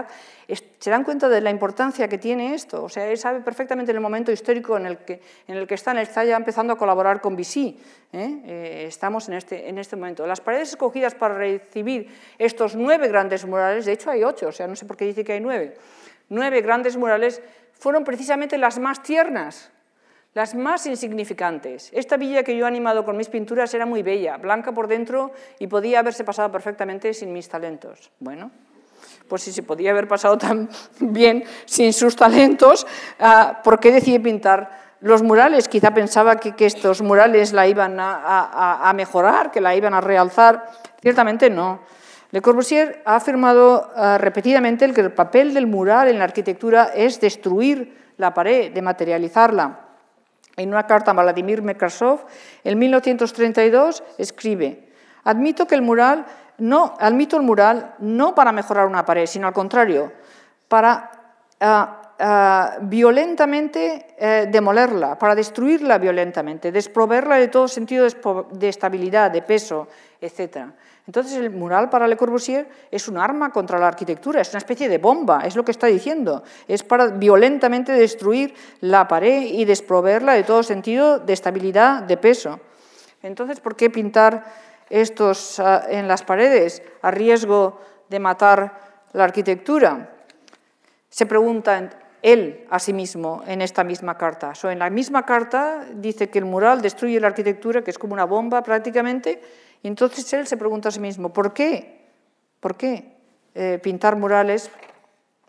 ¿Se 0.78 0.90
dan 0.90 1.02
cuenta 1.02 1.30
de 1.30 1.40
la 1.40 1.50
importancia 1.50 2.08
que 2.08 2.18
tiene 2.18 2.54
esto? 2.54 2.84
O 2.84 2.88
sea, 2.90 3.08
él 3.08 3.16
sabe 3.16 3.40
perfectamente 3.40 3.92
el 3.92 4.00
momento 4.00 4.30
histórico 4.30 4.76
en 4.76 4.86
el 4.86 4.98
que, 4.98 5.20
en 5.46 5.56
el 5.56 5.66
que 5.66 5.74
está. 5.74 5.90
Está 6.00 6.24
ya 6.24 6.36
empezando 6.36 6.74
a 6.74 6.76
colaborar 6.76 7.20
con 7.20 7.36
Vichy. 7.36 7.78
¿eh? 8.12 8.42
Eh, 8.44 8.84
estamos 8.86 9.28
en 9.28 9.34
este, 9.34 9.68
en 9.68 9.78
este 9.78 9.96
momento. 9.96 10.26
Las 10.26 10.40
paredes 10.40 10.70
escogidas 10.70 11.14
para 11.14 11.34
recibir 11.34 12.08
estos 12.38 12.76
nueve 12.76 13.08
grandes 13.08 13.46
murales, 13.46 13.86
de 13.86 13.92
hecho 13.92 14.10
hay 14.10 14.24
ocho, 14.24 14.48
o 14.48 14.52
sea, 14.52 14.66
no 14.66 14.76
sé 14.76 14.86
por 14.86 14.96
qué 14.96 15.04
dice 15.06 15.24
que 15.24 15.32
hay 15.32 15.40
nueve 15.40 15.76
nueve 16.30 16.62
grandes 16.62 16.96
murales 16.96 17.42
fueron 17.72 18.04
precisamente 18.04 18.56
las 18.56 18.78
más 18.78 19.02
tiernas, 19.02 19.70
las 20.32 20.54
más 20.54 20.86
insignificantes. 20.86 21.90
Esta 21.92 22.16
villa 22.16 22.42
que 22.42 22.56
yo 22.56 22.64
he 22.64 22.68
animado 22.68 23.04
con 23.04 23.16
mis 23.16 23.28
pinturas 23.28 23.74
era 23.74 23.84
muy 23.84 24.02
bella, 24.02 24.38
blanca 24.38 24.72
por 24.72 24.88
dentro 24.88 25.32
y 25.58 25.66
podía 25.66 25.98
haberse 25.98 26.24
pasado 26.24 26.50
perfectamente 26.50 27.12
sin 27.12 27.32
mis 27.32 27.48
talentos. 27.48 28.10
Bueno, 28.20 28.50
pues 29.28 29.42
si 29.42 29.52
se 29.52 29.62
podía 29.62 29.90
haber 29.90 30.08
pasado 30.08 30.38
tan 30.38 30.68
bien 31.00 31.44
sin 31.66 31.92
sus 31.92 32.16
talentos, 32.16 32.86
ah, 33.18 33.60
¿por 33.62 33.80
qué 33.80 33.92
decidí 33.92 34.18
pintar 34.20 34.90
los 35.00 35.22
murales? 35.22 35.68
Quizá 35.68 35.92
pensaba 35.92 36.36
que, 36.36 36.54
estos 36.64 37.02
murales 37.02 37.52
la 37.52 37.66
iban 37.66 37.96
a 37.98 38.92
mejorar, 38.94 39.50
que 39.50 39.60
la 39.60 39.74
iban 39.74 39.94
a 39.94 40.00
realzar. 40.00 40.70
Ciertamente 41.00 41.50
no. 41.50 41.80
Le 42.32 42.40
Corbusier 42.42 43.02
ha 43.04 43.16
afirmado 43.16 43.90
uh, 43.96 44.18
repetidamente 44.18 44.92
que 44.92 45.00
el 45.00 45.12
papel 45.12 45.52
del 45.52 45.66
mural 45.66 46.08
en 46.08 46.18
la 46.18 46.24
arquitectura 46.24 46.92
es 46.94 47.20
destruir 47.20 48.12
la 48.18 48.32
pared, 48.32 48.72
dematerializarla. 48.72 49.80
En 50.56 50.68
una 50.68 50.86
carta 50.86 51.10
a 51.10 51.14
Vladimir 51.14 51.62
Mekrasov, 51.62 52.26
en 52.62 52.78
1932, 52.78 54.02
escribe: 54.18 54.88
Admito 55.24 55.66
que 55.66 55.74
el 55.74 55.82
mural 55.82 56.26
no, 56.58 56.94
admito 57.00 57.36
el 57.36 57.42
mural 57.42 57.94
no 57.98 58.34
para 58.34 58.52
mejorar 58.52 58.86
una 58.86 59.04
pared, 59.04 59.26
sino 59.26 59.48
al 59.48 59.54
contrario, 59.54 60.12
para 60.68 61.10
uh, 61.60 62.00
uh, 62.22 62.86
violentamente 62.86 64.14
eh, 64.18 64.46
demolerla, 64.50 65.18
para 65.18 65.34
destruirla 65.34 65.98
violentamente, 65.98 66.70
desproverla 66.70 67.36
de 67.36 67.48
todo 67.48 67.66
sentido 67.66 68.06
de 68.52 68.68
estabilidad, 68.68 69.30
de 69.30 69.42
peso, 69.42 69.88
etc. 70.20 70.68
Entonces 71.10 71.38
el 71.38 71.50
mural 71.50 71.90
para 71.90 72.06
Le 72.06 72.16
Corbusier 72.16 72.68
es 72.88 73.08
un 73.08 73.18
arma 73.18 73.50
contra 73.50 73.80
la 73.80 73.88
arquitectura, 73.88 74.40
es 74.40 74.50
una 74.50 74.58
especie 74.58 74.88
de 74.88 74.98
bomba, 74.98 75.40
es 75.44 75.56
lo 75.56 75.64
que 75.64 75.72
está 75.72 75.88
diciendo. 75.88 76.44
Es 76.68 76.84
para 76.84 77.08
violentamente 77.08 77.90
destruir 77.90 78.54
la 78.80 79.08
pared 79.08 79.42
y 79.42 79.64
desproverla 79.64 80.34
de 80.34 80.44
todo 80.44 80.62
sentido 80.62 81.18
de 81.18 81.32
estabilidad, 81.32 82.04
de 82.04 82.16
peso. 82.16 82.60
Entonces, 83.24 83.58
¿por 83.58 83.74
qué 83.74 83.90
pintar 83.90 84.44
estos 84.88 85.58
ah, 85.58 85.82
en 85.88 86.06
las 86.06 86.22
paredes 86.22 86.80
a 87.02 87.10
riesgo 87.10 87.80
de 88.08 88.20
matar 88.20 88.78
la 89.12 89.24
arquitectura? 89.24 90.14
Se 91.08 91.26
pregunta 91.26 91.90
él 92.22 92.66
a 92.70 92.78
sí 92.78 92.92
mismo 92.92 93.42
en 93.48 93.62
esta 93.62 93.82
misma 93.82 94.16
carta. 94.16 94.52
en 94.62 94.78
la 94.78 94.90
misma 94.90 95.24
carta 95.26 95.86
dice 95.92 96.30
que 96.30 96.38
el 96.38 96.44
mural 96.44 96.82
destruye 96.82 97.18
la 97.18 97.26
arquitectura, 97.26 97.82
que 97.82 97.90
es 97.90 97.98
como 97.98 98.12
una 98.12 98.26
bomba 98.26 98.62
prácticamente, 98.62 99.40
y 99.82 99.88
entonces 99.88 100.32
él 100.32 100.46
se 100.46 100.56
pregunta 100.56 100.88
a 100.88 100.92
sí 100.92 101.00
mismo, 101.00 101.32
¿por 101.32 101.52
qué? 101.52 102.00
¿Por 102.60 102.76
qué 102.76 103.16
eh, 103.54 103.78
pintar 103.82 104.16
murales? 104.16 104.70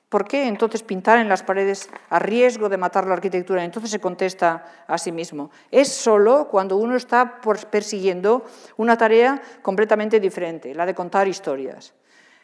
¿Por 0.08 0.28
qué 0.28 0.48
entonces 0.48 0.84
pintar 0.84 1.20
en 1.20 1.30
las 1.30 1.42
paredes 1.42 1.90
a 2.10 2.20
riesgo 2.20 2.68
de 2.68 2.78
matar 2.78 3.08
la 3.08 3.14
arquitectura? 3.14 3.64
Entonces 3.64 3.92
se 3.92 4.00
contesta 4.00 4.84
a 4.88 4.98
sí 4.98 5.12
mismo. 5.12 5.52
Es 5.72 5.88
solo 5.90 6.50
cuando 6.50 6.76
uno 6.76 6.98
está 6.98 7.40
persiguiendo 7.70 8.46
una 8.76 8.98
tarea 8.98 9.42
completamente 9.62 10.20
diferente, 10.20 10.76
la 10.76 10.86
de 10.86 10.94
contar 10.94 11.28
historias. 11.30 11.94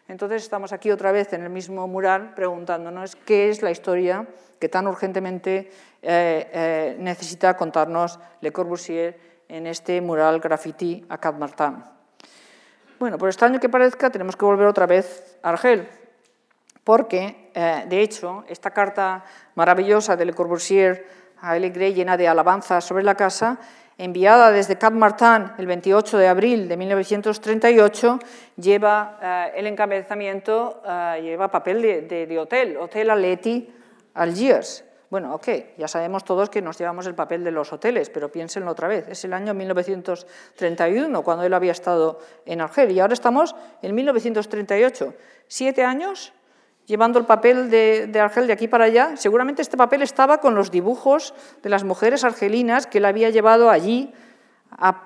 Entonces 0.08 0.44
estamos 0.44 0.72
aquí 0.72 0.92
otra 0.92 1.12
vez 1.12 1.34
en 1.34 1.44
el 1.44 1.50
mismo 1.50 1.86
mural 1.88 2.34
preguntándonos 2.34 3.18
qué 3.18 3.50
es 3.50 3.62
la 3.62 3.72
historia 3.72 4.26
que 4.60 4.70
tan 4.70 4.88
urgentemente 4.88 5.70
eh, 6.02 6.50
eh, 6.54 6.96
necesita 7.00 7.58
contarnos 7.58 8.18
Le 8.40 8.54
Corbusier 8.54 9.37
en 9.50 9.68
este 9.68 10.02
mural 10.02 10.40
graffiti 10.40 11.06
a 11.10 11.32
Martin. 11.32 11.84
Bueno, 13.00 13.18
por 13.18 13.30
extraño 13.30 13.60
que 13.60 13.70
parezca, 13.70 14.10
tenemos 14.10 14.36
que 14.36 14.46
volver 14.46 14.68
otra 14.68 14.88
vez 14.88 15.38
a 15.44 15.50
Argel, 15.50 15.88
porque, 16.84 17.52
eh, 17.54 17.86
de 17.88 18.02
hecho, 18.02 18.44
esta 18.48 18.72
carta 18.72 19.24
maravillosa 19.56 20.16
de 20.16 20.26
Le 20.26 20.34
Corbusier 20.34 21.06
a 21.42 21.56
Elie 21.56 21.94
llena 21.94 22.18
de 22.18 22.28
alabanzas 22.28 22.84
sobre 22.84 23.04
la 23.04 23.16
casa, 23.16 23.60
enviada 23.98 24.52
desde 24.52 24.78
Cap 24.78 24.94
Martin 24.94 25.52
el 25.58 25.68
28 25.68 26.18
de 26.18 26.28
abril 26.28 26.68
de 26.68 26.78
1938, 26.78 28.20
lleva 28.56 29.20
eh, 29.22 29.52
el 29.58 29.68
encabezamiento, 29.68 30.82
eh, 30.88 31.20
lleva 31.22 31.50
papel 31.50 31.82
de, 31.82 32.26
de, 32.26 32.40
hotel, 32.40 32.78
Hotel 32.78 33.10
Aleti 33.10 33.70
Algiers. 34.14 34.87
Bueno, 35.10 35.34
ok, 35.36 35.48
ya 35.78 35.88
sabemos 35.88 36.26
todos 36.26 36.50
que 36.50 36.62
nos 36.62 36.78
llevamos 36.78 37.08
el 37.08 37.16
papel 37.16 37.44
de 37.44 37.52
los 37.52 37.72
hoteles, 37.72 38.10
pero 38.10 38.30
piénsenlo 38.30 38.72
otra 38.72 38.90
vez. 38.90 39.08
Es 39.08 39.24
el 39.24 39.32
año 39.34 39.54
1931, 39.54 41.24
cuando 41.24 41.46
él 41.46 41.54
había 41.54 41.72
estado 41.72 42.20
en 42.46 42.60
Argel, 42.60 42.92
y 42.92 43.00
ahora 43.00 43.14
estamos 43.14 43.56
en 43.82 43.96
1938. 43.96 45.14
Siete 45.48 45.84
años 45.86 46.34
llevando 46.88 47.20
el 47.20 47.26
papel 47.26 47.70
de, 47.70 48.12
Argel 48.20 48.48
de 48.48 48.54
aquí 48.54 48.68
para 48.68 48.86
allá. 48.86 49.16
Seguramente 49.16 49.62
este 49.62 49.78
papel 49.78 50.02
estaba 50.02 50.40
con 50.40 50.56
los 50.56 50.72
dibujos 50.72 51.34
de 51.62 51.70
las 51.70 51.84
mujeres 51.84 52.24
argelinas 52.24 52.88
que 52.88 52.98
él 52.98 53.06
había 53.06 53.30
llevado 53.30 53.70
allí 53.70 54.12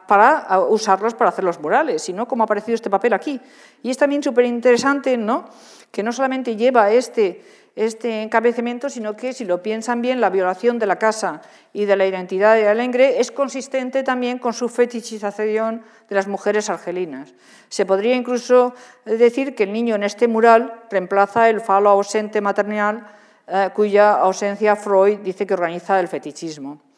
para 0.08 0.60
usarlos 0.70 1.14
para 1.14 1.30
hacer 1.30 1.43
los 1.43 1.60
murales, 1.60 2.02
sino 2.02 2.28
cómo 2.28 2.43
ha 2.43 2.45
aparecido 2.45 2.76
este 2.76 2.89
papel 2.89 3.14
aquí. 3.14 3.39
Y 3.84 3.91
es 3.91 3.97
también 3.97 4.24
súper 4.24 4.45
interesante, 4.45 5.18
¿no? 5.18 5.45
Que 5.91 6.02
no 6.02 6.12
solamente 6.12 6.56
lleva 6.56 6.91
este 6.91 7.43
este 7.86 8.21
encabezamiento, 8.21 8.89
sino 8.89 9.15
que, 9.15 9.34
si 9.34 9.45
lo 9.45 9.63
piensan 9.63 10.01
bien, 10.01 10.21
la 10.21 10.29
violación 10.29 10.77
de 10.77 10.86
la 10.86 10.97
casa 10.97 11.41
y 11.73 11.86
de 11.86 11.95
la 11.95 12.05
identidad 12.05 12.55
de 12.55 12.67
Alengre 12.67 13.19
es 13.19 13.32
consistente 13.32 14.03
también 14.03 14.38
con 14.38 14.53
su 14.53 14.69
fetichización 14.69 15.84
de 16.07 16.15
las 16.15 16.27
mujeres 16.27 16.69
argelinas. 16.69 17.34
Se 17.69 17.86
podría 17.86 18.15
incluso 18.15 18.73
decir 19.05 19.55
que 19.55 19.63
el 19.63 19.73
niño 19.73 19.95
en 19.95 20.03
este 20.03 20.27
mural 20.27 20.84
reemplaza 20.91 21.49
el 21.49 21.61
falo 21.61 21.89
ausente 21.89 22.41
maternal, 22.41 23.07
eh, 23.47 23.69
cuya 23.73 24.13
ausencia 24.13 24.75
Freud 24.75 25.19
dice 25.19 25.47
que 25.47 25.53
organiza 25.53 25.99
el 25.99 26.07
fetichismo. 26.07 26.90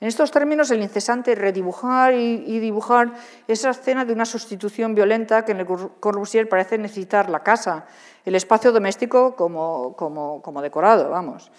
En 0.00 0.08
estos 0.08 0.30
términos, 0.30 0.70
el 0.70 0.80
incesante 0.80 1.34
redibujar 1.34 2.14
y, 2.14 2.58
dibujar 2.58 3.12
esa 3.46 3.70
escena 3.70 4.06
de 4.06 4.14
una 4.14 4.24
sustitución 4.24 4.94
violenta 4.94 5.44
que 5.44 5.52
en 5.52 5.60
el 5.60 5.66
Corbusier 5.66 6.48
parece 6.48 6.78
necesitar 6.78 7.28
la 7.28 7.42
casa, 7.42 7.84
el 8.24 8.34
espacio 8.34 8.72
doméstico 8.72 9.36
como, 9.36 10.62
decorado, 10.62 11.10
vamos. 11.10 11.50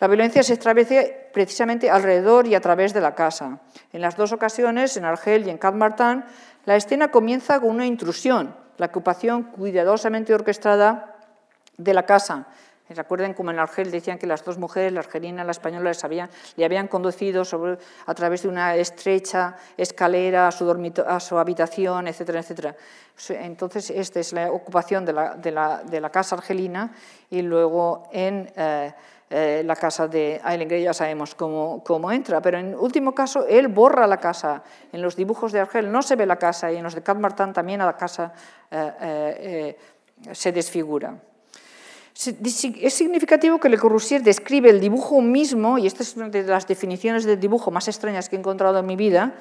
La 0.00 0.08
violencia 0.08 0.42
se 0.42 0.54
establece 0.54 1.30
precisamente 1.32 1.88
alrededor 1.88 2.48
y 2.48 2.56
a 2.56 2.60
través 2.60 2.92
de 2.92 3.00
la 3.00 3.14
casa. 3.14 3.60
En 3.92 4.00
las 4.00 4.16
dos 4.16 4.32
ocasiones, 4.32 4.96
en 4.96 5.04
Argel 5.04 5.46
y 5.46 5.50
en 5.50 5.58
Cap 5.58 5.76
la 6.64 6.76
escena 6.76 7.12
comienza 7.12 7.60
con 7.60 7.70
una 7.70 7.86
intrusión, 7.86 8.56
la 8.76 8.86
ocupación 8.86 9.44
cuidadosamente 9.44 10.34
orquestada 10.34 11.14
de 11.76 11.94
la 11.94 12.06
casa, 12.06 12.48
Recuerden 12.90 13.32
como 13.32 13.50
en 13.50 13.58
Argel 13.58 13.90
decían 13.90 14.18
que 14.18 14.26
las 14.26 14.44
dos 14.44 14.58
mujeres, 14.58 14.92
la 14.92 15.00
argelina 15.00 15.42
y 15.42 15.46
la 15.46 15.52
española, 15.52 15.92
le 16.56 16.64
habían 16.64 16.86
conducido 16.86 17.42
a 18.06 18.14
través 18.14 18.42
de 18.42 18.48
una 18.48 18.76
estrecha 18.76 19.56
escalera 19.78 20.48
a 20.48 21.20
su, 21.20 21.38
habitación, 21.38 22.08
etcétera, 22.08 22.40
etcétera. 22.40 22.76
Entonces, 23.30 23.88
esta 23.88 24.20
es 24.20 24.34
la 24.34 24.52
ocupación 24.52 25.06
de 25.06 25.12
la, 25.14 26.10
casa 26.12 26.36
argelina 26.36 26.92
y 27.30 27.40
luego 27.40 28.02
en 28.12 28.52
eh, 28.54 28.92
eh, 29.30 29.62
la 29.64 29.76
casa 29.76 30.06
de 30.06 30.42
Eilengren 30.44 30.82
ya 30.82 30.92
sabemos 30.92 31.34
cómo, 31.34 31.82
cómo, 31.82 32.12
entra, 32.12 32.42
pero 32.42 32.58
en 32.58 32.74
último 32.74 33.14
caso 33.14 33.46
él 33.48 33.68
borra 33.68 34.06
la 34.06 34.18
casa. 34.18 34.62
En 34.92 35.00
los 35.00 35.16
dibujos 35.16 35.52
de 35.52 35.60
Argel 35.60 35.90
no 35.90 36.02
se 36.02 36.16
ve 36.16 36.26
la 36.26 36.36
casa 36.36 36.70
y 36.70 36.76
en 36.76 36.82
los 36.82 36.94
de 36.94 37.02
Cat 37.02 37.16
Martin 37.16 37.54
también 37.54 37.80
la 37.80 37.96
casa 37.96 38.34
eh, 38.70 39.74
se 40.32 40.52
desfigura. 40.52 41.18
Es 42.14 42.94
significativo 42.94 43.58
que 43.58 43.68
Le 43.68 43.76
Corbusier 43.76 44.22
describe 44.22 44.70
el 44.70 44.78
dibujo 44.78 45.20
mismo, 45.20 45.78
y 45.78 45.86
esta 45.86 46.04
es 46.04 46.16
una 46.16 46.28
de 46.28 46.44
las 46.44 46.66
definiciones 46.66 47.24
de 47.24 47.36
dibujo 47.36 47.72
más 47.72 47.88
extrañas 47.88 48.28
que 48.28 48.36
he 48.36 48.38
encontrado 48.38 48.78
en 48.78 48.86
mi 48.86 48.94
vida. 48.94 49.34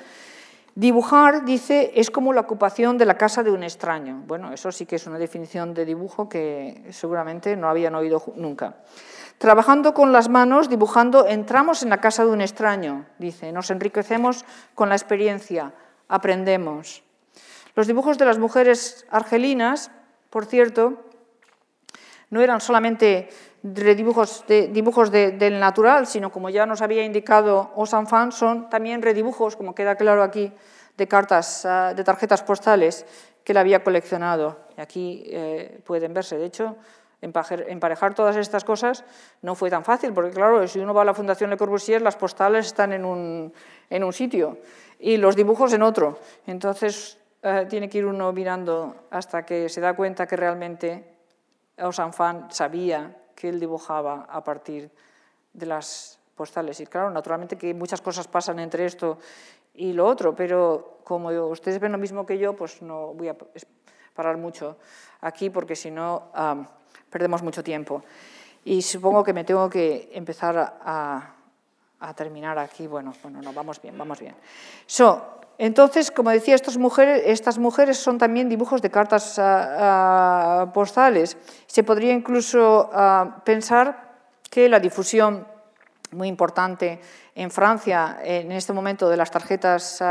Dibujar, 0.73 1.45
dice, 1.45 1.91
es 1.93 2.09
como 2.09 2.33
la 2.33 2.41
ocupación 2.41 2.97
de 2.97 3.05
la 3.05 3.15
casa 3.15 3.43
de 3.43 3.51
un 3.51 3.61
extraño. 3.61 4.23
Bueno, 4.25 4.51
eso 4.51 4.71
sí 4.71 4.87
que 4.87 4.95
es 4.95 5.05
una 5.05 5.19
definición 5.19 5.75
de 5.75 5.85
dibujo 5.85 6.27
que 6.27 6.83
seguramente 6.89 7.55
no 7.55 7.69
habían 7.69 7.93
oído 7.93 8.23
nunca. 8.35 8.77
Trabajando 9.37 9.93
con 9.93 10.11
las 10.11 10.29
manos, 10.29 10.69
dibujando, 10.69 11.27
entramos 11.27 11.83
en 11.83 11.89
la 11.89 12.01
casa 12.01 12.25
de 12.25 12.31
un 12.31 12.41
extraño, 12.41 13.05
dice, 13.19 13.51
nos 13.51 13.69
enriquecemos 13.69 14.45
con 14.73 14.89
la 14.89 14.95
experiencia, 14.95 15.73
aprendemos. 16.07 17.03
Los 17.75 17.85
dibujos 17.85 18.17
de 18.17 18.25
las 18.25 18.39
mujeres 18.39 19.05
argelinas, 19.11 19.91
por 20.31 20.47
cierto, 20.47 21.03
no 22.33 22.41
eran 22.41 22.59
solamente 22.59 23.29
redibujos 23.61 24.43
de, 24.47 24.67
dibujos 24.67 25.11
del 25.11 25.59
natural, 25.59 26.07
sino 26.07 26.31
como 26.31 26.49
ya 26.49 26.65
nos 26.65 26.81
había 26.81 27.05
indicado 27.05 27.71
Osanfan, 27.75 28.31
son 28.31 28.69
también 28.71 29.03
redibujos, 29.03 29.55
como 29.55 29.75
queda 29.75 29.95
claro 29.95 30.23
aquí, 30.23 30.51
de 30.97 31.07
cartas, 31.07 31.63
ah, 31.65 31.93
de 31.93 32.03
tarjetas 32.03 32.41
postales 32.41 33.05
que 33.43 33.51
él 33.51 33.57
había 33.57 33.83
coleccionado. 33.83 34.57
Aquí 34.77 35.23
eh, 35.27 35.79
pueden 35.85 36.13
verse, 36.13 36.39
de 36.39 36.45
hecho, 36.45 36.75
emparejar 37.21 38.15
todas 38.15 38.35
estas 38.35 38.63
cosas 38.63 39.05
no 39.43 39.53
fue 39.53 39.69
tan 39.69 39.83
fácil, 39.83 40.11
porque 40.11 40.31
claro, 40.31 40.67
si 40.67 40.79
uno 40.79 40.93
va 40.93 41.03
a 41.03 41.05
la 41.05 41.13
Fundación 41.13 41.51
Le 41.51 41.57
Corbusier, 41.57 42.01
las 42.01 42.15
postales 42.15 42.65
están 42.65 42.93
en 42.93 43.05
un, 43.05 43.53
en 43.91 44.03
un 44.03 44.11
sitio 44.11 44.57
y 44.99 45.17
los 45.17 45.35
dibujos 45.35 45.71
en 45.73 45.83
otro. 45.83 46.17
Entonces 46.47 47.19
eh, 47.43 47.67
tiene 47.69 47.87
que 47.87 47.99
ir 47.99 48.05
uno 48.05 48.33
mirando 48.33 49.05
hasta 49.11 49.45
que 49.45 49.69
se 49.69 49.79
da 49.79 49.95
cuenta 49.95 50.25
que 50.25 50.35
realmente 50.35 51.12
Osanfan 51.77 52.51
sabía 52.51 53.15
que 53.35 53.49
él 53.49 53.59
dibujaba 53.59 54.25
a 54.29 54.43
partir 54.43 54.91
de 55.53 55.65
las 55.65 56.19
postales. 56.35 56.79
Y 56.79 56.85
claro, 56.85 57.09
naturalmente 57.09 57.57
que 57.57 57.73
muchas 57.73 58.01
cosas 58.01 58.27
pasan 58.27 58.59
entre 58.59 58.85
esto 58.85 59.17
y 59.73 59.93
lo 59.93 60.05
otro, 60.05 60.35
pero 60.35 60.99
como 61.03 61.29
ustedes 61.49 61.79
ven 61.79 61.91
lo 61.91 61.97
mismo 61.97 62.25
que 62.25 62.37
yo, 62.37 62.55
pues 62.55 62.81
no 62.81 63.13
voy 63.13 63.29
a 63.29 63.35
parar 64.13 64.37
mucho 64.37 64.77
aquí 65.21 65.49
porque 65.49 65.75
si 65.75 65.91
no 65.91 66.31
perdemos 67.09 67.41
mucho 67.43 67.63
tiempo. 67.63 68.03
Y 68.65 68.81
supongo 68.81 69.23
que 69.23 69.33
me 69.33 69.43
tengo 69.43 69.69
que 69.69 70.09
empezar 70.13 70.57
a, 70.57 71.35
a 71.99 72.13
terminar 72.13 72.57
aquí. 72.59 72.87
Bueno, 72.87 73.13
bueno, 73.21 73.41
no, 73.41 73.51
vamos 73.53 73.81
bien, 73.81 73.97
vamos 73.97 74.19
bien. 74.19 74.35
So, 74.85 75.41
entonces, 75.63 76.11
como 76.11 76.29
decía, 76.29 76.55
estas 76.55 76.77
mujeres, 76.77 77.97
son 77.97 78.17
también 78.17 78.49
dibujos 78.49 78.81
de 78.81 78.91
cartas 78.91 79.39
ah, 79.39 79.77
ah, 79.79 80.73
postales. 80.73 81.37
Se 81.67 81.85
podría 81.85 82.11
incluso 82.11 82.89
ah, 82.91 83.41
pensar 83.45 84.11
que 84.49 84.67
la 84.67 84.81
difusión 84.81 85.47
muy 86.11 86.27
importante 86.27 86.99
en 87.33 87.49
Francia 87.49 88.19
en 88.25 88.51
este 88.51 88.73
momento 88.73 89.07
de 89.07 89.15
las 89.15 89.31
tarjetas 89.31 90.03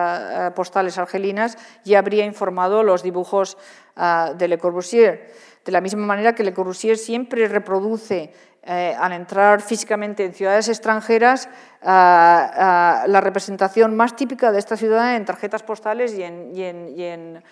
postales 0.56 0.96
argelinas 0.96 1.58
ya 1.84 1.98
habría 1.98 2.24
informado 2.24 2.82
los 2.82 3.02
dibujos 3.02 3.58
de 3.94 4.48
Le 4.48 4.58
Corbusier. 4.58 5.32
De 5.64 5.70
la 5.70 5.82
misma 5.82 6.06
manera 6.06 6.34
que 6.34 6.42
Le 6.42 6.54
Corbusier 6.54 6.96
siempre 6.96 7.46
reproduce 7.46 8.32
eh, 8.64 8.94
al 8.96 9.12
entrar 9.12 9.60
físicamente 9.60 10.24
en 10.24 10.34
ciudades 10.34 10.68
extranjeras, 10.68 11.48
la 11.82 13.20
representación 13.20 13.96
más 13.96 14.14
típica 14.14 14.52
de 14.52 14.60
esta 14.60 14.76
ciudad 14.76 15.16
en 15.16 15.24
tarjetas 15.24 15.64
postales 15.64 16.14
y 16.14 16.22
en, 16.22 17.42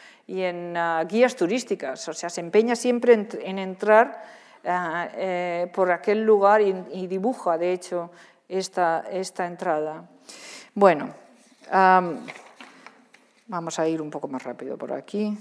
ah, 0.77 1.05
guías 1.09 1.35
turísticas. 1.35 2.09
O 2.09 2.13
sea, 2.13 2.31
se 2.31 2.41
empeña 2.41 2.77
siempre 2.77 3.15
en, 3.15 3.59
entrar 3.59 4.23
ah, 4.65 5.09
eh, 5.15 5.69
por 5.75 5.91
aquel 5.91 6.23
lugar 6.23 6.61
y, 6.61 7.07
dibuja, 7.09 7.59
de 7.59 7.73
hecho, 7.73 8.13
esta 8.49 9.47
entrada. 9.47 10.05
Bueno, 10.75 11.13
vamos 13.49 13.79
a 13.81 13.89
ir 13.89 14.01
un 14.01 14.11
poco 14.11 14.29
más 14.29 14.45
rápido 14.45 14.79
por 14.79 14.93
aquí. 14.93 15.37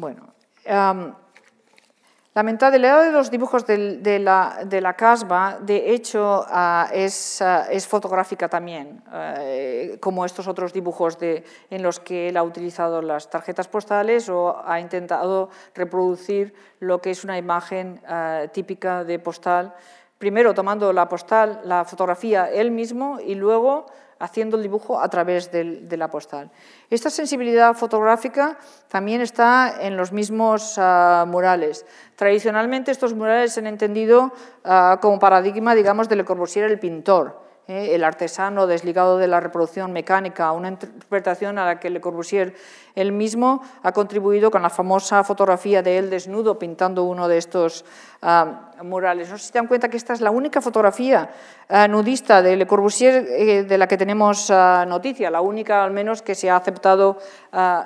Bueno, 0.00 0.32
la 0.64 2.42
mentalidad 2.42 3.04
de 3.04 3.12
los 3.12 3.30
dibujos 3.30 3.66
de, 3.66 4.18
la, 4.18 4.94
casba, 4.96 5.58
de 5.60 5.92
hecho, 5.92 6.46
ah, 6.48 6.88
es, 6.90 7.42
ah, 7.42 7.66
es, 7.70 7.86
fotográfica 7.86 8.48
también, 8.48 9.02
eh, 9.12 9.98
como 10.00 10.24
estos 10.24 10.48
otros 10.48 10.72
dibujos 10.72 11.18
en 11.20 11.82
los 11.82 12.00
que 12.00 12.30
él 12.30 12.38
ha 12.38 12.42
utilizado 12.42 13.02
las 13.02 13.28
tarjetas 13.28 13.68
postales 13.68 14.30
o 14.30 14.62
ha 14.64 14.80
intentado 14.80 15.50
reproducir 15.74 16.54
lo 16.78 17.02
que 17.02 17.10
es 17.10 17.22
una 17.22 17.36
imagen 17.36 18.00
ah, 18.08 18.44
típica 18.50 19.04
de 19.04 19.18
postal, 19.18 19.74
primero 20.16 20.54
tomando 20.54 20.94
la 20.94 21.10
postal, 21.10 21.60
la 21.64 21.84
fotografía 21.84 22.48
él 22.50 22.70
mismo 22.70 23.20
y 23.20 23.34
luego 23.34 23.84
haciendo 24.18 24.56
el 24.56 24.62
dibujo 24.62 24.98
a 25.00 25.08
través 25.10 25.50
de 25.50 25.96
la 25.96 26.08
postal. 26.08 26.50
Esta 26.90 27.08
sensibilidad 27.08 27.74
fotográfica 27.74 28.58
también 28.88 29.20
está 29.20 29.76
en 29.80 29.96
los 29.96 30.10
mismos 30.10 30.74
ah, 30.76 31.24
murales. 31.26 31.86
Tradicionalmente 32.16 32.90
estos 32.90 33.14
murales 33.14 33.52
se 33.52 33.60
han 33.60 33.68
entendido 33.68 34.32
ah, 34.64 34.98
como 35.00 35.20
paradigma, 35.20 35.76
digamos, 35.76 36.08
de 36.08 36.16
Le 36.16 36.24
Corbusier, 36.24 36.68
el 36.68 36.80
pintor. 36.80 37.49
¿Eh? 37.68 37.94
el 37.94 38.04
artesano 38.04 38.66
desligado 38.66 39.18
de 39.18 39.26
la 39.26 39.40
reproducción 39.40 39.92
mecánica, 39.92 40.52
una 40.52 40.68
interpretación 40.68 41.58
a 41.58 41.66
la 41.66 41.80
que 41.80 41.90
Le 41.90 42.00
Corbusier 42.00 42.54
él 42.94 43.12
mismo 43.12 43.62
ha 43.82 43.92
contribuido 43.92 44.50
con 44.50 44.62
la 44.62 44.70
famosa 44.70 45.22
fotografía 45.24 45.82
de 45.82 45.98
él 45.98 46.10
desnudo 46.10 46.58
pintando 46.58 47.04
uno 47.04 47.28
de 47.28 47.38
estos 47.38 47.84
ah, 48.22 48.72
murales. 48.82 49.30
No 49.30 49.38
sé 49.38 49.44
si 49.44 49.52
se 49.52 49.58
dan 49.58 49.66
cuenta 49.66 49.88
que 49.88 49.96
esta 49.96 50.12
es 50.12 50.20
la 50.20 50.30
única 50.30 50.60
fotografía 50.60 51.30
ah, 51.68 51.86
nudista 51.88 52.42
de 52.42 52.56
Le 52.56 52.66
Corbusier 52.66 53.26
eh, 53.28 53.62
de 53.64 53.78
la 53.78 53.86
que 53.86 53.96
tenemos 53.96 54.50
ah, 54.50 54.84
noticia, 54.86 55.30
la 55.30 55.40
única 55.40 55.84
al 55.84 55.92
menos 55.92 56.22
que 56.22 56.34
se 56.34 56.50
ha 56.50 56.56
aceptado 56.56 57.18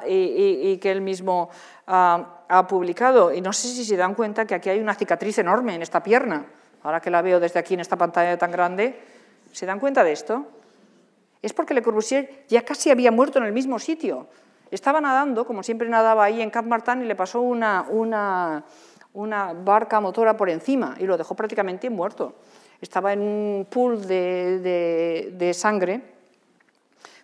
y, 0.06 0.78
que 0.78 0.90
él 0.90 1.00
mismo 1.00 1.50
ha 1.86 2.66
publicado. 2.68 3.32
Y 3.32 3.40
no 3.40 3.52
sé 3.52 3.68
si 3.68 3.84
se 3.84 3.96
dan 3.96 4.14
cuenta 4.14 4.46
que 4.46 4.54
aquí 4.54 4.70
hay 4.70 4.80
una 4.80 4.94
cicatriz 4.94 5.38
enorme 5.38 5.74
en 5.74 5.82
esta 5.82 6.02
pierna. 6.02 6.46
Ahora 6.82 7.00
que 7.00 7.10
la 7.10 7.22
veo 7.22 7.40
desde 7.40 7.58
aquí 7.58 7.74
en 7.74 7.80
esta 7.80 7.96
pantalla 7.96 8.36
tan 8.36 8.50
grande, 8.50 9.00
¿Se 9.54 9.66
dan 9.66 9.78
cuenta 9.78 10.02
de 10.02 10.10
esto? 10.10 10.46
Es 11.40 11.52
porque 11.52 11.74
Le 11.74 11.82
Corbusier 11.82 12.44
ya 12.48 12.64
casi 12.64 12.90
había 12.90 13.12
muerto 13.12 13.38
en 13.38 13.44
el 13.44 13.52
mismo 13.52 13.78
sitio. 13.78 14.26
Estaba 14.68 15.00
nadando, 15.00 15.46
como 15.46 15.62
siempre 15.62 15.88
nadaba 15.88 16.24
ahí 16.24 16.42
en 16.42 16.50
Cap 16.50 16.64
Martin, 16.64 17.02
y 17.02 17.04
le 17.04 17.14
pasó 17.14 17.40
una, 17.40 17.86
una, 17.88 19.52
barca 19.64 20.00
motora 20.00 20.36
por 20.36 20.50
encima 20.50 20.96
y 20.98 21.04
lo 21.06 21.16
dejó 21.16 21.36
prácticamente 21.36 21.88
muerto. 21.88 22.34
Estaba 22.80 23.12
en 23.12 23.20
un 23.20 23.68
pool 23.70 24.04
de, 24.08 25.30
de, 25.32 25.54
sangre 25.54 26.02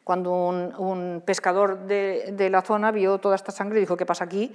cuando 0.05 0.33
un, 0.33 1.23
pescador 1.27 1.81
de, 1.81 2.33
de, 2.37 2.49
la 2.49 2.63
zona 2.63 2.93
vio 2.93 3.19
toda 3.19 3.35
esta 3.35 3.51
sangre 3.51 3.79
y 3.79 3.81
dijo, 3.81 3.97
¿qué 3.97 4.07
pasa 4.07 4.23
aquí? 4.23 4.55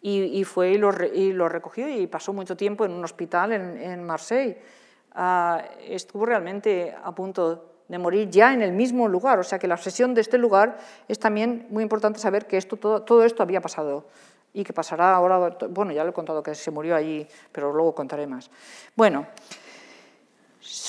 Y, 0.00 0.44
fue 0.44 0.70
y 0.70 0.78
lo, 0.78 0.92
y 1.12 1.32
lo, 1.32 1.48
recogió 1.48 1.88
y 1.88 2.06
pasó 2.06 2.32
mucho 2.32 2.56
tiempo 2.56 2.84
en 2.84 2.92
un 2.92 3.02
hospital 3.02 3.50
en, 3.50 3.82
en 3.82 4.04
Marseille. 4.04 4.56
Ah, 5.18 5.64
estuvo 5.80 6.26
realmente 6.26 6.94
a 7.02 7.14
punto 7.14 7.64
de 7.88 7.98
morir 7.98 8.28
ya 8.28 8.52
en 8.52 8.60
el 8.60 8.72
mismo 8.72 9.08
lugar. 9.08 9.38
O 9.38 9.42
sea 9.42 9.58
que 9.58 9.66
la 9.66 9.74
obsesión 9.74 10.12
de 10.12 10.20
este 10.20 10.36
lugar 10.36 10.76
es 11.08 11.18
también 11.18 11.66
muy 11.70 11.82
importante 11.82 12.18
saber 12.18 12.46
que 12.46 12.58
esto, 12.58 12.76
todo, 12.76 13.00
todo 13.00 13.24
esto 13.24 13.42
había 13.42 13.62
pasado 13.62 14.04
y 14.52 14.62
que 14.62 14.74
pasará 14.74 15.14
ahora, 15.14 15.56
bueno, 15.70 15.92
ya 15.92 16.04
lo 16.04 16.10
he 16.10 16.12
contado 16.12 16.42
que 16.42 16.54
se 16.54 16.70
murió 16.70 16.96
allí, 16.96 17.26
pero 17.50 17.72
luego 17.72 17.94
contaré 17.94 18.26
más. 18.26 18.50
Bueno, 18.94 19.26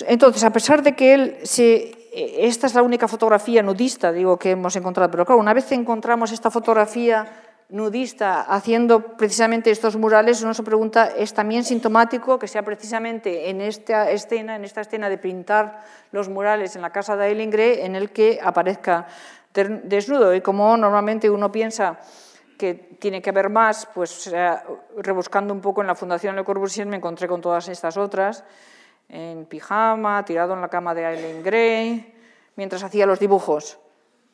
entonces, 0.08 0.44
a 0.44 0.52
pesar 0.52 0.84
de 0.84 0.96
que 0.96 1.14
él 1.14 1.38
esta 2.14 2.68
es 2.68 2.74
la 2.74 2.82
única 2.82 3.08
fotografía 3.08 3.62
nudista, 3.62 4.12
digo, 4.12 4.38
que 4.38 4.52
hemos 4.52 4.76
encontrado, 4.76 5.10
pero 5.12 5.26
claro, 5.26 5.40
una 5.40 5.54
vez 5.54 5.72
encontramos 5.72 6.32
esta 6.32 6.50
fotografía 6.50 7.28
nudista 7.70 8.42
haciendo 8.42 9.18
precisamente 9.18 9.72
estos 9.72 9.98
murales, 9.98 10.42
uno 10.42 10.54
se 10.54 10.64
pregunta, 10.64 11.08
¿es 11.08 11.34
también 11.34 11.64
sintomático 11.64 12.40
que 12.40 12.48
sea 12.48 12.64
precisamente 12.64 13.50
en 13.50 13.60
esta 13.60 14.10
escena, 14.10 14.56
en 14.56 14.64
esta 14.64 14.82
escena 14.82 15.10
de 15.10 15.18
pintar 15.18 15.84
los 16.12 16.30
murales 16.30 16.76
en 16.76 16.82
la 16.82 16.92
casa 16.92 17.18
de 17.18 17.28
Eilingre, 17.28 17.86
en 17.86 17.96
el 17.96 18.12
que 18.12 18.40
aparezca 18.42 19.08
desnudo? 19.54 20.34
Y 20.34 20.42
como 20.42 20.78
normalmente 20.78 21.30
uno 21.30 21.52
piensa 21.52 22.00
que 22.58 22.74
tiene 22.74 23.22
que 23.22 23.30
haber 23.30 23.50
más, 23.50 23.88
pues 23.94 24.32
rebuscando 24.98 25.54
un 25.54 25.62
poco 25.62 25.82
en 25.82 25.88
la 25.88 25.96
Fundación 25.96 26.36
Le 26.36 26.44
Corbusier 26.44 26.88
me 26.88 26.98
encontré 26.98 27.28
con 27.28 27.42
todas 27.42 27.68
estas 27.68 27.98
otras, 27.98 28.44
en 29.10 29.46
pijama, 29.46 30.24
tirado 30.26 30.54
en 30.54 30.62
la 30.62 30.70
cama 30.70 30.94
de 30.94 31.06
Eileen 31.06 31.44
Gray, 31.44 32.16
mientras 32.56 32.84
hacía 32.84 33.06
los 33.06 33.20
dibujos. 33.20 33.78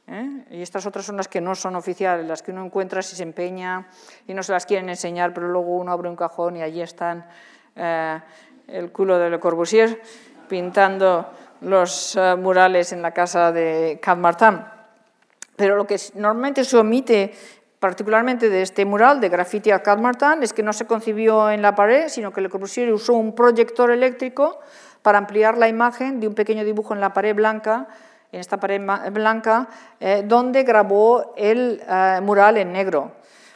¿Eh? 0.07 0.45
Y 0.51 0.61
estas 0.61 0.85
otras 0.85 1.05
son 1.05 1.17
las 1.17 1.27
que 1.27 1.41
no 1.41 1.55
son 1.55 1.75
oficiales, 1.75 2.25
las 2.25 2.41
que 2.41 2.51
uno 2.51 2.65
encuentra 2.65 3.01
si 3.01 3.15
se 3.15 3.23
empeña 3.23 3.87
y 4.27 4.33
no 4.33 4.43
se 4.43 4.51
las 4.51 4.65
quieren 4.65 4.89
enseñar, 4.89 5.33
pero 5.33 5.47
luego 5.47 5.75
uno 5.75 5.91
abre 5.91 6.09
un 6.09 6.15
cajón 6.15 6.57
y 6.57 6.61
allí 6.61 6.81
están 6.81 7.25
eh, 7.75 8.19
el 8.67 8.91
culo 8.91 9.17
de 9.17 9.29
Le 9.29 9.39
Corbusier 9.39 10.01
pintando 10.47 11.31
los 11.61 12.15
eh, 12.15 12.35
murales 12.35 12.91
en 12.91 13.01
la 13.01 13.11
casa 13.11 13.51
de 13.51 13.99
Cap 14.01 14.17
Martin. 14.17 14.61
Pero 15.55 15.75
lo 15.75 15.85
que 15.85 15.99
normalmente 16.15 16.63
se 16.63 16.77
omite 16.77 17.33
particularmente 17.79 18.49
de 18.49 18.61
este 18.61 18.85
mural 18.85 19.19
de 19.19 19.29
graffiti 19.29 19.71
a 19.71 19.83
Cap 19.83 19.99
Martin 19.99 20.41
es 20.41 20.53
que 20.53 20.63
no 20.63 20.71
se 20.71 20.85
concibió 20.85 21.51
en 21.51 21.61
la 21.61 21.75
pared, 21.75 22.07
sino 22.07 22.31
que 22.31 22.41
Le 22.41 22.49
Corbusier 22.49 22.91
usó 22.93 23.13
un 23.13 23.35
proyector 23.35 23.91
eléctrico 23.91 24.59
para 25.01 25.17
ampliar 25.17 25.57
la 25.57 25.67
imagen 25.67 26.19
de 26.19 26.27
un 26.27 26.33
pequeño 26.33 26.63
dibujo 26.63 26.93
en 26.93 27.01
la 27.01 27.11
pared 27.11 27.35
blanca 27.35 27.87
en 28.33 28.39
esta 28.39 28.57
pared 28.57 28.81
blanca, 29.11 29.69
eh, 29.99 30.23
donde 30.25 30.63
grabó 30.63 31.33
el 31.37 31.81
eh, 31.87 32.19
mural 32.21 32.57
en 32.57 32.73
negro. 32.73 33.11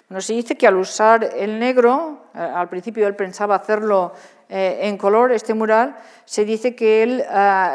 Bueno, 0.07 0.21
se 0.21 0.33
dice 0.33 0.55
que 0.55 0.67
al 0.67 0.77
usar 0.77 1.23
el 1.35 1.59
negro, 1.59 2.29
eh, 2.33 2.39
al 2.39 2.69
principio 2.69 3.07
él 3.07 3.15
pensaba 3.15 3.55
hacerlo 3.55 4.13
en 4.49 4.97
color, 4.97 5.33
este 5.33 5.53
mural, 5.53 5.97
se 6.23 6.45
dice 6.45 6.73
que 6.73 7.03
él 7.03 7.21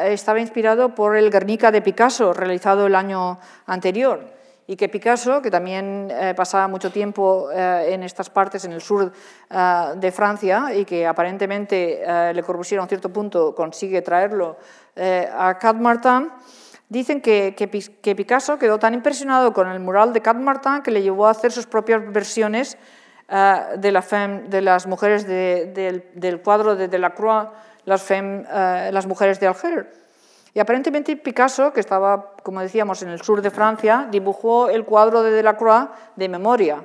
estaba 0.06 0.40
inspirado 0.40 0.94
por 0.94 1.18
el 1.18 1.30
Guernica 1.30 1.70
de 1.70 1.82
Picasso, 1.82 2.32
realizado 2.32 2.86
el 2.86 2.94
año 2.94 3.38
anterior. 3.66 4.20
y 4.66 4.76
que 4.76 4.88
Picasso, 4.88 5.42
que 5.42 5.50
también 5.50 6.08
eh, 6.10 6.32
pasaba 6.34 6.68
mucho 6.68 6.90
tiempo 6.90 7.50
eh, 7.52 7.90
en 7.92 8.02
estas 8.02 8.30
partes, 8.30 8.64
en 8.64 8.72
el 8.72 8.80
sur 8.80 9.12
eh, 9.50 9.84
de 9.96 10.12
Francia, 10.12 10.74
y 10.74 10.84
que 10.84 11.06
aparentemente 11.06 12.02
Le 12.32 12.42
Corbusier 12.42 12.78
a 12.78 12.84
un 12.84 12.88
cierto 12.88 13.10
punto 13.10 13.54
consigue 13.54 14.00
traerlo 14.02 14.56
a 14.96 15.58
Cat 15.58 15.76
dicen 16.92 17.22
que, 17.22 17.54
que, 17.56 18.14
Picasso 18.14 18.58
quedó 18.58 18.78
tan 18.78 18.92
impresionado 18.92 19.54
con 19.54 19.66
el 19.68 19.80
mural 19.80 20.12
de 20.12 20.20
Cat 20.20 20.36
Martin 20.36 20.82
que 20.82 20.90
le 20.90 21.02
llevó 21.02 21.26
a 21.26 21.30
hacer 21.30 21.50
sus 21.50 21.66
propias 21.66 22.12
versiones 22.12 22.76
de, 23.28 23.92
la 23.92 24.02
de 24.48 24.60
las 24.60 24.86
mujeres 24.86 25.26
del, 25.26 26.40
cuadro 26.44 26.76
de 26.76 26.88
Delacroix, 26.88 27.48
las, 27.86 28.02
femme, 28.02 28.44
las 28.92 29.06
mujeres 29.06 29.40
de 29.40 29.46
Alger. 29.46 29.90
Y 30.52 30.60
aparentemente 30.60 31.16
Picasso, 31.16 31.72
que 31.72 31.80
estaba, 31.80 32.34
como 32.42 32.60
decíamos, 32.60 33.02
en 33.02 33.08
el 33.08 33.22
sur 33.22 33.40
de 33.40 33.50
Francia, 33.50 34.06
dibujó 34.10 34.68
el 34.68 34.84
cuadro 34.84 35.22
de 35.22 35.30
Delacroix 35.30 35.88
de 36.16 36.28
memoria 36.28 36.84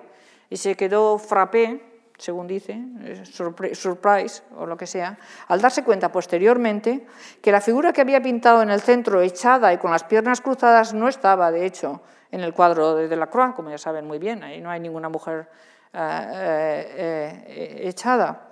y 0.49 0.55
se 0.55 0.75
quedó 0.75 1.17
frappé, 1.17 1.81
según 2.17 2.47
dice, 2.47 2.81
eh, 3.01 3.23
surprise 3.25 4.41
o 4.57 4.65
lo 4.65 4.75
que 4.75 4.87
sea, 4.87 5.17
al 5.47 5.61
darse 5.61 5.83
cuenta 5.83 6.11
posteriormente 6.11 7.05
que 7.41 7.51
la 7.51 7.61
figura 7.61 7.93
que 7.93 8.01
había 8.01 8.21
pintado 8.21 8.61
en 8.63 8.71
el 8.71 8.81
centro, 8.81 9.21
echada 9.21 9.71
y 9.73 9.77
con 9.77 9.91
las 9.91 10.03
piernas 10.03 10.41
cruzadas, 10.41 10.93
no 10.93 11.07
estaba, 11.07 11.51
de 11.51 11.65
hecho, 11.65 12.01
en 12.31 12.41
el 12.41 12.53
cuadro 12.53 12.95
de 12.95 13.07
Delacroix, 13.07 13.53
como 13.53 13.69
ya 13.69 13.77
saben 13.77 14.05
muy 14.05 14.17
bien, 14.17 14.43
ahí 14.43 14.59
no 14.59 14.69
hay 14.69 14.79
ninguna 14.79 15.09
mujer 15.09 15.47
eh, 15.93 17.45
eh, 17.47 17.81
echada. 17.83 18.43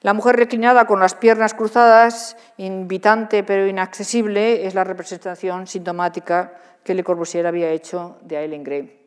La 0.00 0.14
mujer 0.14 0.36
reclinada 0.36 0.86
con 0.86 0.98
las 0.98 1.14
piernas 1.14 1.52
cruzadas, 1.52 2.36
invitante 2.56 3.44
pero 3.44 3.66
inaccesible, 3.66 4.66
es 4.66 4.74
la 4.74 4.84
representación 4.84 5.66
sintomática 5.66 6.54
que 6.82 6.94
Le 6.94 7.04
Corbusier 7.04 7.46
había 7.46 7.70
hecho 7.70 8.16
de 8.22 8.38
Eileen 8.38 8.64
Gray. 8.64 8.99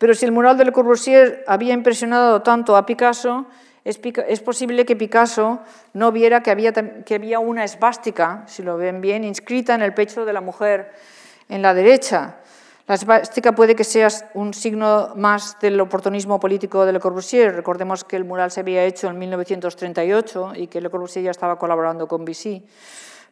Pero 0.00 0.14
si 0.14 0.24
el 0.24 0.32
mural 0.32 0.56
de 0.56 0.64
Le 0.64 0.72
Corbusier 0.72 1.44
había 1.46 1.74
impresionado 1.74 2.40
tanto 2.40 2.74
a 2.74 2.86
Picasso, 2.86 3.44
es, 3.84 3.98
posible 4.40 4.86
que 4.86 4.96
Picasso 4.96 5.60
no 5.92 6.10
viera 6.10 6.42
que 6.42 6.50
había, 6.50 7.38
una 7.38 7.64
esvástica, 7.64 8.42
si 8.46 8.62
lo 8.62 8.78
ven 8.78 9.02
bien, 9.02 9.24
inscrita 9.24 9.74
en 9.74 9.82
el 9.82 9.92
pecho 9.92 10.24
de 10.24 10.32
la 10.32 10.40
mujer 10.40 10.90
en 11.50 11.60
la 11.60 11.74
derecha. 11.74 12.36
La 12.86 12.94
esvástica 12.94 13.54
puede 13.54 13.76
que 13.76 13.84
sea 13.84 14.08
un 14.32 14.54
signo 14.54 15.12
más 15.16 15.60
del 15.60 15.78
oportunismo 15.78 16.40
político 16.40 16.86
de 16.86 16.94
Le 16.94 16.98
Corbusier. 16.98 17.54
Recordemos 17.54 18.02
que 18.02 18.16
el 18.16 18.24
mural 18.24 18.50
se 18.50 18.60
había 18.60 18.84
hecho 18.84 19.08
en 19.08 19.18
1938 19.18 20.52
y 20.56 20.68
que 20.68 20.80
Le 20.80 20.88
Corbusier 20.88 21.26
ya 21.26 21.30
estaba 21.30 21.58
colaborando 21.58 22.08
con 22.08 22.24
Vichy. 22.24 22.64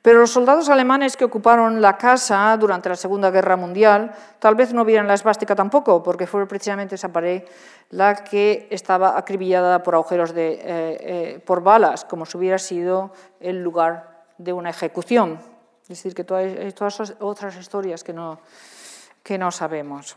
Pero 0.03 0.21
los 0.21 0.31
soldados 0.31 0.69
alemanes 0.69 1.17
que 1.17 1.25
ocuparon 1.25 1.83
la 1.83 1.99
casa 1.99 2.57
durante 2.57 2.89
la 2.89 2.97
Segunda 2.97 3.31
Guerra 3.31 3.57
Mundial 3.57 4.13
tal 4.39 4.55
vez 4.55 4.73
no 4.73 4.85
vieran 4.85 5.09
la 5.09 5.15
esvástica 5.15 5.57
tampoco, 5.57 6.03
porque 6.03 6.27
fue 6.27 6.47
precisamente 6.47 6.95
esa 6.95 7.13
pared 7.13 7.43
la 7.91 8.15
que 8.15 8.69
estaba 8.71 9.19
acribillada 9.19 9.83
por 9.83 9.95
agujeros 9.95 10.33
de, 10.33 10.53
eh, 10.53 10.61
eh, 10.63 11.43
por 11.45 11.63
balas, 11.63 12.05
como 12.05 12.27
si 12.27 12.37
hubiera 12.37 12.59
sido 12.59 13.13
el 13.41 13.63
lugar 13.63 14.25
de 14.39 14.53
una 14.53 14.71
ejecución. 14.71 15.41
Es 15.83 15.89
decir, 15.89 16.15
que 16.15 16.27
hay 16.35 16.73
todas 16.73 17.15
otras 17.19 17.57
historias 17.57 18.05
que 18.05 18.13
no, 18.13 18.39
que 19.23 19.39
no 19.39 19.51
sabemos. 19.51 20.17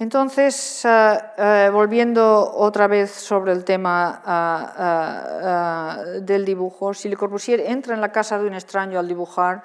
Entonces, 0.00 0.82
eh, 0.86 1.18
eh, 1.36 1.70
volviendo 1.70 2.54
otra 2.54 2.86
vez 2.86 3.10
sobre 3.10 3.52
el 3.52 3.66
tema 3.66 4.22
eh, 6.16 6.20
del 6.22 6.42
dibujo, 6.42 6.94
si 6.94 7.10
Le 7.10 7.18
Corbusier 7.18 7.60
entra 7.60 7.94
en 7.94 8.00
la 8.00 8.10
casa 8.10 8.38
de 8.38 8.46
un 8.46 8.54
extraño 8.54 8.98
al 8.98 9.06
dibujar, 9.06 9.62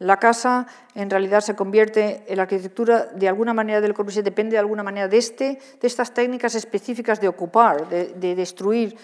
la 0.00 0.16
casa 0.16 0.66
en 0.96 1.08
realidad 1.08 1.40
se 1.40 1.54
convierte 1.54 2.24
en 2.26 2.36
la 2.36 2.42
arquitectura 2.42 3.04
de 3.14 3.28
alguna 3.28 3.54
manera 3.54 3.80
del 3.80 3.94
Corbusier, 3.94 4.24
depende 4.24 4.54
de 4.54 4.58
alguna 4.58 4.82
manera 4.82 5.06
de, 5.06 5.18
este, 5.18 5.60
de 5.80 5.86
estas 5.86 6.12
técnicas 6.12 6.56
específicas 6.56 7.20
de 7.20 7.28
ocupar, 7.28 7.88
de 7.88 8.34
destruir 8.34 8.98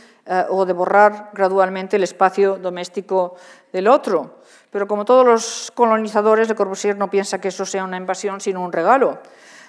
o 0.51 0.66
de 0.66 0.72
borrar 0.72 1.30
gradualmente 1.33 1.95
el 1.95 2.03
espacio 2.03 2.57
doméstico 2.57 3.37
del 3.72 3.87
otro. 3.87 4.41
Pero 4.70 4.89
como 4.89 5.05
todos 5.05 5.24
los 5.24 5.70
colonizadores, 5.74 6.49
Le 6.49 6.57
Corbusier 6.57 6.97
no 6.99 7.09
piensa 7.09 7.41
que 7.41 7.49
eso 7.49 7.64
sea 7.64 7.85
una 7.85 7.97
invasión, 7.97 8.41
sino 8.41 8.62
un 8.62 8.72
regalo. 8.72 9.20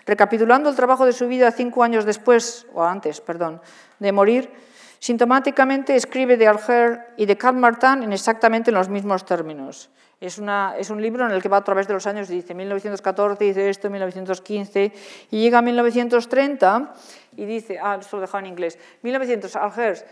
Recapitulando 0.05 0.69
el 0.69 0.75
trabajo 0.75 1.05
de 1.05 1.13
su 1.13 1.27
vida 1.27 1.51
cinco 1.51 1.83
años 1.83 2.05
después, 2.05 2.67
o 2.73 2.83
antes, 2.83 3.21
perdón, 3.21 3.61
de 3.99 4.11
morir, 4.11 4.51
sintomáticamente 4.99 5.95
escribe 5.95 6.37
de 6.37 6.47
Alger 6.47 7.13
y 7.17 7.25
de 7.25 7.37
Cat 7.37 7.55
Martin 7.55 8.03
en 8.03 8.13
exactamente 8.13 8.71
los 8.71 8.89
mismos 8.89 9.25
términos. 9.25 9.89
Es, 10.23 10.39
un 10.39 11.01
libro 11.01 11.25
en 11.25 11.33
el 11.33 11.41
que 11.41 11.49
va 11.49 11.57
a 11.57 11.63
través 11.65 11.85
de 11.85 11.93
los 11.93 12.07
años, 12.07 12.29
dice 12.29 12.53
1914, 12.53 13.43
dice 13.43 13.69
esto, 13.69 13.89
1915, 13.89 14.93
y 15.31 15.41
llega 15.41 15.57
a 15.57 15.61
1930 15.61 16.93
y 17.35 17.43
dice, 17.43 17.77
ah, 17.81 17.97
esto 17.99 18.15
lo 18.15 18.21
dejado 18.21 18.39
en 18.39 18.45
inglés, 18.45 18.79
1900, 19.01 19.53
Alger, 19.57 20.05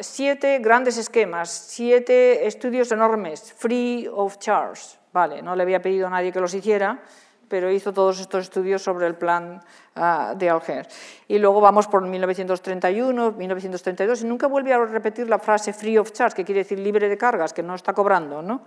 siete 0.00 0.58
grandes 0.58 0.98
esquemas, 0.98 1.48
siete 1.48 2.46
estudios 2.46 2.92
enormes, 2.92 3.54
free 3.54 4.06
of 4.12 4.38
charge. 4.38 4.98
Vale, 5.14 5.40
no 5.40 5.56
le 5.56 5.62
había 5.62 5.80
pedido 5.80 6.08
a 6.08 6.10
nadie 6.10 6.30
que 6.30 6.40
los 6.40 6.52
hiciera, 6.52 7.00
pero 7.48 7.70
hizo 7.70 7.92
todos 7.92 8.20
estos 8.20 8.44
estudios 8.44 8.82
sobre 8.82 9.06
el 9.06 9.14
plan 9.14 9.62
ah, 9.94 10.34
de 10.36 10.50
Alger. 10.50 10.86
Y 11.28 11.38
luego 11.38 11.60
vamos 11.60 11.86
por 11.86 12.02
1931, 12.02 13.32
1932, 13.32 14.22
y 14.22 14.26
nunca 14.26 14.46
vuelve 14.46 14.72
a 14.72 14.84
repetir 14.84 15.28
la 15.28 15.38
frase 15.38 15.72
free 15.72 15.98
of 15.98 16.12
charge, 16.12 16.36
que 16.36 16.44
quiere 16.44 16.60
decir 16.60 16.78
libre 16.78 17.08
de 17.08 17.16
cargas, 17.16 17.52
que 17.52 17.62
no 17.62 17.74
está 17.74 17.92
cobrando, 17.92 18.42
¿no? 18.42 18.62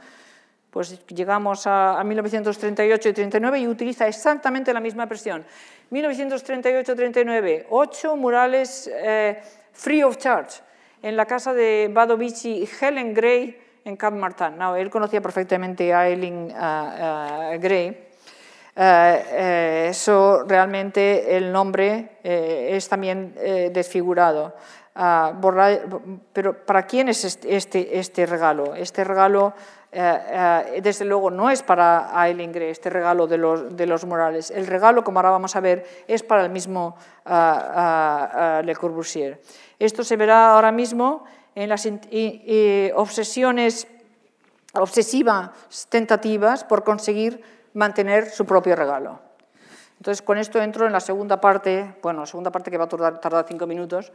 Pues 0.70 1.06
llegamos 1.08 1.66
a, 1.66 2.04
1938 2.04 3.10
y 3.10 3.14
39 3.14 3.60
y 3.60 3.68
utiliza 3.68 4.08
exactamente 4.08 4.74
la 4.74 4.80
misma 4.80 5.04
expresión. 5.04 5.46
1938-39, 5.92 7.68
ocho 7.70 8.16
murales 8.16 8.92
eh, 8.94 9.42
free 9.72 10.04
of 10.04 10.18
charge 10.18 10.62
en 11.02 11.16
la 11.16 11.26
casa 11.26 11.54
de 11.54 11.90
Badovici 11.92 12.68
Helen 12.80 13.14
Gray 13.14 13.58
en 13.86 13.96
Cap 13.96 14.14
Martin. 14.14 14.60
él 14.78 14.90
conocía 14.90 15.22
perfectamente 15.22 15.94
a 15.94 16.10
Eileen 16.10 16.52
uh, 16.52 17.56
uh, 17.56 17.60
Gray. 17.60 18.07
Uh, 18.78 19.90
eso 19.90 20.44
realmente 20.48 21.36
el 21.36 21.52
nombre 21.52 22.20
es 22.24 22.88
también 22.88 23.34
desfigurado. 23.74 24.54
pero 26.32 26.66
¿para 26.66 26.86
quién 26.86 27.10
es 27.10 27.26
este, 27.44 27.98
este, 27.98 28.26
regalo? 28.28 28.76
Este 28.76 29.04
regalo, 29.04 29.54
desde 29.92 31.06
luego, 31.06 31.32
no 31.32 31.50
es 31.50 31.64
para 31.64 32.12
Eileen 32.28 32.52
Gray, 32.52 32.70
este 32.70 32.92
regalo 32.92 33.26
de 33.26 33.38
los, 33.38 33.76
de 33.76 33.88
los 33.88 34.06
morales. 34.06 34.52
El 34.52 34.68
regalo, 34.68 35.04
como 35.04 35.18
ahora 35.18 35.32
vamos 35.32 35.56
a 35.56 35.60
ver, 35.60 35.84
es 36.08 36.22
para 36.22 36.44
el 36.44 36.52
mismo 36.52 36.96
Le 37.26 38.76
Corbusier. 38.76 39.42
Esto 39.80 40.04
se 40.04 40.18
verá 40.18 40.54
ahora 40.54 40.72
mismo 40.72 41.24
en 41.56 41.70
las 41.70 41.88
obsesiones 42.94 43.88
obsesivas 44.74 45.50
tentativas 45.90 46.64
por 46.64 46.84
conseguir 46.84 47.57
mantener 47.78 48.30
su 48.30 48.46
propio 48.46 48.76
regalo. 48.76 49.20
Entonces, 49.98 50.22
con 50.22 50.38
esto 50.38 50.62
entro 50.62 50.86
en 50.86 50.92
la 50.92 51.00
segunda 51.00 51.40
parte, 51.40 51.96
bueno, 52.02 52.22
la 52.22 52.26
segunda 52.26 52.52
parte 52.52 52.72
que 52.72 52.78
va 52.78 52.86
a 52.86 53.20
tardar, 53.20 53.46
cinco 53.48 53.68
minutos, 53.68 54.12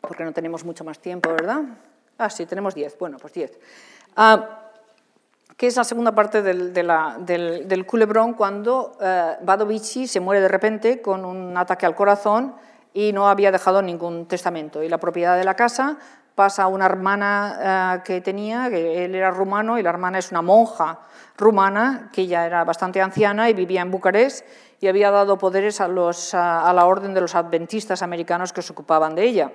porque 0.00 0.24
no 0.24 0.32
tenemos 0.32 0.64
mucho 0.64 0.84
más 0.84 0.98
tiempo, 0.98 1.30
¿verdad? 1.30 1.62
Ah, 2.18 2.28
sí, 2.28 2.44
tenemos 2.46 2.74
diez. 2.74 2.96
Bueno, 2.98 3.16
pues 3.18 3.32
diez. 3.32 3.58
Ah, 4.16 4.60
que 5.56 5.66
es 5.66 5.76
la 5.76 5.84
segunda 5.84 6.14
parte 6.14 6.42
del, 6.42 6.72
del, 6.72 7.86
culebrón 7.86 8.34
cuando 8.34 8.96
eh, 9.00 9.36
Badovici 9.42 10.06
se 10.06 10.20
muere 10.20 10.40
de 10.40 10.48
repente 10.48 11.02
con 11.02 11.24
un 11.24 11.56
ataque 11.56 11.84
al 11.84 11.94
corazón 11.94 12.54
y 12.92 13.12
no 13.12 13.28
había 13.28 13.52
dejado 13.52 13.82
ningún 13.82 14.26
testamento. 14.26 14.82
Y 14.82 14.88
la 14.88 14.98
propiedad 14.98 15.36
de 15.36 15.44
la 15.44 15.54
casa 15.54 15.98
pasa 16.40 16.62
a 16.62 16.68
una 16.68 16.86
hermana 16.86 17.98
eh, 17.98 18.02
que 18.02 18.22
tenía, 18.22 18.70
que 18.70 19.04
él 19.04 19.14
era 19.14 19.30
rumano 19.30 19.78
y 19.78 19.82
la 19.82 19.90
hermana 19.90 20.18
es 20.20 20.30
una 20.30 20.40
monja 20.40 21.00
rumana 21.36 22.08
que 22.14 22.26
ya 22.26 22.46
era 22.46 22.64
bastante 22.64 23.02
anciana 23.02 23.50
y 23.50 23.52
vivía 23.52 23.82
en 23.82 23.90
Bucarest 23.90 24.46
y 24.80 24.88
había 24.88 25.10
dado 25.10 25.36
poderes 25.36 25.82
a, 25.82 25.88
los, 25.88 26.32
a 26.32 26.72
la 26.72 26.86
orden 26.86 27.12
de 27.12 27.20
los 27.20 27.34
adventistas 27.34 28.00
americanos 28.00 28.54
que 28.54 28.62
se 28.62 28.72
ocupaban 28.72 29.14
de 29.14 29.24
ella. 29.24 29.52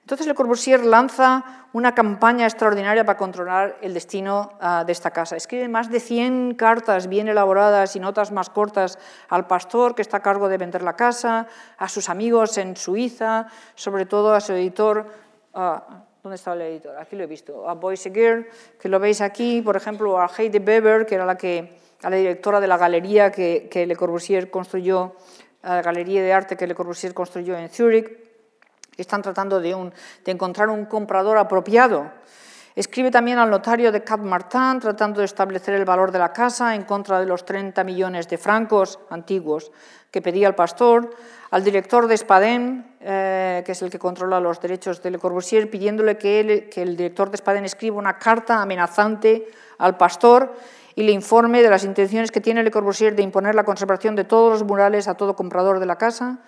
Entonces 0.00 0.26
Le 0.26 0.34
Corbusier 0.34 0.86
lanza 0.86 1.66
una 1.74 1.94
campaña 1.94 2.46
extraordinaria 2.46 3.04
para 3.04 3.18
controlar 3.18 3.76
el 3.82 3.92
destino 3.92 4.52
ah, 4.58 4.82
de 4.86 4.92
esta 4.92 5.10
casa. 5.10 5.36
Escribe 5.36 5.68
más 5.68 5.90
de 5.90 6.00
100 6.00 6.54
cartas 6.54 7.08
bien 7.08 7.28
elaboradas 7.28 7.94
y 7.94 8.00
notas 8.00 8.32
más 8.32 8.48
cortas 8.48 8.98
al 9.28 9.46
pastor 9.46 9.94
que 9.94 10.00
está 10.00 10.16
a 10.16 10.22
cargo 10.22 10.48
de 10.48 10.56
vender 10.56 10.80
la 10.80 10.96
casa, 10.96 11.46
a 11.76 11.90
sus 11.90 12.08
amigos 12.08 12.56
en 12.56 12.74
Suiza, 12.74 13.48
sobre 13.74 14.06
todo 14.06 14.32
a 14.32 14.40
su 14.40 14.54
editor. 14.54 15.27
Ah, 15.60 16.04
¿Dónde 16.22 16.36
está 16.36 16.52
el 16.52 16.62
editor? 16.62 16.96
Aquí 16.98 17.16
lo 17.16 17.24
he 17.24 17.26
visto. 17.26 17.68
A 17.68 17.74
Boyce 17.74 18.10
Girl, 18.10 18.46
que 18.80 18.88
lo 18.88 19.00
veis 19.00 19.20
aquí, 19.20 19.60
por 19.60 19.76
ejemplo, 19.76 20.20
a 20.20 20.28
Heidi 20.28 20.58
Weber, 20.58 21.04
que 21.04 21.16
era 21.16 21.26
la, 21.26 21.36
que, 21.36 21.78
la 22.00 22.10
directora 22.10 22.60
de 22.60 22.68
la 22.68 22.76
galería 22.76 23.32
que, 23.32 23.68
que 23.68 23.84
Le 23.84 23.96
Corbusier 23.96 24.50
construyó, 24.50 25.16
la 25.62 25.82
galería 25.82 26.22
de 26.22 26.32
arte 26.32 26.56
que 26.56 26.68
Le 26.68 26.76
Corbusier 26.76 27.12
construyó 27.12 27.58
en 27.58 27.68
Zúrich 27.70 28.08
están 28.96 29.22
tratando 29.22 29.60
de, 29.60 29.90
encontrar 30.26 30.68
un 30.68 30.84
comprador 30.84 31.38
apropiado. 31.38 32.10
Escribe 32.76 33.10
también 33.10 33.38
al 33.38 33.50
notario 33.50 33.90
de 33.90 34.04
Cap 34.04 34.20
Martin 34.20 34.78
tratando 34.80 35.20
de 35.20 35.24
establecer 35.24 35.74
el 35.74 35.84
valor 35.84 36.12
de 36.12 36.20
la 36.20 36.32
casa 36.32 36.74
en 36.74 36.82
contra 36.84 37.18
de 37.18 37.26
los 37.26 37.44
30 37.44 37.82
millones 37.82 38.28
de 38.28 38.38
francos 38.38 39.00
antiguos 39.10 39.72
que 40.10 40.22
pedía 40.22 40.46
el 40.46 40.54
pastor, 40.54 41.10
al 41.50 41.64
director 41.64 42.06
de 42.06 42.16
Spaden, 42.16 42.87
eh, 43.00 43.62
que 43.64 43.72
es 43.72 43.82
el 43.82 43.90
que 43.90 43.98
controla 43.98 44.40
los 44.40 44.60
derechos 44.60 45.00
de 45.02 45.12
Le 45.12 45.18
Corbusier, 45.18 45.70
pidiéndole 45.70 46.18
que, 46.18 46.68
el 46.74 46.96
director 46.96 47.30
de 47.30 47.36
Spaden 47.36 47.64
escriba 47.64 47.96
una 47.96 48.18
carta 48.18 48.60
amenazante 48.60 49.46
al 49.78 49.96
pastor 49.96 50.52
y 50.96 51.04
le 51.04 51.12
informe 51.12 51.62
de 51.62 51.70
las 51.70 51.84
intenciones 51.84 52.32
que 52.32 52.40
tiene 52.40 52.64
Le 52.64 52.72
Corbusier 52.72 53.14
de 53.14 53.22
imponer 53.22 53.54
la 53.54 53.62
conservación 53.62 54.16
de 54.16 54.24
todos 54.24 54.50
los 54.50 54.64
murales 54.64 55.06
a 55.06 55.14
todo 55.14 55.36
comprador 55.36 55.78
de 55.78 55.86
la 55.86 55.96
casa. 55.96 56.38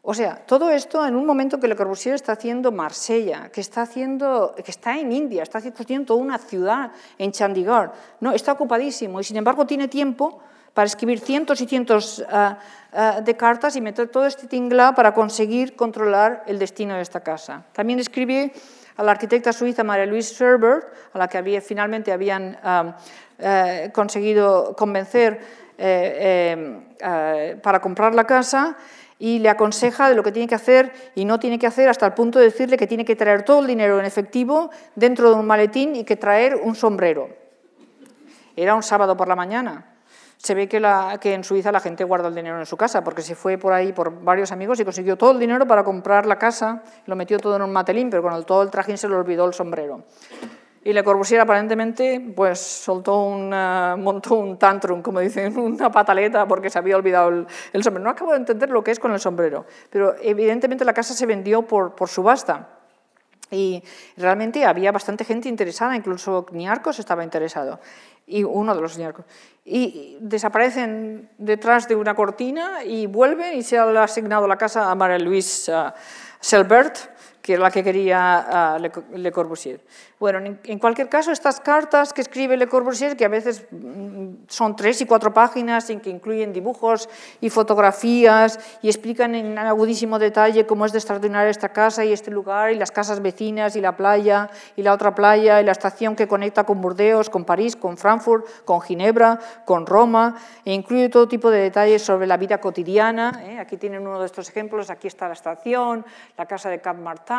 O 0.00 0.14
sea, 0.14 0.36
todo 0.46 0.70
esto 0.70 1.06
en 1.06 1.14
un 1.14 1.26
momento 1.26 1.60
que 1.60 1.68
Le 1.68 1.76
Corbusier 1.76 2.14
está 2.14 2.32
haciendo 2.32 2.72
Marsella, 2.72 3.50
que 3.50 3.60
está, 3.60 3.82
haciendo, 3.82 4.54
que 4.56 4.70
está 4.70 4.98
en 4.98 5.12
India, 5.12 5.42
está 5.42 5.58
haciendo 5.58 6.16
una 6.16 6.38
ciudad 6.38 6.92
en 7.18 7.30
Chandigarh. 7.30 7.92
No, 8.20 8.32
está 8.32 8.52
ocupadísimo 8.52 9.20
y 9.20 9.24
sin 9.24 9.36
embargo 9.36 9.66
tiene 9.66 9.86
tiempo 9.86 10.40
para 10.78 10.86
escribir 10.86 11.18
cientos 11.18 11.60
y 11.60 11.66
cientos 11.66 12.24
ah, 12.30 12.56
ah, 12.92 13.20
de 13.20 13.36
cartas 13.36 13.74
y 13.74 13.80
meter 13.80 14.06
todo 14.10 14.26
este 14.26 14.46
tinglá 14.46 14.94
para 14.94 15.12
conseguir 15.12 15.74
controlar 15.74 16.44
el 16.46 16.60
destino 16.60 16.94
de 16.94 17.02
esta 17.02 17.18
casa. 17.18 17.64
También 17.72 17.98
escribe 17.98 18.52
a 18.96 19.02
la 19.02 19.10
arquitecta 19.10 19.52
suiza 19.52 19.82
María 19.82 20.06
Luise 20.06 20.36
Scherbert, 20.36 20.86
a 21.14 21.18
la 21.18 21.26
que 21.26 21.36
había, 21.36 21.60
finalmente 21.60 22.12
habían 22.12 22.56
ah, 22.62 22.96
eh, 23.40 23.90
conseguido 23.92 24.76
convencer 24.76 25.40
eh, 25.76 26.78
eh, 27.00 27.58
para 27.60 27.80
comprar 27.80 28.14
la 28.14 28.22
casa, 28.22 28.76
y 29.18 29.40
le 29.40 29.48
aconseja 29.48 30.08
de 30.08 30.14
lo 30.14 30.22
que 30.22 30.30
tiene 30.30 30.46
que 30.46 30.54
hacer 30.54 30.92
y 31.16 31.24
no 31.24 31.40
tiene 31.40 31.58
que 31.58 31.66
hacer 31.66 31.88
hasta 31.88 32.06
el 32.06 32.12
punto 32.12 32.38
de 32.38 32.44
decirle 32.44 32.76
que 32.76 32.86
tiene 32.86 33.04
que 33.04 33.16
traer 33.16 33.42
todo 33.42 33.62
el 33.62 33.66
dinero 33.66 33.98
en 33.98 34.06
efectivo 34.06 34.70
dentro 34.94 35.30
de 35.30 35.40
un 35.40 35.46
maletín 35.48 35.96
y 35.96 36.04
que 36.04 36.14
traer 36.14 36.54
un 36.54 36.76
sombrero. 36.76 37.30
Era 38.54 38.76
un 38.76 38.84
sábado 38.84 39.16
por 39.16 39.26
la 39.26 39.34
mañana. 39.34 39.87
Se 40.38 40.54
ve 40.54 40.68
que, 40.68 41.34
en 41.34 41.42
Suiza 41.42 41.72
la 41.72 41.80
gente 41.80 42.04
guarda 42.04 42.28
el 42.28 42.34
dinero 42.34 42.58
en 42.58 42.66
su 42.66 42.76
casa, 42.76 43.02
porque 43.02 43.22
se 43.22 43.34
fue 43.34 43.58
por 43.58 43.72
ahí 43.72 43.92
por 43.92 44.22
varios 44.22 44.52
amigos 44.52 44.78
y 44.78 44.84
consiguió 44.84 45.16
todo 45.16 45.32
el 45.32 45.38
dinero 45.38 45.66
para 45.66 45.82
comprar 45.82 46.26
la 46.26 46.38
casa, 46.38 46.82
lo 47.06 47.16
metió 47.16 47.38
todo 47.38 47.56
en 47.56 47.62
un 47.62 47.72
matelín, 47.72 48.08
pero 48.08 48.22
con 48.22 48.44
todo 48.44 48.62
el 48.62 48.70
trajín 48.70 48.96
se 48.96 49.08
le 49.08 49.16
olvidó 49.16 49.46
el 49.46 49.52
sombrero. 49.52 50.04
Y 50.84 50.92
Le 50.92 51.02
Corbusier 51.02 51.40
aparentemente 51.40 52.32
pues, 52.34 52.60
soltó 52.60 53.28
montó 53.98 54.36
un 54.36 54.58
tantrum, 54.58 55.02
como 55.02 55.18
dicen, 55.18 55.58
una 55.58 55.90
pataleta 55.90 56.46
porque 56.46 56.70
se 56.70 56.78
había 56.78 56.96
olvidado 56.96 57.46
el, 57.72 57.82
sombrero. 57.82 58.04
No 58.04 58.10
acabo 58.10 58.30
de 58.30 58.38
entender 58.38 58.70
lo 58.70 58.84
que 58.84 58.92
es 58.92 59.00
con 59.00 59.12
el 59.12 59.18
sombrero, 59.18 59.66
pero 59.90 60.14
evidentemente 60.22 60.84
la 60.84 60.94
casa 60.94 61.14
se 61.14 61.26
vendió 61.26 61.62
por 61.62 62.08
subasta. 62.08 62.77
Y 63.50 63.82
realmente 64.16 64.64
había 64.64 64.92
bastante 64.92 65.24
gente 65.24 65.48
interesada, 65.48 65.96
incluso 65.96 66.46
Niarcos 66.52 66.98
estaba 66.98 67.24
interesado, 67.24 67.80
y 68.26 68.44
uno 68.44 68.74
de 68.74 68.80
los 68.80 68.98
Niarcos. 68.98 69.24
Y 69.64 70.18
desaparecen 70.20 71.30
detrás 71.38 71.88
de 71.88 71.96
una 71.96 72.14
cortina 72.14 72.84
y 72.84 73.06
vuelven 73.06 73.56
y 73.56 73.62
se 73.62 73.78
ha 73.78 74.02
asignado 74.02 74.46
la 74.46 74.58
casa 74.58 74.90
a 74.90 74.94
María 74.94 75.18
Luis 75.18 75.70
Selbert, 76.40 76.98
que 77.48 77.54
es 77.54 77.58
la 77.58 77.70
que 77.70 77.82
quería 77.82 78.76
uh, 78.76 79.16
Le, 79.16 79.32
Corbusier. 79.32 79.80
Bueno, 80.20 80.38
en, 80.64 80.78
cualquier 80.78 81.08
caso, 81.08 81.32
estas 81.32 81.60
cartas 81.60 82.12
que 82.12 82.20
escribe 82.20 82.58
Le 82.58 82.66
Corbusier, 82.66 83.16
que 83.16 83.24
a 83.24 83.28
veces 83.28 83.64
mm, 83.70 84.44
son 84.48 84.76
tres 84.76 85.00
y 85.00 85.06
cuatro 85.06 85.32
páginas, 85.32 85.88
en 85.88 86.00
que 86.00 86.10
incluyen 86.10 86.52
dibujos 86.52 87.08
y 87.40 87.48
fotografías 87.48 88.60
y 88.82 88.88
explican 88.88 89.34
en 89.34 89.56
agudísimo 89.56 90.18
detalle 90.18 90.66
cómo 90.66 90.84
es 90.84 90.92
de 90.92 90.98
extraordinaria 90.98 91.48
esta 91.48 91.70
casa 91.70 92.04
y 92.04 92.12
este 92.12 92.30
lugar 92.30 92.70
y 92.70 92.74
las 92.74 92.90
casas 92.90 93.22
vecinas 93.22 93.76
y 93.76 93.80
la 93.80 93.96
playa 93.96 94.50
y 94.76 94.82
la 94.82 94.92
otra 94.92 95.14
playa 95.14 95.62
y 95.62 95.64
la 95.64 95.72
estación 95.72 96.16
que 96.16 96.28
conecta 96.28 96.64
con 96.64 96.82
Burdeos, 96.82 97.30
con 97.30 97.46
París, 97.46 97.76
con 97.76 97.96
Frankfurt, 97.96 98.44
con 98.66 98.82
Ginebra, 98.82 99.38
con 99.64 99.86
Roma, 99.86 100.36
e 100.66 100.74
incluye 100.74 101.08
todo 101.08 101.26
tipo 101.26 101.50
de 101.50 101.62
detalles 101.62 102.02
sobre 102.02 102.26
la 102.26 102.36
vida 102.36 102.60
cotidiana. 102.60 103.40
¿eh? 103.46 103.58
Aquí 103.58 103.78
tienen 103.78 104.06
uno 104.06 104.20
de 104.20 104.26
estos 104.26 104.50
ejemplos, 104.50 104.90
aquí 104.90 105.06
está 105.06 105.28
la 105.28 105.32
estación, 105.32 106.04
la 106.36 106.44
casa 106.44 106.68
de 106.68 106.82
Cap 106.82 106.98
Martin, 106.98 107.37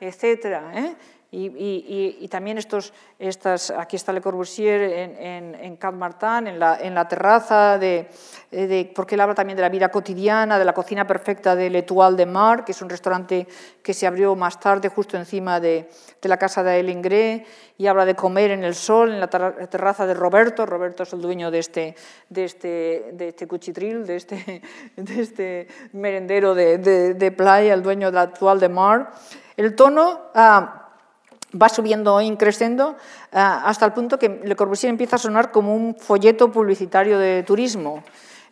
etcétera. 0.00 0.72
¿eh? 0.74 0.94
Y, 1.32 2.26
también 2.28 2.58
estos, 2.58 2.92
estas, 3.16 3.70
aquí 3.70 3.94
está 3.94 4.12
Le 4.12 4.20
Corbusier 4.20 4.80
en, 4.80 5.54
en, 5.54 5.76
Cap 5.76 5.94
Martin, 5.94 6.48
en 6.48 6.58
la, 6.58 6.80
en 6.80 6.92
la 6.92 7.06
terraza, 7.06 7.78
de, 7.78 8.08
de, 8.50 8.90
porque 8.92 9.14
él 9.14 9.20
habla 9.20 9.36
también 9.36 9.56
de 9.56 9.62
la 9.62 9.68
vida 9.68 9.90
cotidiana, 9.90 10.58
de 10.58 10.64
la 10.64 10.72
cocina 10.72 11.06
perfecta 11.06 11.54
de 11.54 11.70
L'Etoile 11.70 12.16
de 12.16 12.26
Mar, 12.26 12.64
que 12.64 12.72
es 12.72 12.82
un 12.82 12.90
restaurante 12.90 13.46
que 13.80 13.94
se 13.94 14.08
abrió 14.08 14.34
más 14.34 14.58
tarde 14.58 14.88
justo 14.88 15.16
encima 15.16 15.60
de, 15.60 15.88
de 16.20 16.28
la 16.28 16.36
casa 16.36 16.64
de 16.64 16.80
Elingré, 16.80 17.46
y 17.78 17.86
habla 17.86 18.04
de 18.04 18.16
comer 18.16 18.50
en 18.50 18.64
el 18.64 18.74
sol, 18.74 19.12
en 19.12 19.20
la 19.20 19.28
terraza 19.28 20.06
de 20.06 20.14
Roberto. 20.14 20.66
Roberto 20.66 21.04
es 21.04 21.12
el 21.12 21.20
dueño 21.20 21.52
de 21.52 21.60
este, 21.60 21.94
de 22.28 22.44
este, 22.44 23.10
de 23.12 23.28
este 23.28 23.46
cuchitril, 23.46 24.04
de 24.04 24.16
este, 24.16 24.62
de 24.96 25.20
este 25.20 25.68
merendero 25.92 26.56
de, 26.56 26.78
de, 27.14 27.30
playa, 27.30 27.72
el 27.72 27.84
dueño 27.84 28.10
de 28.10 28.18
L'Etoile 28.18 28.60
de 28.60 28.68
Mar. 28.68 29.12
El 29.56 29.76
tono... 29.76 30.22
Ah, 30.34 30.79
va 31.60 31.68
subiendo 31.68 32.20
y 32.20 32.36
creciendo 32.36 32.96
eh, 33.32 33.38
hasta 33.38 33.86
el 33.86 33.92
punto 33.92 34.18
que 34.18 34.40
Le 34.44 34.56
Corbusier 34.56 34.90
empieza 34.90 35.16
a 35.16 35.18
sonar 35.18 35.50
como 35.50 35.74
un 35.74 35.96
folleto 35.96 36.50
publicitario 36.50 37.18
de 37.18 37.42
turismo. 37.42 38.02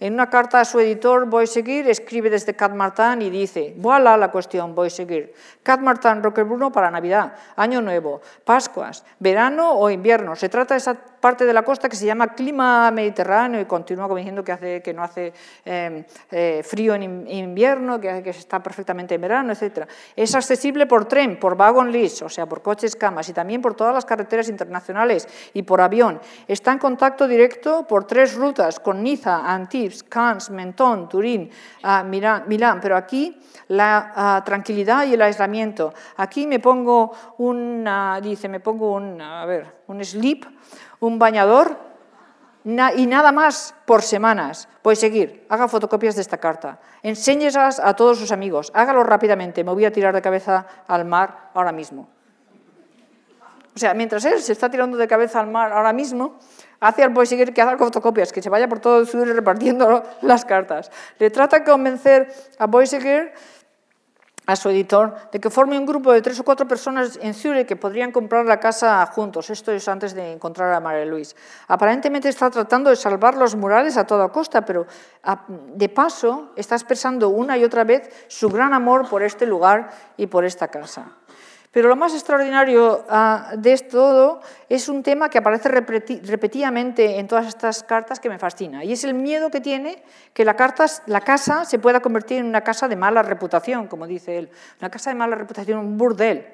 En 0.00 0.14
una 0.14 0.30
carta 0.30 0.60
a 0.60 0.64
su 0.64 0.78
editor, 0.78 1.28
seguir 1.48 1.88
escribe 1.88 2.30
desde 2.30 2.54
Cat 2.54 2.72
Martin 2.72 3.20
y 3.20 3.30
dice, 3.30 3.74
voilà 3.78 4.16
la 4.16 4.30
cuestión, 4.30 4.72
seguir. 4.90 5.34
Cat 5.64 5.80
Martin, 5.80 6.22
Roquebrune 6.22 6.70
para 6.70 6.88
Navidad, 6.88 7.32
Año 7.56 7.82
Nuevo, 7.82 8.20
Pascuas, 8.44 9.04
verano 9.18 9.72
o 9.72 9.90
invierno. 9.90 10.36
Se 10.36 10.48
trata 10.48 10.74
de 10.74 10.78
esa 10.78 10.94
parte 11.20 11.44
de 11.44 11.52
la 11.52 11.62
costa 11.62 11.88
que 11.88 11.96
se 11.96 12.06
llama 12.06 12.28
clima 12.28 12.90
mediterráneo 12.90 13.60
y 13.60 13.64
continúa 13.64 14.08
diciendo 14.16 14.42
que, 14.44 14.52
hace, 14.52 14.82
que 14.82 14.94
no 14.94 15.02
hace 15.02 15.32
em, 15.64 16.04
eh, 16.30 16.62
frío 16.64 16.94
en 16.94 17.28
invierno, 17.28 18.00
que, 18.00 18.30
está 18.30 18.62
perfectamente 18.62 19.14
en 19.14 19.20
verano, 19.20 19.52
etc. 19.52 19.88
Es 20.14 20.34
accesible 20.34 20.86
por 20.86 21.06
tren, 21.06 21.38
por 21.38 21.56
wagon 21.56 21.90
list, 21.90 22.22
o 22.22 22.28
sea, 22.28 22.46
por 22.46 22.62
coches 22.62 22.96
camas 22.96 23.28
y 23.28 23.32
también 23.32 23.60
por 23.60 23.74
todas 23.74 23.94
las 23.94 24.04
carreteras 24.04 24.48
internacionales 24.48 25.28
y 25.54 25.62
por 25.62 25.80
avión. 25.80 26.20
Está 26.46 26.72
en 26.72 26.78
contacto 26.78 27.26
directo 27.26 27.86
por 27.86 28.06
tres 28.06 28.34
rutas 28.34 28.80
con 28.80 29.02
Niza, 29.02 29.52
Antibes, 29.52 30.02
Cannes, 30.02 30.50
Menton, 30.50 31.08
Turín, 31.08 31.50
uh, 31.84 32.04
Milán, 32.04 32.80
pero 32.80 32.96
aquí 32.96 33.38
la 33.68 34.12
ah, 34.14 34.42
tranquilidad 34.44 35.06
y 35.06 35.14
el 35.14 35.22
aislamiento. 35.22 35.92
Aquí 36.16 36.46
me 36.46 36.58
pongo 36.58 37.12
un, 37.38 37.88
dice, 38.22 38.48
me 38.48 38.60
pongo 38.60 38.94
un, 38.94 39.20
a 39.20 39.44
ver, 39.46 39.78
un 39.88 40.04
sleep 40.04 40.44
un 41.00 41.18
bañador 41.18 41.78
y 42.96 43.06
nada 43.06 43.32
más 43.32 43.74
por 43.86 44.02
semanas. 44.02 44.68
A 44.84 44.94
seguir, 44.94 45.44
haga 45.50 45.68
fotocopias 45.68 46.14
de 46.14 46.22
esta 46.22 46.38
carta, 46.38 46.80
enséñelas 47.02 47.78
a 47.78 47.92
todos 47.94 48.18
sus 48.18 48.32
amigos, 48.32 48.72
hágalo 48.74 49.04
rápidamente, 49.04 49.62
me 49.62 49.72
voy 49.72 49.84
a 49.84 49.92
tirar 49.92 50.14
de 50.14 50.22
cabeza 50.22 50.66
al 50.86 51.04
mar 51.04 51.50
ahora 51.52 51.72
mismo. 51.72 52.08
O 53.74 53.78
sea, 53.78 53.94
mientras 53.94 54.24
él 54.24 54.40
se 54.40 54.52
está 54.52 54.70
tirando 54.70 54.96
de 54.96 55.06
cabeza 55.06 55.40
al 55.40 55.46
mar 55.46 55.72
ahora 55.72 55.92
mismo, 55.92 56.38
hace 56.80 57.04
al 57.04 57.26
seguir 57.26 57.52
que 57.52 57.60
haga 57.60 57.76
fotocopias, 57.76 58.32
que 58.32 58.42
se 58.42 58.48
vaya 58.48 58.66
por 58.66 58.80
todo 58.80 58.98
el 58.98 59.06
sur 59.06 59.28
repartiendo 59.28 60.02
las 60.22 60.44
cartas. 60.44 60.90
Le 61.18 61.30
trata 61.30 61.58
de 61.58 61.64
convencer 61.64 62.32
a 62.58 62.66
Boiseguer 62.66 63.34
a 64.48 64.56
su 64.56 64.70
editor 64.70 65.14
de 65.30 65.40
que 65.40 65.50
forme 65.50 65.78
un 65.78 65.84
grupo 65.84 66.10
de 66.10 66.22
tres 66.22 66.40
o 66.40 66.42
cuatro 66.42 66.66
personas 66.66 67.20
en 67.20 67.34
Zurich 67.34 67.68
que 67.68 67.76
podrían 67.76 68.10
comprar 68.10 68.46
la 68.46 68.58
casa 68.58 69.04
juntos. 69.12 69.50
Esto 69.50 69.72
es 69.72 69.86
antes 69.88 70.14
de 70.14 70.32
encontrar 70.32 70.72
a 70.72 70.80
María 70.80 71.04
Luis. 71.04 71.36
Aparentemente 71.68 72.30
está 72.30 72.48
tratando 72.48 72.88
de 72.88 72.96
salvar 72.96 73.36
los 73.36 73.54
murales 73.54 73.98
a 73.98 74.06
toda 74.06 74.30
costa, 74.30 74.64
pero 74.64 74.86
de 75.48 75.88
paso 75.90 76.52
está 76.56 76.76
expresando 76.76 77.28
una 77.28 77.58
y 77.58 77.64
otra 77.64 77.84
vez 77.84 78.08
su 78.28 78.48
gran 78.48 78.72
amor 78.72 79.06
por 79.06 79.22
este 79.22 79.44
lugar 79.44 79.90
y 80.16 80.28
por 80.28 80.46
esta 80.46 80.68
casa. 80.68 81.12
Pero 81.70 81.88
lo 81.88 81.96
más 81.96 82.14
extraordinario 82.14 83.04
ah, 83.08 83.52
de 83.56 83.76
todo 83.78 84.40
es 84.68 84.88
un 84.88 85.02
tema 85.02 85.28
que 85.28 85.38
aparece 85.38 85.68
repetidamente 85.68 87.18
en 87.18 87.28
todas 87.28 87.46
estas 87.46 87.82
cartas 87.82 88.20
que 88.20 88.28
me 88.28 88.38
fascina, 88.38 88.84
y 88.84 88.92
es 88.92 89.04
el 89.04 89.14
miedo 89.14 89.50
que 89.50 89.60
tiene 89.60 90.02
que 90.32 90.44
la, 90.44 90.56
la 91.06 91.20
casa 91.20 91.64
se 91.64 91.78
pueda 91.78 92.00
convertir 92.00 92.38
en 92.38 92.46
una 92.46 92.62
casa 92.62 92.88
de 92.88 92.96
mala 92.96 93.22
reputación, 93.22 93.86
como 93.86 94.06
dice 94.06 94.38
él, 94.38 94.50
una 94.80 94.90
casa 94.90 95.10
de 95.10 95.16
mala 95.16 95.36
reputación, 95.36 95.78
un 95.78 95.98
burdel. 95.98 96.46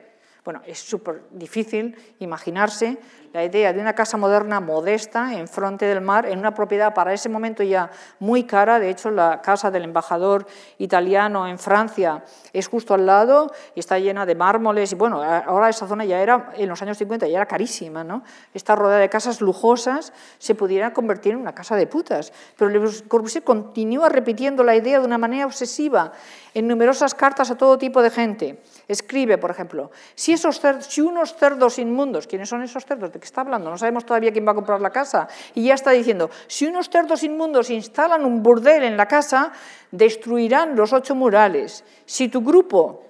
Bueno, 0.44 0.60
es 0.66 0.78
súper 0.78 1.22
difícil 1.30 1.96
imaginarse 2.18 2.98
la 3.35 3.43
idea 3.43 3.72
de 3.72 3.80
una 3.80 3.95
casa 3.95 4.16
moderna 4.16 4.61
modesta 4.61 5.35
en 5.35 5.49
frente 5.49 5.87
del 5.87 6.01
mar, 6.01 6.24
en 6.24 6.39
una 6.39 6.55
propiedad 6.55 6.95
para 6.95 7.12
ese 7.12 7.28
momento 7.28 7.64
ya 7.64 7.91
muy 8.20 8.45
cara. 8.45 8.78
De 8.78 8.89
hecho, 8.89 9.11
la 9.11 9.43
casa 9.43 9.72
del 9.72 9.82
embajador 9.82 10.47
italiano 10.78 11.49
en 11.49 11.59
Francia 11.59 12.22
es 12.53 12.68
justo 12.68 12.95
al 12.95 13.07
lado 13.07 13.51
y 13.74 13.80
está 13.80 13.99
llena 13.99 14.24
de 14.24 14.37
mármoles. 14.37 14.93
Y 14.93 14.95
bueno, 14.95 15.20
ahora 15.20 15.68
esa 15.68 15.89
zona 15.89 16.05
ya 16.05 16.20
era, 16.20 16.53
en 16.57 16.68
los 16.68 16.80
años 16.80 16.97
50, 16.97 17.26
ya 17.26 17.39
era 17.39 17.47
carísima. 17.47 18.05
¿no? 18.05 18.22
Esta 18.55 18.76
rodeada 18.76 19.01
de 19.01 19.09
casas 19.09 19.41
lujosas 19.41 20.12
se 20.39 20.55
pudiera 20.55 20.93
convertir 20.93 21.32
en 21.32 21.41
una 21.41 21.57
casa 21.57 21.74
de 21.74 21.89
putas. 21.89 22.32
Pero 22.57 22.70
Le 22.70 23.03
Corbusier 23.09 23.43
continúa 23.43 24.09
repitiendo 24.11 24.62
la 24.62 24.76
idea 24.76 25.01
de 25.01 25.07
una 25.07 25.18
manera 25.18 25.47
obsesiva 25.47 26.12
en 26.55 26.68
numerosas 26.68 27.16
cartas 27.16 27.51
a 27.51 27.57
todo 27.57 27.78
tipo 27.78 28.01
de 28.01 28.11
gente. 28.11 28.62
Escribe, 28.87 29.39
por 29.39 29.51
ejemplo, 29.51 29.91
si 30.14 30.32
esos 30.32 30.61
cerdos, 30.61 30.87
si 30.87 31.01
unos 31.01 31.35
cerdos 31.35 31.80
inmundos, 31.80 32.28
¿quiénes 32.28 32.49
son 32.49 32.62
esos 32.62 32.85
cerdos? 32.85 33.12
¿De 33.12 33.23
está 33.24 33.40
hablando? 33.40 33.70
No 33.70 33.78
sabemos 33.78 34.04
todavía 34.04 34.32
quién 34.32 34.46
va 34.46 34.52
a 34.52 34.54
comprar 34.54 34.80
la 34.80 34.90
casa. 34.90 35.28
Y 35.54 35.64
ya 35.64 35.74
está 35.74 35.90
diciendo, 35.90 36.30
si 36.46 36.66
unos 36.66 36.88
cerdos 36.88 37.22
inmundos 37.22 37.70
instalan 37.70 38.24
un 38.24 38.42
burdel 38.42 38.84
en 38.84 38.96
la 38.96 39.06
casa, 39.06 39.52
destruirán 39.90 40.76
los 40.76 40.92
ocho 40.92 41.14
murales. 41.14 41.84
Si 42.04 42.28
tu 42.28 42.42
grupo 42.42 43.02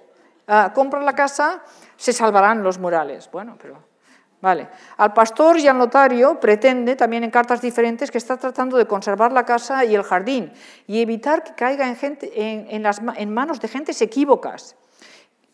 ah, 0.47 0.71
compra 0.73 1.01
la 1.01 1.13
casa, 1.13 1.63
se 1.97 2.13
salvarán 2.13 2.63
los 2.63 2.79
murales. 2.79 3.29
Bueno, 3.31 3.57
pero 3.61 3.95
Vale. 4.45 4.67
Al 4.97 5.11
pastor 5.11 5.57
y 5.57 5.67
al 5.67 5.75
notario 5.75 6.39
pretende, 6.39 6.95
también 6.95 7.23
en 7.23 7.31
cartas 7.31 7.61
diferentes, 7.61 8.11
que 8.11 8.19
está 8.19 8.37
tratando 8.37 8.77
de 8.77 8.85
conservar 8.85 9.31
la 9.31 9.43
casa 9.43 9.83
y 9.85 9.95
el 9.95 10.03
jardín 10.03 10.53
y 10.85 11.01
evitar 11.01 11.43
que 11.43 11.55
caiga 11.55 11.87
en, 11.89 12.67
en 12.69 13.33
manos 13.33 13.59
de 13.59 13.67
gentes 13.67 13.99
equívocas. 14.03 14.75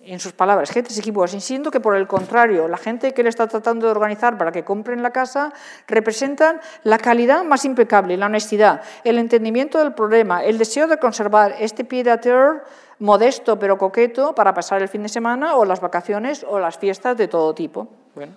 En 0.04 0.20
sus 0.20 0.34
palabras, 0.34 0.72
gentes 0.72 0.97
equívocas, 0.97 1.36
insistiendo 1.36 1.70
que 1.70 1.80
por 1.80 1.95
el 1.95 2.08
contrario, 2.08 2.68
la 2.68 2.78
gente 2.78 3.14
que 3.14 3.22
le 3.22 3.30
está 3.30 3.47
tratando 3.47 3.86
de 3.86 3.91
organizar 3.91 4.36
para 4.36 4.52
que 4.52 4.64
compren 4.64 5.04
la 5.04 5.12
casa 5.12 5.54
representan 5.88 6.60
la 6.84 6.97
calidad 6.97 7.43
más 7.43 7.66
impecable, 7.66 8.18
la 8.18 8.26
honestidad, 8.26 8.82
el 9.04 9.20
entendimiento 9.20 9.78
del 9.78 9.93
problema, 9.93 10.43
el 10.43 10.58
deseo 10.58 10.88
de 10.88 10.97
conservar 10.97 11.56
este 11.60 11.84
pied 11.86 12.08
à 12.08 12.18
terre 12.18 12.66
modesto 12.97 13.60
pero 13.60 13.78
coqueto 13.78 14.34
para 14.34 14.54
pasar 14.54 14.82
el 14.82 14.89
fin 14.89 15.04
de 15.04 15.10
semana 15.10 15.56
o 15.56 15.66
las 15.66 15.82
vacaciones 15.82 16.45
o 16.49 16.58
las 16.58 16.78
fiestas 16.78 17.16
de 17.16 17.28
todo 17.28 17.54
tipo. 17.54 17.88
Bueno. 18.16 18.34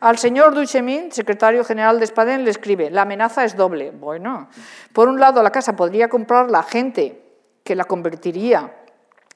Al 0.00 0.18
señor 0.18 0.54
Duchemin, 0.54 1.12
secretario 1.12 1.64
general 1.64 2.00
de 2.00 2.06
Spaden, 2.06 2.44
le 2.44 2.50
escribe, 2.50 2.90
la 2.90 3.02
amenaza 3.02 3.44
es 3.44 3.56
doble. 3.56 3.92
Bueno, 3.92 4.48
por 4.92 5.08
un 5.08 5.20
lado 5.20 5.42
la 5.42 5.50
casa 5.50 5.76
podría 5.76 6.08
comprar 6.08 6.50
la 6.50 6.62
gente 6.62 7.22
que 7.62 7.74
la 7.76 7.84
convertiría 7.84 8.79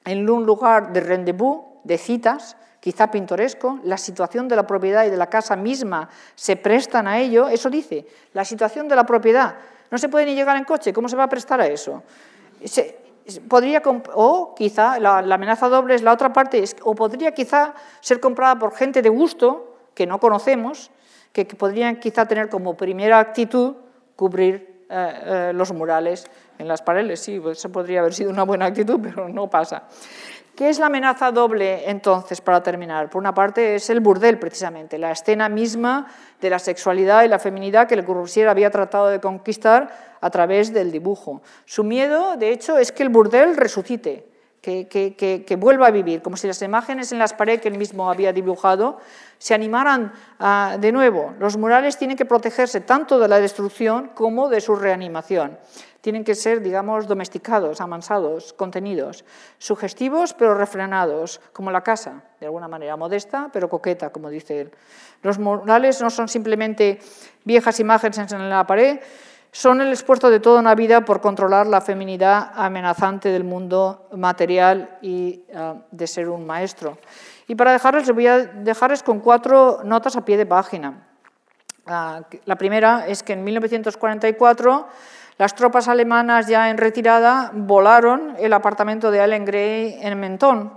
en 0.05 0.29
un 0.29 0.45
lugar 0.45 0.93
de 0.93 1.01
rendezvous, 1.01 1.63
de 1.83 1.97
citas, 1.97 2.57
quizá 2.79 3.09
pintoresco, 3.09 3.79
la 3.83 3.97
situación 3.97 4.47
de 4.47 4.55
la 4.55 4.67
propiedad 4.67 5.05
y 5.05 5.09
de 5.09 5.17
la 5.17 5.27
casa 5.27 5.55
misma 5.55 6.07
se 6.35 6.55
prestan 6.55 7.07
a 7.07 7.19
ello, 7.19 7.47
eso 7.47 7.69
dice, 7.69 8.05
la 8.33 8.45
situación 8.45 8.87
de 8.87 8.95
la 8.95 9.05
propiedad. 9.05 9.55
No 9.89 9.97
se 9.97 10.09
puede 10.09 10.25
ni 10.25 10.35
llegar 10.35 10.55
en 10.57 10.65
coche, 10.65 10.93
¿cómo 10.93 11.09
se 11.09 11.15
va 11.15 11.23
a 11.23 11.29
prestar 11.29 11.59
a 11.61 11.67
eso? 11.67 12.03
podría 13.47 13.81
o 14.13 14.53
quizá 14.55 14.99
la, 14.99 15.17
amenaza 15.19 15.67
doble 15.67 15.95
es 15.95 16.03
la 16.03 16.13
otra 16.13 16.31
parte, 16.31 16.63
o 16.83 16.93
podría 16.93 17.33
quizá 17.33 17.73
ser 18.01 18.19
comprada 18.19 18.59
por 18.59 18.73
gente 18.75 19.01
de 19.01 19.09
gusto 19.09 19.77
que 19.95 20.05
no 20.05 20.19
conocemos, 20.19 20.91
que, 21.31 21.45
podrían 21.45 21.99
quizá 21.99 22.27
tener 22.27 22.49
como 22.49 22.77
primera 22.77 23.19
actitud 23.19 23.75
cubrir 24.15 24.74
eh, 24.89 25.21
eh, 25.25 25.51
los 25.53 25.71
murales 25.73 26.25
en 26.57 26.67
las 26.67 26.81
paredes. 26.81 27.19
Sí, 27.19 27.39
pues 27.39 27.57
eso 27.57 27.71
podría 27.71 28.01
haber 28.01 28.13
sido 28.13 28.29
una 28.29 28.43
buena 28.43 28.65
actitud, 28.65 28.99
pero 29.01 29.27
no 29.29 29.49
pasa. 29.49 29.83
¿Qué 30.55 30.69
es 30.69 30.79
la 30.79 30.85
amenaza 30.85 31.31
doble 31.31 31.89
entonces, 31.89 32.39
para 32.39 32.63
terminar? 32.63 33.09
Por 33.09 33.19
una 33.19 33.33
parte 33.33 33.75
es 33.75 33.89
el 33.89 33.99
burdel, 33.99 34.39
precisamente, 34.39 34.97
la 34.97 35.11
escena 35.11 35.49
misma 35.49 36.07
de 36.39 36.49
la 36.49 36.59
sexualidad 36.59 37.23
y 37.23 37.27
la 37.27 37.39
feminidad 37.39 37.89
que 37.89 37.97
Le 37.97 38.05
Corbusier 38.05 38.47
había 38.47 38.69
tratado 38.69 39.09
de 39.09 39.19
conquistar 39.19 40.15
a 40.21 40.29
través 40.29 40.71
del 40.71 40.93
dibujo. 40.93 41.41
Su 41.65 41.83
miedo, 41.83 42.37
de 42.37 42.51
hecho, 42.51 42.77
es 42.77 42.93
que 42.93 43.03
el 43.03 43.09
burdel 43.09 43.57
resucite, 43.57 44.29
que, 44.65 45.57
vuelva 45.59 45.87
a 45.87 45.91
vivir, 45.91 46.21
como 46.21 46.37
si 46.37 46.47
las 46.47 46.61
imágenes 46.61 47.11
en 47.11 47.19
las 47.19 47.33
paredes 47.33 47.61
que 47.61 47.67
él 47.67 47.77
mismo 47.77 48.09
había 48.09 48.33
dibujado 48.33 48.97
se 49.37 49.53
animaran 49.53 50.11
de 50.79 50.91
nuevo. 50.91 51.33
Los 51.39 51.57
murales 51.57 51.97
tienen 51.97 52.17
que 52.17 52.25
protegerse 52.25 52.81
tanto 52.81 53.19
de 53.19 53.27
la 53.27 53.39
destrucción 53.39 54.11
como 54.15 54.49
de 54.49 54.61
su 54.61 54.75
reanimación. 54.75 55.57
Tienen 56.01 56.23
que 56.23 56.35
ser, 56.35 56.61
digamos, 56.61 57.07
domesticados, 57.07 57.81
amansados, 57.81 58.53
contenidos, 58.53 59.25
sugestivos 59.57 60.33
pero 60.33 60.53
refrenados, 60.55 61.41
como 61.51 61.71
la 61.71 61.81
casa, 61.81 62.23
de 62.39 62.45
alguna 62.45 62.67
manera 62.67 62.95
modesta 62.95 63.49
pero 63.51 63.69
coqueta, 63.69 64.11
como 64.11 64.29
dice 64.29 64.61
él. 64.61 64.71
Los 65.21 65.39
murales 65.39 66.01
no 66.01 66.09
son 66.09 66.27
simplemente 66.27 66.99
viejas 67.43 67.79
imágenes 67.79 68.31
en 68.31 68.49
la 68.49 68.65
pared, 68.65 68.99
son 69.55 69.79
el 69.79 69.93
esfuerzo 69.93 70.29
de 70.29 70.41
toda 70.41 70.59
una 70.59 70.75
vida 70.75 71.05
por 71.05 71.21
controlar 71.21 71.65
la 71.65 71.79
feminidad 71.79 72.51
amenazante 72.55 73.29
del 73.29 73.45
mundo 73.45 74.09
material 74.11 74.97
y 75.01 75.45
ah, 75.55 75.75
de 75.91 76.07
ser 76.07 76.27
un 76.27 76.45
maestro. 76.45 76.97
Y 77.47 77.55
para 77.55 77.71
dejarles, 77.71 78.11
voy 78.11 78.27
a 78.27 78.39
dejarles 78.39 79.01
con 79.01 79.21
cuatro 79.21 79.79
notas 79.85 80.17
a 80.17 80.25
pie 80.25 80.35
de 80.35 80.45
página. 80.45 81.07
Ah, 81.85 82.23
la 82.43 82.57
primera 82.57 83.07
es 83.07 83.23
que 83.23 83.31
en 83.31 83.45
1944 83.45 84.87
las 85.37 85.55
tropas 85.55 85.87
alemanas 85.87 86.47
ya 86.47 86.69
en 86.69 86.77
retirada 86.77 87.51
volaron 87.53 88.35
el 88.37 88.51
apartamento 88.51 89.09
de 89.09 89.21
Allen 89.21 89.45
Gray 89.45 89.99
en 90.01 90.19
Mentón, 90.19 90.73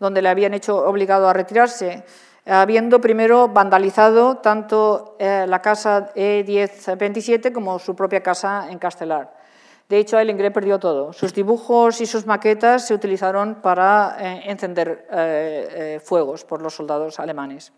donde 0.00 0.22
le 0.22 0.30
habían 0.30 0.54
hecho 0.54 0.78
obligado 0.78 1.28
a 1.28 1.34
retirarse 1.34 2.02
habiendo 2.46 3.00
primero 3.00 3.48
vandalizado 3.48 4.38
tanto 4.38 5.16
eh, 5.18 5.46
la 5.48 5.62
casa 5.62 6.12
E1027 6.14 7.52
como 7.52 7.78
su 7.78 7.94
propia 7.94 8.22
casa 8.22 8.70
en 8.70 8.78
Castelar. 8.78 9.40
De 9.88 9.98
hecho, 9.98 10.18
el 10.18 10.30
Ingré 10.30 10.50
perdió 10.50 10.78
todo. 10.78 11.12
Sus 11.12 11.34
dibujos 11.34 12.00
y 12.00 12.06
sus 12.06 12.26
maquetas 12.26 12.86
se 12.86 12.94
utilizaron 12.94 13.56
para 13.56 14.16
eh, 14.18 14.50
encender 14.50 15.06
eh, 15.10 16.00
fuegos 16.02 16.44
por 16.44 16.62
los 16.62 16.74
soldados 16.74 17.20
alemanes. 17.20 17.72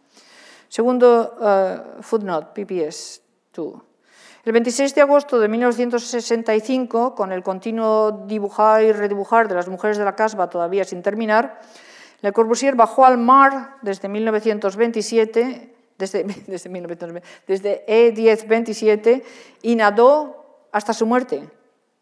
Segundo 0.68 1.36
footnote, 2.00 2.64
PPS 2.64 3.22
2. 3.54 3.74
El 4.44 4.52
26 4.52 4.94
de 4.94 5.00
agosto 5.00 5.40
de 5.40 5.48
1965, 5.48 7.14
con 7.14 7.32
el 7.32 7.42
continuo 7.42 8.24
dibujar 8.26 8.82
y 8.82 8.92
redibujar 8.92 9.48
de 9.48 9.54
las 9.54 9.68
mujeres 9.68 9.96
de 9.96 10.04
la 10.04 10.16
casba 10.16 10.50
todavía 10.50 10.84
sin 10.84 11.02
terminar, 11.02 11.60
le 12.24 12.32
Corbusier 12.32 12.74
bajó 12.74 13.04
al 13.04 13.18
mar 13.18 13.76
desde 13.82 14.08
1927, 14.08 15.74
desde, 15.98 16.24
desde, 16.46 17.22
desde 17.46 17.86
E1027 17.86 19.22
y 19.60 19.76
nadó 19.76 20.66
hasta 20.72 20.94
su 20.94 21.04
muerte. 21.04 21.46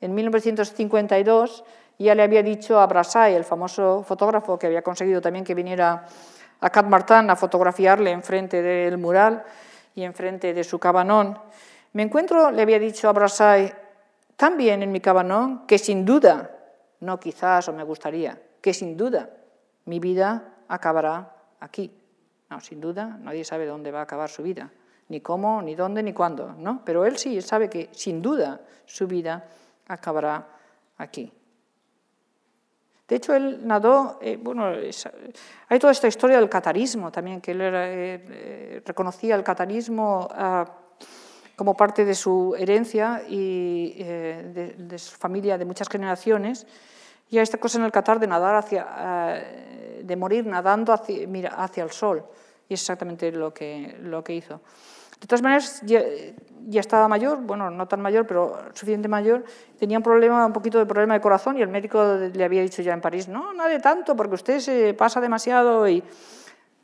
En 0.01 0.15
1952 0.15 1.65
ya 1.99 2.15
le 2.15 2.23
había 2.23 2.45
dicho 2.45 2.79
a 2.79 2.87
Brassai, 2.87 3.35
el 3.35 3.43
famoso 3.43 4.05
fotógrafo 4.07 4.57
que 4.61 4.69
había 4.69 4.83
conseguido 4.83 5.21
también 5.21 5.45
que 5.45 5.57
viniera 5.57 6.07
a 6.61 6.71
Cat 6.71 6.87
Martin 6.87 7.29
a 7.29 7.35
fotografiarle 7.35 8.13
enfrente 8.13 8.63
del 8.63 8.99
mural 8.99 9.43
y 9.97 10.05
enfrente 10.05 10.55
de 10.55 10.63
su 10.63 10.79
cabanón. 10.79 11.37
Me 11.95 12.05
encuentro, 12.05 12.53
le 12.53 12.63
había 12.63 12.79
dicho 12.79 13.09
a 13.09 13.13
Brassai, 13.13 13.75
también 14.37 14.85
en 14.85 14.93
mi 14.93 15.01
cabanón, 15.01 15.67
que 15.67 15.79
sin 15.79 16.05
duda, 16.05 16.49
no 17.01 17.19
quizás 17.19 17.67
o 17.67 17.73
me 17.73 17.83
gustaría, 17.83 18.41
que 18.61 18.73
sin 18.73 18.97
duda 18.97 19.29
mi 19.85 19.99
vida 20.01 20.55
acabará 20.69 21.35
aquí. 21.61 21.91
No, 22.51 22.61
sin 22.61 22.81
duda, 22.81 23.19
nadie 23.21 23.45
sabe 23.45 23.67
dónde 23.67 23.91
va 23.91 24.01
a 24.01 24.03
acabar 24.03 24.29
su 24.29 24.43
vida, 24.43 24.71
ni 25.09 25.21
cómo, 25.21 25.63
ni 25.63 25.75
dónde, 25.75 26.03
ni 26.03 26.13
cuándo, 26.13 26.53
¿no? 26.53 26.83
Pero 26.85 27.07
él 27.07 27.17
sí 27.17 27.41
sabe 27.43 27.71
que 27.71 27.89
sin 27.93 28.21
duda 28.21 28.61
su 28.85 29.07
vida 29.07 29.49
acabará 29.89 30.47
aquí. 30.99 31.33
De 33.13 33.17
hecho, 33.17 33.35
él 33.35 33.67
nadó, 33.67 34.19
eh, 34.23 34.39
bueno, 34.41 34.73
hay 35.69 35.79
toda 35.79 35.93
esta 35.93 36.09
historia 36.09 36.39
del 36.39 36.49
catarismo 36.49 37.13
también, 37.13 37.43
que 37.43 37.51
él 37.51 37.61
eh, 37.61 37.71
eh, 37.75 38.83
reconocía 38.87 39.35
el 39.35 39.43
catarismo 39.43 40.29
ah, 40.31 40.65
como 41.55 41.77
parte 41.77 42.07
de 42.07 42.15
su 42.15 42.55
herencia 42.59 43.23
y 43.29 44.03
de, 44.03 44.95
su 44.97 45.17
familia 45.17 45.59
de 45.59 45.67
muchas 45.67 45.89
generaciones. 45.91 46.67
Y 47.33 47.39
esta 47.39 47.57
cosa 47.57 47.79
en 47.79 47.85
el 47.85 47.91
Qatar 47.91 48.21
de 48.21 48.27
nadar 48.27 48.55
hacia, 48.57 48.87
eh, 49.39 50.03
de 50.05 50.17
morir 50.17 50.45
nadando 50.45 50.93
hacia, 50.93 51.27
mira, 51.27 51.55
hacia 51.57 51.83
el 51.83 51.91
sol. 51.91 52.23
Y 52.69 52.75
es 52.75 52.83
exactamente 52.83 53.33
lo 53.33 53.55
que, 53.55 53.97
hizo. 54.29 54.61
De 55.19 55.27
todas 55.27 55.41
maneras, 55.41 55.81
ya, 55.83 56.03
estaba 56.79 57.09
mayor, 57.09 57.39
bueno, 57.39 57.71
no 57.71 57.89
tan 57.89 58.03
mayor, 58.03 58.27
pero 58.27 58.59
suficiente 58.75 59.09
mayor, 59.09 59.45
tenía 59.79 59.97
un 59.97 60.03
problema, 60.03 60.45
un 60.45 60.53
poquito 60.53 60.79
de 60.79 60.85
problema 60.85 61.15
de 61.15 61.23
corazón 61.23 61.57
y 61.57 61.63
el 61.63 61.69
médico 61.69 62.05
le 62.35 62.45
había 62.45 62.61
dicho 62.61 62.83
ya 62.83 62.93
en 62.93 63.01
París, 63.01 63.29
no, 63.29 63.55
de 63.67 63.79
tanto, 63.79 64.15
porque 64.15 64.35
usted 64.35 64.61
se 64.61 64.93
pasa 64.93 65.19
demasiado 65.19 65.89
y 65.89 66.05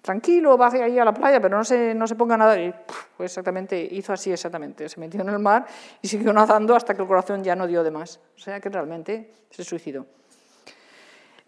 tranquilo, 0.01 0.57
baje 0.57 0.83
ahí 0.83 0.99
a 0.99 1.05
la 1.05 1.13
playa, 1.13 1.43
pero 1.43 1.59
no 1.59 1.65
se, 1.65 1.95
no 1.95 2.07
se 2.07 2.15
ponga 2.15 2.37
a 2.37 2.39
nadar. 2.39 2.59
Y 2.59 2.75
exactamente, 3.19 3.87
hizo 3.91 4.15
así 4.15 4.33
exactamente, 4.33 4.89
se 4.89 4.99
metió 4.99 5.21
en 5.21 5.29
el 5.29 5.41
mar 5.41 5.67
y 6.01 6.09
siguió 6.09 6.33
nadando 6.33 6.75
hasta 6.75 6.95
que 6.95 7.03
el 7.03 7.09
corazón 7.09 7.45
ya 7.45 7.55
no 7.55 7.67
dio 7.67 7.85
de 7.85 7.91
más. 7.91 8.19
O 8.35 8.39
sea 8.39 8.61
que 8.61 8.71
realmente 8.71 9.31
se 9.51 9.63
suicidó. 9.63 10.07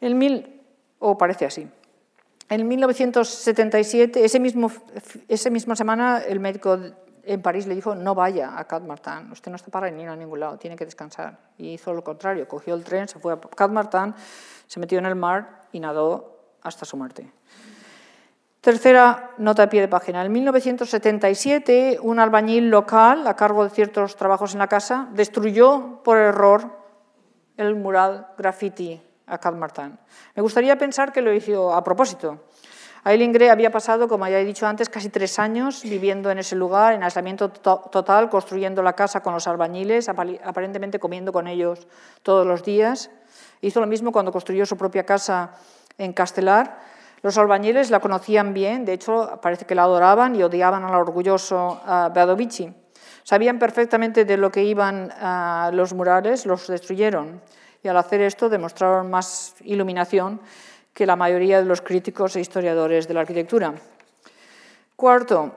En 0.01 0.19
mil, 0.19 0.61
o 0.99 1.19
parece 1.19 1.47
así. 1.47 1.69
En 2.49 2.67
1977, 2.67 4.25
ese 4.25 4.41
mismo, 4.41 4.73
esa 5.29 5.51
misma 5.51 5.77
semana, 5.77 6.19
el 6.19 6.41
médico 6.41 6.77
en 7.23 7.43
París 7.43 7.67
le 7.67 7.77
dijo, 7.77 7.95
no 7.95 8.15
vaya 8.15 8.59
a 8.59 8.65
Cat 8.67 8.83
Martin, 8.83 9.31
usted 9.31 9.51
no 9.51 9.57
está 9.57 9.71
para 9.71 9.89
ir 9.89 10.09
a 10.09 10.17
ningún 10.17 10.41
lado, 10.41 10.59
tiene 10.59 10.75
que 10.75 10.85
descansar. 10.85 11.39
Y 11.59 11.75
hizo 11.75 11.93
lo 11.93 12.03
contrario, 12.03 12.49
cogió 12.49 12.75
el 12.75 12.83
tren, 12.83 13.07
se 13.07 13.21
fue 13.21 13.33
a 13.33 13.41
Cat 13.41 13.71
Martin, 13.71 14.15
se 14.67 14.81
metió 14.81 14.99
en 14.99 15.07
el 15.07 15.15
mar 15.15 15.63
y 15.71 15.79
nadó 15.79 16.39
hasta 16.63 16.85
su 16.85 16.97
muerte. 16.97 17.31
Tercera 18.61 19.31
nota 19.39 19.63
de 19.63 19.69
pie 19.69 19.81
de 19.83 19.89
página. 19.89 20.25
En 20.25 20.33
1977, 20.33 21.99
un 22.03 22.19
albañil 22.19 22.69
local, 22.69 23.27
a 23.27 23.37
cargo 23.37 23.65
de 23.65 23.71
ciertos 23.71 24.17
trabajos 24.17 24.53
en 24.55 24.59
la 24.59 24.67
casa, 24.67 25.09
destruyó 25.13 26.03
por 26.03 26.19
error 26.19 26.79
el 27.57 27.77
mural 27.77 28.27
graffiti 28.37 29.01
a 29.31 29.39
Cat 29.39 29.55
Martin. 29.55 29.99
Me 30.35 30.43
gustaría 30.43 30.77
pensar 30.77 31.13
que 31.13 31.23
lo 31.23 31.33
hizo 31.33 31.73
a 31.73 31.83
propósito. 31.85 32.45
Aileen 33.03 33.33
Gray 33.33 33.49
había 33.49 33.71
pasado, 33.71 34.09
como 34.09 34.29
ya 34.29 34.39
he 34.39 34.45
dicho 34.45 34.67
antes, 34.67 34.91
casi 34.91 35.09
tres 35.09 35.39
años 35.39 35.83
viviendo 35.83 36.31
en 36.31 36.39
ese 36.39 36.55
lugar, 36.55 36.93
en 36.93 37.03
aislamiento 37.03 37.51
total, 37.51 38.29
construyendo 38.29 38.83
la 38.83 38.93
casa 38.93 39.23
con 39.23 39.33
los 39.33 39.49
albañiles, 39.49 40.11
aparentemente 40.11 40.99
comiendo 40.99 41.33
con 41.33 41.47
ellos 41.47 41.89
todos 42.23 42.47
los 42.47 42.63
días. 42.63 43.11
Hizo 43.63 43.81
lo 43.81 43.87
mismo 43.87 44.13
cuando 44.13 44.33
construyó 44.33 44.67
su 44.67 44.77
propia 44.77 45.05
casa 45.07 45.55
en 45.97 46.13
Castelar. 46.13 46.79
Los 47.23 47.39
albañiles 47.39 47.91
la 47.91 48.01
conocían 48.01 48.53
bien, 48.53 48.85
de 48.85 48.93
hecho 48.93 49.39
parece 49.41 49.65
que 49.65 49.75
la 49.75 49.85
adoraban 49.85 50.37
y 50.37 50.43
odiaban 50.43 50.85
al 50.85 50.95
orgulloso 50.95 51.81
Beadovici. 52.13 52.71
Sabían 53.23 53.59
perfectamente 53.59 54.27
de 54.27 54.37
lo 54.37 54.51
que 54.51 54.65
iban 54.65 55.11
los 55.75 55.95
murales, 55.95 56.45
los 56.45 56.67
destruyeron 56.67 57.41
y 57.83 57.89
al 57.89 57.97
hacer 57.97 58.21
esto 58.21 58.49
demostraron 58.49 59.11
más 59.11 59.55
iluminación 59.61 60.41
que 60.93 61.07
la 61.07 61.17
mayoría 61.17 61.59
de 61.59 61.65
los 61.65 61.81
críticos 61.81 62.37
e 62.37 62.41
historiadores 62.41 63.09
de 63.09 63.15
la 63.15 63.21
arquitectura. 63.21 63.75
Cuarto, 64.97 65.55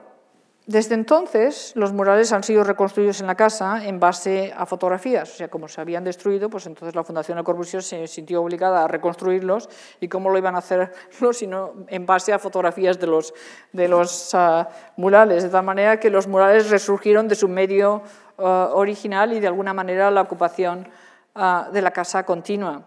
desde 0.66 0.94
entonces 0.94 1.72
los 1.76 1.92
murales 1.92 2.32
han 2.32 2.42
sido 2.42 2.64
reconstruidos 2.64 3.20
en 3.20 3.26
la 3.26 3.34
casa 3.34 3.84
en 3.84 4.00
base 4.00 4.54
a 4.56 4.64
fotografías, 4.64 5.30
o 5.30 5.36
sea, 5.36 5.48
como 5.48 5.68
se 5.68 5.78
habían 5.78 6.04
destruido, 6.04 6.48
pues 6.48 6.64
entonces 6.64 6.94
la 6.94 7.04
Fundación 7.04 7.36
Le 7.36 7.44
Corbusier 7.44 7.82
se 7.82 8.06
sintió 8.06 8.40
obligada 8.40 8.84
a 8.84 8.88
reconstruirlos. 8.88 9.68
Y 10.00 10.08
cómo 10.08 10.30
lo 10.30 10.38
iban 10.38 10.54
a 10.54 10.58
hacerlo 10.58 10.88
sino 11.34 11.74
en 11.88 12.06
base 12.06 12.32
a 12.32 12.38
fotografías 12.38 12.98
de 12.98 13.06
los, 13.06 13.34
de 13.72 13.88
los 13.88 14.34
ah, 14.34 14.70
murales, 14.96 15.42
de 15.42 15.50
tal 15.50 15.64
manera 15.64 16.00
que 16.00 16.08
los 16.08 16.26
murales 16.26 16.70
resurgieron 16.70 17.28
de 17.28 17.34
su 17.34 17.46
medio 17.46 18.00
ah, 18.38 18.70
original 18.72 19.34
y 19.34 19.40
de 19.40 19.48
alguna 19.48 19.74
manera 19.74 20.10
la 20.10 20.22
ocupación 20.22 20.88
ah, 21.34 21.68
de 21.72 21.82
la 21.82 21.90
casa 21.90 22.24
continua. 22.24 22.82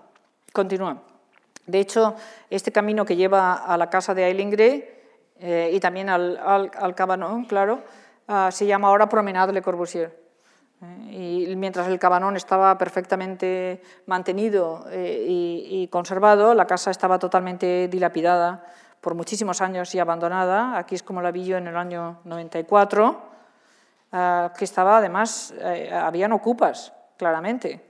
continua. 0.53 1.03
De 1.67 1.79
hecho, 1.79 2.15
este 2.49 2.71
camino 2.71 3.05
que 3.05 3.17
lleva 3.17 3.53
a 3.53 3.77
la 3.77 3.89
casa 3.89 4.13
de 4.13 4.23
Aileen 4.23 4.55
eh, 5.39 5.71
y 5.73 5.79
también 5.79 6.09
al, 6.09 6.37
al, 6.37 6.95
Cabanón, 6.95 7.45
claro, 7.45 7.83
ah, 8.27 8.49
se 8.51 8.65
llama 8.65 8.87
ahora 8.87 9.09
Promenade 9.09 9.53
Le 9.53 9.61
Corbusier. 9.61 10.27
Eh, 10.81 11.47
y 11.49 11.55
mientras 11.55 11.87
el 11.87 11.99
cabanón 11.99 12.35
estaba 12.35 12.77
perfectamente 12.77 13.81
mantenido 14.05 14.85
eh, 14.91 15.25
y, 15.27 15.87
conservado, 15.87 16.53
la 16.53 16.65
casa 16.65 16.91
estaba 16.91 17.19
totalmente 17.19 17.87
dilapidada 17.87 18.63
por 19.01 19.15
muchísimos 19.15 19.61
años 19.61 19.93
y 19.93 19.99
abandonada. 19.99 20.77
Aquí 20.77 20.95
es 20.95 21.03
como 21.03 21.21
la 21.21 21.31
vi 21.31 21.45
yo 21.45 21.57
en 21.57 21.67
el 21.67 21.75
año 21.75 22.19
94, 22.23 23.21
ah, 24.13 24.53
que 24.57 24.65
estaba 24.65 24.99
además, 24.99 25.53
habían 25.91 26.31
ocupas, 26.31 26.93
claramente. 27.17 27.85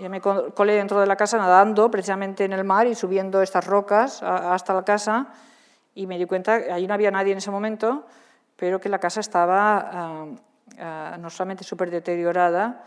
Yo 0.00 0.10
me 0.10 0.20
colé 0.20 0.74
dentro 0.74 1.00
de 1.00 1.06
la 1.06 1.16
casa 1.16 1.38
nadando 1.38 1.90
precisamente 1.90 2.44
en 2.44 2.52
el 2.52 2.64
mar 2.64 2.86
y 2.86 2.94
subiendo 2.94 3.42
estas 3.42 3.66
rocas 3.66 4.22
hasta 4.22 4.74
la 4.74 4.84
casa 4.84 5.28
y 5.94 6.06
me 6.06 6.18
di 6.18 6.26
cuenta 6.26 6.62
que 6.62 6.72
ahí 6.72 6.86
no 6.86 6.94
había 6.94 7.10
nadie 7.10 7.32
en 7.32 7.38
ese 7.38 7.50
momento, 7.50 8.06
pero 8.56 8.80
que 8.80 8.88
la 8.88 8.98
casa 8.98 9.20
estaba 9.20 9.78
ah, 9.78 10.26
ah, 10.78 11.16
no 11.18 11.30
solamente 11.30 11.64
súper 11.64 11.90
deteriorada, 11.90 12.84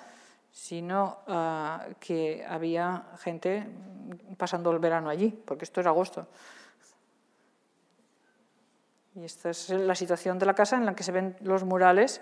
sino 0.51 1.19
ah, 1.27 1.85
que 1.99 2.45
había 2.47 3.03
gente 3.19 3.67
pasando 4.37 4.71
el 4.71 4.79
verano 4.79 5.09
allí, 5.09 5.29
porque 5.29 5.65
esto 5.65 5.81
es 5.81 5.87
agosto. 5.87 6.27
Y 9.15 9.25
esta 9.25 9.49
es 9.49 9.69
la 9.69 9.95
situación 9.95 10.39
de 10.39 10.45
la 10.45 10.55
casa 10.55 10.77
en 10.77 10.85
la 10.85 10.95
que 10.95 11.03
se 11.03 11.11
ven 11.11 11.35
los 11.41 11.63
murales 11.63 12.21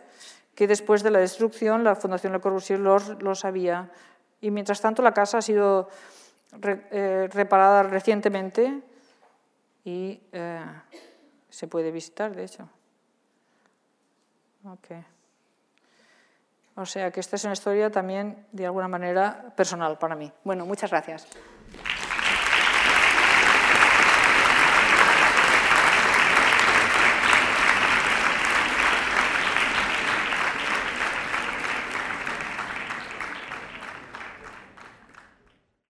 que 0.60 0.68
después 0.68 1.04
de 1.04 1.12
la 1.12 1.20
destrucción 1.20 1.86
la 1.86 1.96
Fundación 1.96 2.34
Le 2.34 2.42
Corbusier 2.42 2.80
los, 2.80 3.22
los 3.22 3.46
había 3.46 3.92
y 4.42 4.52
mientras 4.52 4.82
tanto 4.82 5.02
la 5.02 5.14
casa 5.14 5.40
ha 5.40 5.42
sido 5.42 5.90
eh, 6.62 7.30
reparada 7.32 7.84
recientemente 7.84 8.82
y 9.84 10.20
eh, 10.32 10.66
se 11.50 11.68
puede 11.68 11.92
visitar, 11.92 12.36
de 12.36 12.44
hecho. 12.44 12.70
Okay. 14.64 15.04
O 16.76 16.86
sea 16.86 17.12
que 17.12 17.20
esta 17.20 17.36
es 17.36 17.44
una 17.44 17.54
historia 17.54 17.92
también 17.92 18.46
de 18.52 18.66
alguna 18.66 18.88
manera 18.88 19.54
personal 19.56 19.98
para 19.98 20.16
mí. 20.16 20.32
Bueno, 20.44 20.66
muchas 20.66 20.90
gracias. 20.90 21.28